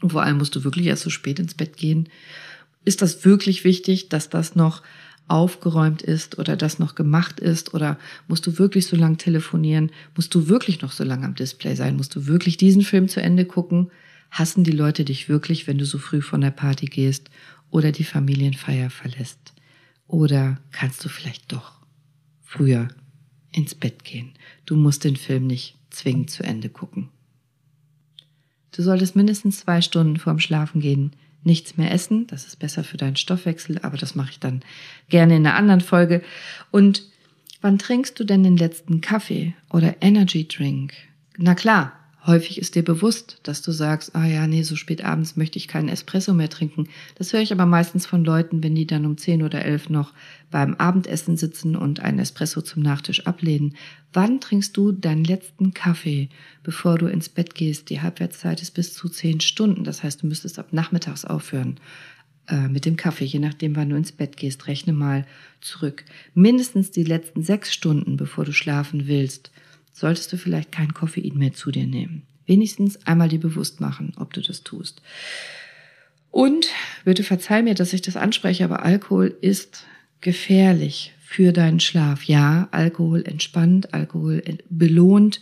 Und 0.02 0.12
vor 0.14 0.24
allem 0.24 0.38
musst 0.38 0.56
du 0.56 0.64
wirklich 0.64 0.86
erst 0.86 1.04
so 1.04 1.10
spät 1.10 1.40
ins 1.40 1.56
Bett 1.56 1.76
gehen. 1.76 2.08
Ist 2.88 3.02
das 3.02 3.26
wirklich 3.26 3.66
wichtig, 3.66 4.08
dass 4.08 4.30
das 4.30 4.56
noch 4.56 4.82
aufgeräumt 5.28 6.02
ist 6.02 6.40
oder 6.40 6.56
das 6.56 6.80
noch 6.80 6.96
gemacht 6.96 7.38
ist 7.38 7.74
oder 7.74 8.00
musst 8.30 8.48
du 8.48 8.58
wirklich 8.60 8.88
so 8.88 8.96
lange 8.96 9.18
telefonieren? 9.18 9.92
Musst 10.16 10.34
du 10.34 10.48
wirklich 10.48 10.82
noch 10.82 10.94
so 10.94 11.04
lange 11.04 11.26
am 11.26 11.36
Display 11.36 11.76
sein? 11.76 11.98
Musst 11.98 12.16
du 12.16 12.28
wirklich 12.28 12.56
diesen 12.56 12.84
Film 12.84 13.10
zu 13.10 13.22
Ende 13.22 13.44
gucken? 13.44 13.92
Hassen 14.32 14.64
die 14.64 14.72
Leute 14.72 15.04
dich 15.04 15.28
wirklich, 15.28 15.68
wenn 15.68 15.78
du 15.78 15.84
so 15.84 15.98
früh 15.98 16.22
von 16.22 16.40
der 16.40 16.52
Party 16.52 16.86
gehst 16.86 17.30
oder 17.72 17.92
die 17.92 18.06
Familienfeier 18.06 18.90
verlässt? 18.90 19.54
Oder 20.08 20.62
kannst 20.72 21.04
du 21.04 21.10
vielleicht 21.10 21.52
doch 21.52 21.74
früher 22.42 22.88
ins 23.52 23.76
Bett 23.76 24.06
gehen? 24.06 24.32
Du 24.66 24.78
musst 24.78 25.04
den 25.04 25.18
Film 25.18 25.46
nicht 25.46 25.76
zwingend 25.90 26.30
zu 26.30 26.44
Ende 26.44 26.70
gucken. 26.70 27.10
Du 28.72 28.82
solltest 28.82 29.18
mindestens 29.18 29.60
zwei 29.60 29.82
Stunden 29.82 30.16
vorm 30.16 30.40
Schlafengehen 30.40 31.12
nichts 31.44 31.78
mehr 31.78 31.92
essen. 31.92 32.28
Das 32.28 32.46
ist 32.46 32.60
besser 32.60 32.84
für 32.84 32.98
deinen 32.98 33.16
Stoffwechsel, 33.16 33.80
aber 33.82 33.98
das 33.98 34.16
mache 34.16 34.32
ich 34.32 34.40
dann 34.40 34.62
gerne 35.10 35.36
in 35.36 35.46
einer 35.46 35.56
anderen 35.56 35.82
Folge. 35.82 36.22
Und 36.72 37.04
wann 37.62 37.78
trinkst 37.78 38.20
du 38.20 38.24
denn 38.24 38.44
den 38.44 38.58
letzten 38.58 39.02
Kaffee 39.02 39.54
oder 39.70 39.96
Energy 40.02 40.48
Drink? 40.48 40.94
Na 41.38 41.56
klar, 41.56 41.94
Häufig 42.28 42.58
ist 42.58 42.76
dir 42.76 42.84
bewusst, 42.84 43.40
dass 43.44 43.62
du 43.62 43.72
sagst, 43.72 44.14
ah 44.14 44.26
ja, 44.26 44.48
nee, 44.48 44.62
so 44.64 44.76
spät 44.76 45.02
abends 45.02 45.38
möchte 45.38 45.58
ich 45.58 45.70
keinen 45.70 45.88
Espresso 45.88 46.34
mehr 46.34 46.50
trinken. 46.50 46.90
Das 47.16 47.32
höre 47.32 47.40
ich 47.40 47.54
aber 47.54 47.66
meistens 47.66 48.06
von 48.06 48.26
Leuten, 48.26 48.62
wenn 48.62 48.76
die 48.76 48.86
dann 48.86 49.06
um 49.06 49.18
10 49.18 49.44
oder 49.44 49.64
11 49.64 49.90
noch 49.90 50.14
beim 50.52 50.76
Abendessen 50.76 51.38
sitzen 51.38 51.78
und 51.78 52.02
einen 52.02 52.20
Espresso 52.20 52.62
zum 52.62 52.84
Nachtisch 52.84 53.26
ablehnen. 53.26 53.78
Wann 54.12 54.42
trinkst 54.42 54.76
du 54.76 54.92
deinen 54.92 55.24
letzten 55.24 55.74
Kaffee, 55.74 56.28
bevor 56.64 56.98
du 56.98 57.06
ins 57.08 57.30
Bett 57.30 57.56
gehst? 57.56 57.90
Die 57.90 58.02
Halbwertszeit 58.02 58.62
ist 58.62 58.72
bis 58.72 58.94
zu 58.94 59.08
10 59.08 59.40
Stunden. 59.40 59.86
Das 59.86 60.04
heißt, 60.04 60.22
du 60.22 60.28
müsstest 60.28 60.60
ab 60.60 60.74
nachmittags 60.74 61.24
aufhören 61.24 61.80
äh, 62.50 62.68
mit 62.68 62.84
dem 62.84 62.98
Kaffee, 62.98 63.24
je 63.24 63.40
nachdem, 63.40 63.78
wann 63.78 63.90
du 63.90 63.96
ins 63.96 64.12
Bett 64.12 64.36
gehst. 64.36 64.68
Rechne 64.68 64.92
mal 64.92 65.26
zurück. 65.62 66.04
Mindestens 66.34 66.92
die 66.92 67.06
letzten 67.06 67.42
sechs 67.42 67.74
Stunden, 67.74 68.18
bevor 68.18 68.44
du 68.44 68.52
schlafen 68.52 69.08
willst 69.08 69.50
solltest 69.98 70.32
du 70.32 70.38
vielleicht 70.38 70.72
kein 70.72 70.94
Koffein 70.94 71.38
mehr 71.38 71.54
zu 71.54 71.72
dir 71.72 71.88
nehmen. 71.88 72.22
Wenigstens 72.46 73.04
einmal 73.08 73.30
dir 73.30 73.40
bewusst 73.40 73.82
machen, 73.82 74.14
ob 74.18 74.32
du 74.32 74.42
das 74.42 74.64
tust. 74.64 75.02
Und 76.30 76.68
bitte 77.04 77.24
verzeih 77.24 77.64
mir, 77.64 77.74
dass 77.74 77.94
ich 77.94 78.04
das 78.04 78.16
anspreche, 78.16 78.64
aber 78.64 78.84
Alkohol 78.84 79.36
ist 79.42 79.86
gefährlich 80.22 81.14
für 81.20 81.52
deinen 81.52 81.80
Schlaf. 81.80 82.24
Ja, 82.24 82.68
Alkohol 82.72 83.24
entspannt, 83.26 83.94
Alkohol 83.96 84.44
belohnt. 84.70 85.42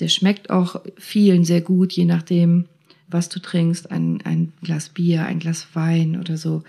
Der 0.00 0.08
schmeckt 0.08 0.48
auch 0.48 0.82
vielen 0.96 1.44
sehr 1.44 1.60
gut, 1.60 1.92
je 1.92 2.06
nachdem, 2.06 2.66
was 3.08 3.28
du 3.28 3.38
trinkst. 3.38 3.90
Ein, 3.90 4.22
ein 4.24 4.54
Glas 4.62 4.88
Bier, 4.88 5.26
ein 5.26 5.40
Glas 5.40 5.68
Wein 5.74 6.18
oder 6.18 6.38
so. 6.38 6.64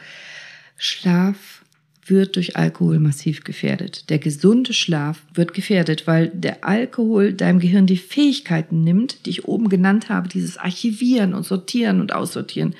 Schlaf 0.77 1.64
wird 2.05 2.35
durch 2.35 2.55
Alkohol 2.55 2.99
massiv 2.99 3.43
gefährdet. 3.43 4.09
Der 4.09 4.19
gesunde 4.19 4.73
Schlaf 4.73 5.21
wird 5.33 5.53
gefährdet, 5.53 6.07
weil 6.07 6.29
der 6.29 6.63
Alkohol 6.63 7.33
deinem 7.33 7.59
Gehirn 7.59 7.87
die 7.87 7.97
Fähigkeiten 7.97 8.83
nimmt, 8.83 9.25
die 9.25 9.31
ich 9.31 9.45
oben 9.45 9.69
genannt 9.69 10.09
habe, 10.09 10.29
dieses 10.29 10.57
Archivieren 10.57 11.33
und 11.33 11.45
Sortieren 11.45 12.01
und 12.01 12.13
Aussortieren. 12.13 12.75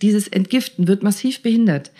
Dieses 0.00 0.28
Entgiften 0.28 0.88
wird 0.88 1.02
massiv 1.02 1.42
behindert. 1.42 1.90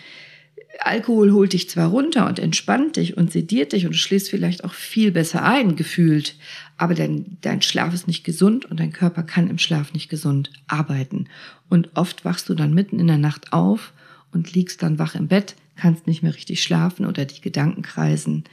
Alkohol 0.79 1.31
holt 1.31 1.53
dich 1.53 1.69
zwar 1.69 1.89
runter 1.89 2.27
und 2.27 2.39
entspannt 2.39 2.95
dich 2.95 3.15
und 3.15 3.31
sediert 3.31 3.73
dich 3.73 3.85
und 3.85 3.93
du 3.93 4.19
vielleicht 4.19 4.63
auch 4.63 4.73
viel 4.73 5.11
besser 5.11 5.43
ein, 5.43 5.75
gefühlt, 5.75 6.35
aber 6.77 6.95
dein, 6.95 7.37
dein 7.41 7.61
Schlaf 7.61 7.93
ist 7.93 8.07
nicht 8.07 8.23
gesund 8.23 8.65
und 8.65 8.79
dein 8.79 8.91
Körper 8.91 9.23
kann 9.23 9.49
im 9.49 9.59
Schlaf 9.59 9.93
nicht 9.93 10.09
gesund 10.09 10.51
arbeiten. 10.67 11.27
Und 11.69 11.89
oft 11.93 12.25
wachst 12.25 12.49
du 12.49 12.55
dann 12.55 12.73
mitten 12.73 12.99
in 12.99 13.07
der 13.07 13.19
Nacht 13.19 13.53
auf 13.53 13.93
und 14.31 14.53
liegst 14.53 14.81
dann 14.81 14.97
wach 14.97 15.13
im 15.13 15.27
Bett, 15.27 15.55
kannst 15.75 16.07
nicht 16.07 16.23
mehr 16.23 16.35
richtig 16.35 16.63
schlafen 16.63 17.05
oder 17.05 17.25
die 17.25 17.41
Gedanken 17.41 17.81
kreisen. 17.81 18.43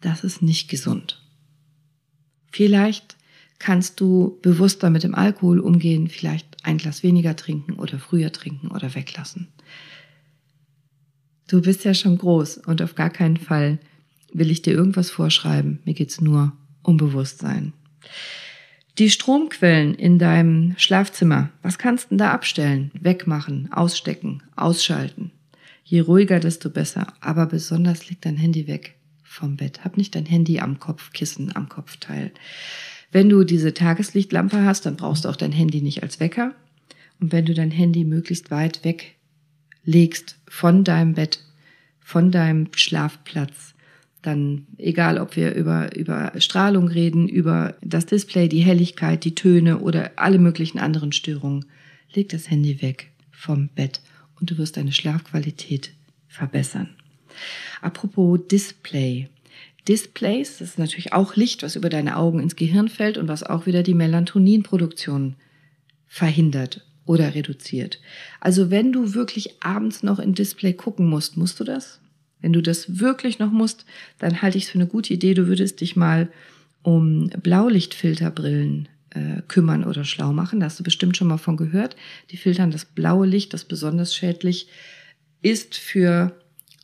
Das 0.00 0.24
ist 0.24 0.42
nicht 0.42 0.68
gesund. 0.68 1.22
Vielleicht 2.50 3.16
kannst 3.58 4.00
du 4.00 4.38
bewusster 4.42 4.90
mit 4.90 5.02
dem 5.02 5.14
Alkohol 5.14 5.60
umgehen, 5.60 6.08
vielleicht 6.08 6.64
ein 6.64 6.78
Glas 6.78 7.02
weniger 7.02 7.36
trinken 7.36 7.74
oder 7.74 7.98
früher 7.98 8.32
trinken 8.32 8.68
oder 8.68 8.94
weglassen. 8.94 9.48
Du 11.48 11.62
bist 11.62 11.84
ja 11.84 11.94
schon 11.94 12.18
groß 12.18 12.58
und 12.58 12.82
auf 12.82 12.94
gar 12.94 13.10
keinen 13.10 13.38
Fall 13.38 13.78
will 14.32 14.50
ich 14.50 14.62
dir 14.62 14.74
irgendwas 14.74 15.10
vorschreiben. 15.10 15.80
Mir 15.84 15.94
geht's 15.94 16.20
nur 16.20 16.52
um 16.82 16.98
Bewusstsein. 16.98 17.72
Die 18.98 19.10
Stromquellen 19.10 19.94
in 19.94 20.18
deinem 20.18 20.74
Schlafzimmer, 20.76 21.50
was 21.62 21.78
kannst 21.78 22.10
du 22.10 22.16
da 22.16 22.32
abstellen? 22.32 22.90
Wegmachen, 23.00 23.72
ausstecken, 23.72 24.42
ausschalten. 24.56 25.30
Je 25.90 26.00
ruhiger, 26.00 26.38
desto 26.38 26.68
besser. 26.68 27.06
Aber 27.20 27.46
besonders 27.46 28.10
leg 28.10 28.20
dein 28.20 28.36
Handy 28.36 28.66
weg 28.66 28.96
vom 29.22 29.56
Bett. 29.56 29.84
Hab 29.84 29.96
nicht 29.96 30.14
dein 30.14 30.26
Handy 30.26 30.60
am 30.60 30.78
Kopfkissen, 30.78 31.56
am 31.56 31.70
Kopfteil. 31.70 32.30
Wenn 33.10 33.30
du 33.30 33.42
diese 33.42 33.72
Tageslichtlampe 33.72 34.64
hast, 34.64 34.84
dann 34.84 34.96
brauchst 34.96 35.24
du 35.24 35.30
auch 35.30 35.36
dein 35.36 35.52
Handy 35.52 35.80
nicht 35.80 36.02
als 36.02 36.20
Wecker. 36.20 36.54
Und 37.20 37.32
wenn 37.32 37.46
du 37.46 37.54
dein 37.54 37.70
Handy 37.70 38.04
möglichst 38.04 38.50
weit 38.50 38.84
weg 38.84 39.14
legst 39.82 40.36
von 40.46 40.84
deinem 40.84 41.14
Bett, 41.14 41.42
von 42.00 42.30
deinem 42.30 42.68
Schlafplatz, 42.74 43.74
dann 44.20 44.66
egal, 44.76 45.18
ob 45.18 45.36
wir 45.36 45.54
über, 45.54 45.96
über 45.96 46.32
Strahlung 46.36 46.88
reden, 46.88 47.28
über 47.28 47.76
das 47.80 48.04
Display, 48.04 48.48
die 48.48 48.60
Helligkeit, 48.60 49.24
die 49.24 49.34
Töne 49.34 49.78
oder 49.78 50.10
alle 50.16 50.38
möglichen 50.38 50.80
anderen 50.80 51.12
Störungen, 51.12 51.64
leg 52.12 52.28
das 52.28 52.50
Handy 52.50 52.82
weg 52.82 53.10
vom 53.30 53.68
Bett 53.68 54.02
und 54.40 54.50
du 54.50 54.58
wirst 54.58 54.76
deine 54.76 54.92
Schlafqualität 54.92 55.92
verbessern. 56.28 56.90
Apropos 57.80 58.40
Display. 58.50 59.28
Displays, 59.86 60.58
das 60.58 60.70
ist 60.70 60.78
natürlich 60.78 61.14
auch 61.14 61.36
Licht, 61.36 61.62
was 61.62 61.76
über 61.76 61.88
deine 61.88 62.16
Augen 62.16 62.40
ins 62.40 62.56
Gehirn 62.56 62.88
fällt 62.88 63.16
und 63.16 63.26
was 63.26 63.42
auch 63.42 63.64
wieder 63.64 63.82
die 63.82 63.94
Melatoninproduktion 63.94 65.34
verhindert 66.06 66.84
oder 67.06 67.34
reduziert. 67.34 68.00
Also 68.38 68.70
wenn 68.70 68.92
du 68.92 69.14
wirklich 69.14 69.62
abends 69.62 70.02
noch 70.02 70.18
in 70.18 70.34
Display 70.34 70.74
gucken 70.74 71.08
musst, 71.08 71.38
musst 71.38 71.58
du 71.58 71.64
das? 71.64 72.00
Wenn 72.40 72.52
du 72.52 72.60
das 72.60 73.00
wirklich 73.00 73.38
noch 73.38 73.50
musst, 73.50 73.86
dann 74.18 74.42
halte 74.42 74.58
ich 74.58 74.64
es 74.64 74.70
für 74.70 74.78
eine 74.78 74.86
gute 74.86 75.14
Idee, 75.14 75.34
du 75.34 75.46
würdest 75.46 75.80
dich 75.80 75.96
mal 75.96 76.28
um 76.82 77.30
Blaulichtfilterbrillen 77.30 78.88
äh, 79.18 79.42
kümmern 79.48 79.84
oder 79.84 80.04
schlau 80.04 80.32
machen. 80.32 80.60
Da 80.60 80.66
hast 80.66 80.78
du 80.78 80.84
bestimmt 80.84 81.16
schon 81.16 81.28
mal 81.28 81.38
von 81.38 81.56
gehört. 81.56 81.96
Die 82.30 82.36
filtern 82.36 82.70
das 82.70 82.84
blaue 82.84 83.26
Licht, 83.26 83.52
das 83.52 83.64
besonders 83.64 84.14
schädlich 84.14 84.68
ist 85.42 85.76
für, 85.76 86.36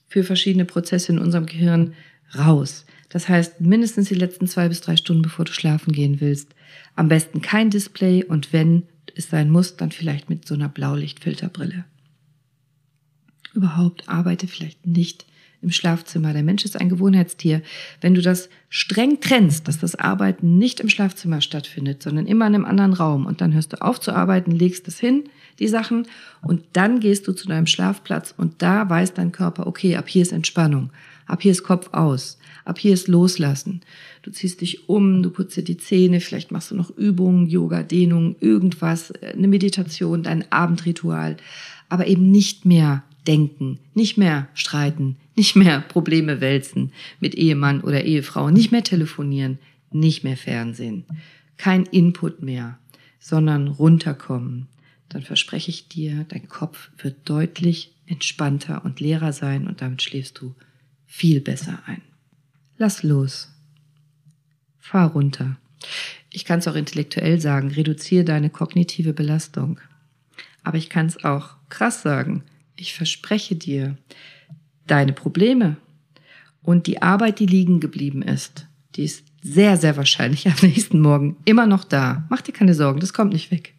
für 0.09 0.25
verschiedene 0.25 0.65
Prozesse 0.65 1.13
in 1.13 1.19
unserem 1.19 1.47
Gehirn, 1.47 1.95
raus. 2.37 2.85
Das 3.09 3.29
heißt, 3.29 3.61
mindestens 3.61 4.09
die 4.09 4.17
letzten 4.17 4.49
zwei 4.49 4.69
bis 4.69 4.81
drei 4.81 4.97
Stunden, 4.97 5.23
bevor 5.23 5.45
du 5.45 5.53
schlafen 5.53 5.93
gehen 5.93 6.21
willst, 6.21 6.55
am 6.97 7.09
besten 7.09 7.43
kein 7.43 7.71
Display 7.71 8.25
und 8.25 8.53
wenn 8.53 8.85
es 9.15 9.31
sein 9.31 9.51
muss, 9.51 9.77
dann 9.77 9.93
vielleicht 9.93 10.29
mit 10.29 10.47
so 10.49 10.55
einer 10.55 10.69
Blaulichtfilterbrille. 10.69 11.85
Überhaupt 13.55 14.09
arbeite 14.09 14.49
vielleicht 14.49 14.85
nicht 14.87 15.27
im 15.65 15.73
Schlafzimmer. 15.73 16.33
Der 16.33 16.45
Mensch 16.45 16.65
ist 16.65 16.81
ein 16.81 16.89
Gewohnheitstier. 16.89 17.63
Wenn 18.01 18.15
du 18.15 18.23
das 18.23 18.49
streng 18.69 19.19
trennst, 19.21 19.67
dass 19.67 19.79
das 19.79 19.97
Arbeiten 19.97 20.59
nicht 20.59 20.79
im 20.79 20.89
Schlafzimmer 20.89 21.41
stattfindet, 21.41 22.03
sondern 22.03 22.27
immer 22.27 22.47
in 22.47 22.55
einem 22.55 22.65
anderen 22.65 22.93
Raum 22.93 23.27
und 23.27 23.41
dann 23.41 23.53
hörst 23.53 23.73
du 23.73 23.83
auf 23.83 23.99
zu 23.99 24.13
arbeiten, 24.13 24.53
legst 24.53 24.87
es 24.87 25.01
hin, 25.01 25.25
die 25.59 25.69
Sachen, 25.69 26.07
und 26.43 26.63
dann 26.73 27.01
gehst 27.01 27.27
du 27.27 27.33
zu 27.33 27.49
deinem 27.49 27.67
Schlafplatz 27.67 28.35
und 28.37 28.63
da 28.63 28.89
weiß 28.89 29.15
dein 29.15 29.33
Körper, 29.33 29.67
okay, 29.67 29.97
ab 29.97 30.09
hier 30.09 30.23
ist 30.23 30.33
Entspannung, 30.33 30.91
ab 31.27 31.43
hier 31.43 31.53
ist 31.53 31.63
Kopf 31.63 31.91
aus, 31.93 32.39
ab 32.65 32.79
hier 32.79 32.93
ist 32.93 33.09
Loslassen. 33.09 33.81
Du 34.23 34.31
ziehst 34.31 34.61
dich 34.61 34.89
um, 34.89 35.23
du 35.23 35.31
putzt 35.31 35.57
dir 35.57 35.65
die 35.65 35.77
Zähne, 35.77 36.21
vielleicht 36.21 36.51
machst 36.51 36.71
du 36.71 36.75
noch 36.75 36.91
Übungen, 36.97 37.47
Yoga, 37.47 37.83
Dehnung, 37.83 38.37
irgendwas, 38.41 39.13
eine 39.13 39.49
Meditation, 39.49 40.23
dein 40.23 40.51
Abendritual, 40.51 41.37
aber 41.89 42.07
eben 42.07 42.31
nicht 42.31 42.65
mehr 42.65 43.05
denken, 43.27 43.79
nicht 43.95 44.17
mehr 44.17 44.49
streiten, 44.55 45.17
nicht 45.37 45.57
mehr 45.57 45.81
Probleme 45.81 46.41
wälzen 46.41 46.93
mit 47.21 47.35
Ehemann 47.35 47.81
oder 47.81 48.05
Ehefrau, 48.05 48.51
nicht 48.51 48.73
mehr 48.73 48.85
telefonieren, 48.85 49.59
nicht 49.91 50.25
mehr 50.25 50.37
Fernsehen, 50.37 51.05
kein 51.57 51.85
Input 51.85 52.43
mehr, 52.43 52.79
sondern 53.19 53.69
runterkommen. 53.69 54.69
Dann 55.09 55.23
verspreche 55.23 55.71
ich 55.71 55.89
dir, 55.89 56.27
dein 56.29 56.49
Kopf 56.49 56.91
wird 56.99 57.29
deutlich 57.29 57.93
entspannter 58.07 58.85
und 58.85 59.01
leerer 59.01 59.33
sein 59.33 59.67
und 59.67 59.81
damit 59.81 60.03
schläfst 60.03 60.41
du 60.41 60.55
viel 61.07 61.41
besser 61.41 61.83
ein. 61.87 62.03
Lass 62.77 63.03
los. 63.03 63.51
Fahr 64.79 65.13
runter. 65.13 65.57
Ich 66.31 66.45
kann 66.45 66.59
es 66.59 66.69
auch 66.69 66.75
intellektuell 66.75 67.41
sagen, 67.41 67.71
reduziere 67.71 68.25
deine 68.25 68.51
kognitive 68.51 69.13
Belastung. 69.13 69.79
Aber 70.63 70.77
ich 70.77 70.91
kann 70.91 71.07
es 71.07 71.25
auch 71.25 71.51
krass 71.69 72.03
sagen, 72.03 72.43
ich 72.77 72.95
verspreche 72.95 73.57
dir, 73.57 73.97
deine 74.87 75.13
Probleme 75.13 75.77
und 76.63 76.87
die 76.87 77.03
Arbeit, 77.03 77.39
die 77.39 77.47
liegen 77.47 77.81
geblieben 77.81 78.23
ist, 78.23 78.67
die 78.97 79.05
ist 79.05 79.25
sehr, 79.43 79.77
sehr 79.77 79.97
wahrscheinlich 79.97 80.47
am 80.47 80.55
nächsten 80.63 81.01
Morgen 81.01 81.37
immer 81.45 81.67
noch 81.67 81.85
da. 81.85 82.25
Mach 82.31 82.41
dir 82.41 82.53
keine 82.53 82.75
Sorgen, 82.75 83.01
das 83.01 83.13
kommt 83.13 83.33
nicht 83.33 83.51
weg. 83.51 83.75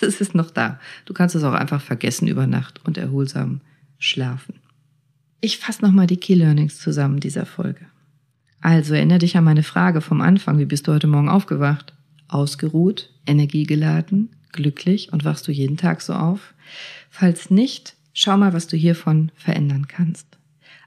Das 0.00 0.20
ist 0.20 0.34
noch 0.34 0.50
da. 0.50 0.80
Du 1.06 1.14
kannst 1.14 1.34
es 1.34 1.44
auch 1.44 1.54
einfach 1.54 1.80
vergessen 1.80 2.28
über 2.28 2.46
Nacht 2.46 2.80
und 2.84 2.98
erholsam 2.98 3.60
schlafen. 3.98 4.54
Ich 5.40 5.58
fasse 5.58 5.82
nochmal 5.82 6.06
die 6.06 6.16
Key 6.16 6.34
Learnings 6.34 6.78
zusammen 6.78 7.20
dieser 7.20 7.46
Folge. 7.46 7.86
Also 8.60 8.94
erinnere 8.94 9.18
dich 9.18 9.36
an 9.36 9.44
meine 9.44 9.62
Frage 9.62 10.00
vom 10.00 10.20
Anfang. 10.20 10.58
Wie 10.58 10.66
bist 10.66 10.86
du 10.86 10.92
heute 10.92 11.08
Morgen 11.08 11.28
aufgewacht? 11.28 11.94
Ausgeruht, 12.28 13.10
energiegeladen, 13.26 14.30
glücklich 14.52 15.12
und 15.12 15.24
wachst 15.24 15.48
du 15.48 15.52
jeden 15.52 15.76
Tag 15.76 16.00
so 16.00 16.14
auf? 16.14 16.54
Falls 17.10 17.50
nicht, 17.50 17.94
Schau 18.12 18.36
mal, 18.36 18.52
was 18.52 18.66
du 18.66 18.76
hiervon 18.76 19.32
verändern 19.34 19.88
kannst. 19.88 20.26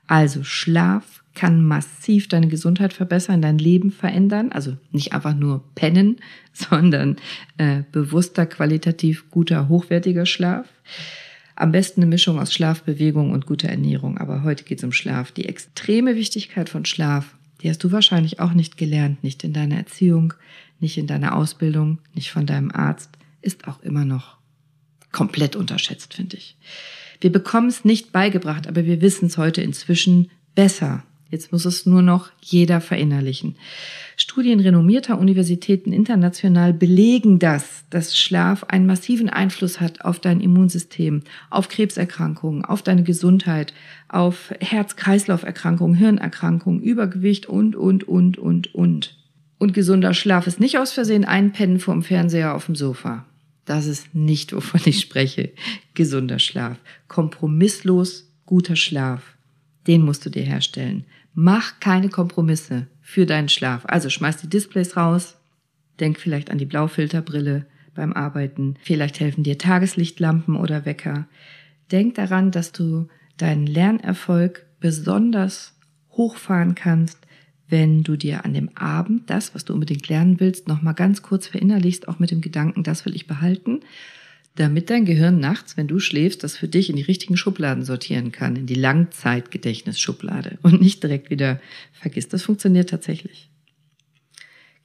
Also 0.07 0.43
Schlaf 0.43 1.23
kann 1.33 1.65
massiv 1.65 2.27
deine 2.27 2.47
Gesundheit 2.47 2.93
verbessern, 2.93 3.41
dein 3.41 3.57
Leben 3.57 3.91
verändern. 3.91 4.51
Also 4.51 4.77
nicht 4.91 5.13
einfach 5.13 5.35
nur 5.35 5.63
pennen, 5.75 6.17
sondern 6.53 7.17
äh, 7.57 7.83
bewusster, 7.91 8.45
qualitativ 8.45 9.29
guter, 9.29 9.67
hochwertiger 9.67 10.25
Schlaf. 10.25 10.67
Am 11.55 11.71
besten 11.71 12.01
eine 12.01 12.09
Mischung 12.09 12.39
aus 12.39 12.53
Schlaf, 12.53 12.83
Bewegung 12.83 13.31
und 13.31 13.45
guter 13.45 13.69
Ernährung. 13.69 14.17
Aber 14.17 14.43
heute 14.43 14.63
geht 14.63 14.79
es 14.79 14.83
um 14.83 14.91
Schlaf. 14.91 15.31
Die 15.31 15.47
extreme 15.47 16.15
Wichtigkeit 16.15 16.69
von 16.69 16.85
Schlaf, 16.85 17.35
die 17.61 17.69
hast 17.69 17.83
du 17.83 17.91
wahrscheinlich 17.91 18.39
auch 18.39 18.53
nicht 18.53 18.77
gelernt, 18.77 19.23
nicht 19.23 19.43
in 19.43 19.53
deiner 19.53 19.77
Erziehung, 19.77 20.33
nicht 20.79 20.97
in 20.97 21.07
deiner 21.07 21.35
Ausbildung, 21.35 21.99
nicht 22.13 22.31
von 22.31 22.45
deinem 22.45 22.71
Arzt, 22.71 23.09
ist 23.41 23.67
auch 23.67 23.81
immer 23.83 24.03
noch 24.03 24.37
komplett 25.11 25.55
unterschätzt, 25.55 26.13
finde 26.13 26.35
ich. 26.35 26.57
Wir 27.25 27.31
bekommen 27.31 27.69
es 27.69 27.83
nicht 27.83 28.11
beigebracht, 28.11 28.67
aber 28.67 28.85
wir 28.85 29.01
wissen 29.01 29.25
es 29.25 29.39
heute 29.39 29.63
inzwischen 29.63 30.29
besser. 30.53 31.01
Jetzt 31.31 31.51
muss 31.51 31.65
es 31.65 31.87
nur 31.87 32.03
noch 32.03 32.29
jeder 32.39 32.81
verinnerlichen. 32.81 33.55
Studien 34.15 34.59
renommierter 34.59 35.17
Universitäten 35.17 35.91
international 35.91 36.71
belegen 36.71 37.39
das, 37.39 37.85
dass 37.89 38.15
Schlaf 38.15 38.65
einen 38.65 38.85
massiven 38.85 39.27
Einfluss 39.27 39.81
hat 39.81 40.05
auf 40.05 40.19
dein 40.19 40.39
Immunsystem, 40.39 41.23
auf 41.49 41.67
Krebserkrankungen, 41.67 42.63
auf 42.63 42.83
deine 42.83 43.01
Gesundheit, 43.01 43.73
auf 44.07 44.53
Herz-Kreislauf-Erkrankungen, 44.59 45.95
Hirnerkrankungen, 45.95 46.83
Übergewicht 46.83 47.47
und, 47.47 47.75
und, 47.75 48.07
und, 48.07 48.37
und, 48.37 48.75
und. 48.75 49.17
Und 49.57 49.73
gesunder 49.73 50.13
Schlaf 50.13 50.45
ist 50.45 50.59
nicht 50.59 50.77
aus 50.77 50.91
Versehen 50.91 51.25
einpennen 51.25 51.79
vorm 51.79 52.03
Fernseher 52.03 52.53
auf 52.53 52.67
dem 52.67 52.75
Sofa. 52.75 53.25
Das 53.65 53.87
ist 53.87 54.13
nicht, 54.13 54.53
wovon 54.53 54.81
ich 54.85 55.01
spreche. 55.01 55.51
Gesunder 55.93 56.39
Schlaf. 56.39 56.77
Kompromisslos 57.07 58.31
guter 58.45 58.75
Schlaf. 58.75 59.35
Den 59.87 60.01
musst 60.01 60.25
du 60.25 60.29
dir 60.29 60.43
herstellen. 60.43 61.05
Mach 61.33 61.79
keine 61.79 62.09
Kompromisse 62.09 62.87
für 63.01 63.25
deinen 63.25 63.49
Schlaf. 63.49 63.83
Also 63.85 64.09
schmeiß 64.09 64.37
die 64.37 64.49
Displays 64.49 64.95
raus. 64.95 65.35
Denk 65.99 66.19
vielleicht 66.19 66.51
an 66.51 66.57
die 66.57 66.65
Blaufilterbrille 66.65 67.65
beim 67.93 68.13
Arbeiten. 68.13 68.75
Vielleicht 68.81 69.19
helfen 69.19 69.43
dir 69.43 69.57
Tageslichtlampen 69.57 70.55
oder 70.55 70.85
Wecker. 70.85 71.27
Denk 71.91 72.15
daran, 72.15 72.51
dass 72.51 72.71
du 72.71 73.07
deinen 73.37 73.67
Lernerfolg 73.67 74.65
besonders 74.79 75.73
hochfahren 76.11 76.75
kannst, 76.75 77.19
wenn 77.67 78.03
du 78.03 78.15
dir 78.15 78.45
an 78.45 78.53
dem 78.53 78.75
Abend 78.77 79.29
das, 79.29 79.55
was 79.55 79.65
du 79.65 79.73
unbedingt 79.73 80.07
lernen 80.07 80.39
willst, 80.39 80.67
nochmal 80.67 80.93
ganz 80.93 81.21
kurz 81.21 81.47
verinnerlichst, 81.47 82.07
auch 82.07 82.19
mit 82.19 82.31
dem 82.31 82.41
Gedanken, 82.41 82.83
das 82.83 83.05
will 83.05 83.15
ich 83.15 83.27
behalten, 83.27 83.81
damit 84.55 84.89
dein 84.89 85.05
Gehirn 85.05 85.39
nachts, 85.39 85.75
wenn 85.75 85.87
du 85.87 85.99
schläfst, 85.99 86.43
das 86.43 86.57
für 86.57 86.67
dich 86.67 86.89
in 86.89 86.95
die 86.95 87.01
richtigen 87.01 87.35
Schubladen 87.37 87.83
sortieren 87.83 88.31
kann, 88.31 88.55
in 88.55 88.67
die 88.67 88.75
Langzeitgedächtnisschublade 88.75 90.59
und 90.61 90.81
nicht 90.81 91.03
direkt 91.03 91.29
wieder 91.29 91.59
vergisst. 91.91 92.31
Das 92.33 92.43
funktioniert 92.43 92.89
tatsächlich. 92.89 93.49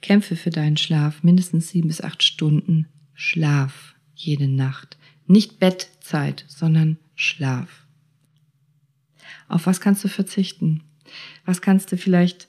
Kämpfe 0.02 0.34
für 0.34 0.50
deinen 0.50 0.76
Schlaf, 0.76 1.22
mindestens 1.22 1.68
sieben 1.68 1.88
bis 1.88 2.00
acht 2.00 2.22
Stunden 2.22 2.86
Schlaf 3.14 3.94
jede 4.14 4.48
Nacht. 4.48 4.96
Nicht 5.26 5.60
Bettzeit, 5.60 6.44
sondern 6.48 6.96
Schlaf. 7.14 7.86
Auf 9.46 9.66
was 9.66 9.80
kannst 9.80 10.02
du 10.02 10.08
verzichten? 10.08 10.82
Was 11.44 11.60
kannst 11.60 11.92
du 11.92 11.96
vielleicht 11.96 12.48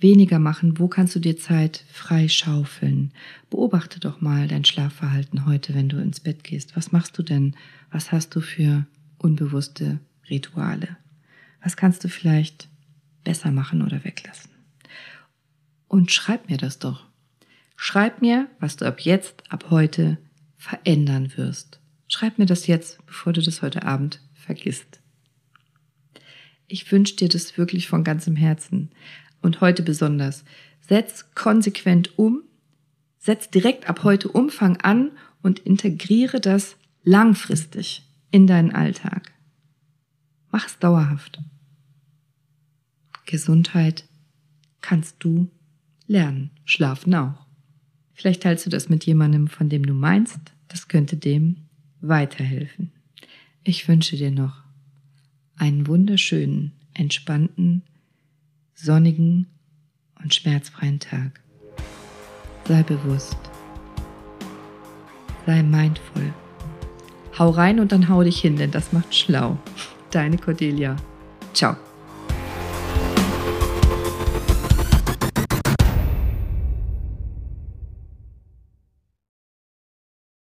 weniger 0.00 0.38
machen? 0.38 0.78
Wo 0.78 0.88
kannst 0.88 1.14
du 1.14 1.20
dir 1.20 1.36
Zeit 1.36 1.84
frei 1.92 2.28
schaufeln? 2.28 3.12
Beobachte 3.50 4.00
doch 4.00 4.20
mal 4.20 4.48
dein 4.48 4.64
Schlafverhalten 4.64 5.46
heute, 5.46 5.74
wenn 5.74 5.88
du 5.88 5.98
ins 5.98 6.20
Bett 6.20 6.44
gehst. 6.44 6.76
Was 6.76 6.92
machst 6.92 7.16
du 7.18 7.22
denn? 7.22 7.54
Was 7.90 8.12
hast 8.12 8.34
du 8.34 8.40
für 8.40 8.86
unbewusste 9.18 10.00
Rituale? 10.28 10.96
Was 11.62 11.76
kannst 11.76 12.02
du 12.04 12.08
vielleicht 12.08 12.68
besser 13.24 13.50
machen 13.50 13.82
oder 13.82 14.04
weglassen? 14.04 14.50
Und 15.88 16.12
schreib 16.12 16.48
mir 16.48 16.56
das 16.56 16.78
doch. 16.78 17.06
Schreib 17.76 18.20
mir, 18.20 18.48
was 18.60 18.76
du 18.76 18.86
ab 18.86 19.00
jetzt, 19.00 19.50
ab 19.50 19.66
heute 19.70 20.18
verändern 20.56 21.32
wirst. 21.36 21.80
Schreib 22.08 22.38
mir 22.38 22.46
das 22.46 22.66
jetzt, 22.66 23.04
bevor 23.06 23.32
du 23.32 23.40
das 23.40 23.62
heute 23.62 23.84
Abend 23.84 24.20
vergisst. 24.34 25.00
Ich 26.66 26.90
wünsche 26.92 27.16
dir 27.16 27.28
das 27.28 27.58
wirklich 27.58 27.88
von 27.88 28.04
ganzem 28.04 28.36
Herzen 28.36 28.90
und 29.42 29.60
heute 29.60 29.82
besonders. 29.82 30.44
Setz 30.80 31.26
konsequent 31.34 32.18
um, 32.18 32.42
setz 33.18 33.50
direkt 33.50 33.88
ab 33.88 34.04
heute 34.04 34.28
Umfang 34.28 34.76
an 34.78 35.12
und 35.42 35.60
integriere 35.60 36.40
das 36.40 36.76
langfristig 37.02 38.02
in 38.30 38.46
deinen 38.46 38.72
Alltag. 38.72 39.32
Mach 40.50 40.66
es 40.66 40.78
dauerhaft. 40.78 41.40
Gesundheit 43.26 44.04
kannst 44.80 45.16
du 45.20 45.48
lernen, 46.06 46.50
schlafen 46.64 47.14
auch. 47.14 47.46
Vielleicht 48.14 48.42
teilst 48.42 48.66
du 48.66 48.70
das 48.70 48.88
mit 48.88 49.06
jemandem, 49.06 49.48
von 49.48 49.68
dem 49.68 49.86
du 49.86 49.94
meinst, 49.94 50.40
das 50.68 50.88
könnte 50.88 51.16
dem 51.16 51.56
weiterhelfen. 52.00 52.92
Ich 53.62 53.86
wünsche 53.88 54.16
dir 54.16 54.30
noch 54.30 54.62
einen 55.56 55.86
wunderschönen, 55.86 56.72
entspannten, 56.94 57.82
sonnigen 58.82 59.46
und 60.22 60.34
schmerzfreien 60.34 61.00
Tag. 61.00 61.40
Sei 62.66 62.82
bewusst. 62.82 63.38
Sei 65.46 65.62
mindful. 65.62 66.32
Hau 67.38 67.50
rein 67.50 67.80
und 67.80 67.92
dann 67.92 68.08
hau 68.08 68.22
dich 68.22 68.40
hin, 68.40 68.56
denn 68.56 68.70
das 68.70 68.92
macht 68.92 69.14
schlau. 69.14 69.58
Deine 70.10 70.36
Cordelia. 70.36 70.96
Ciao. 71.54 71.76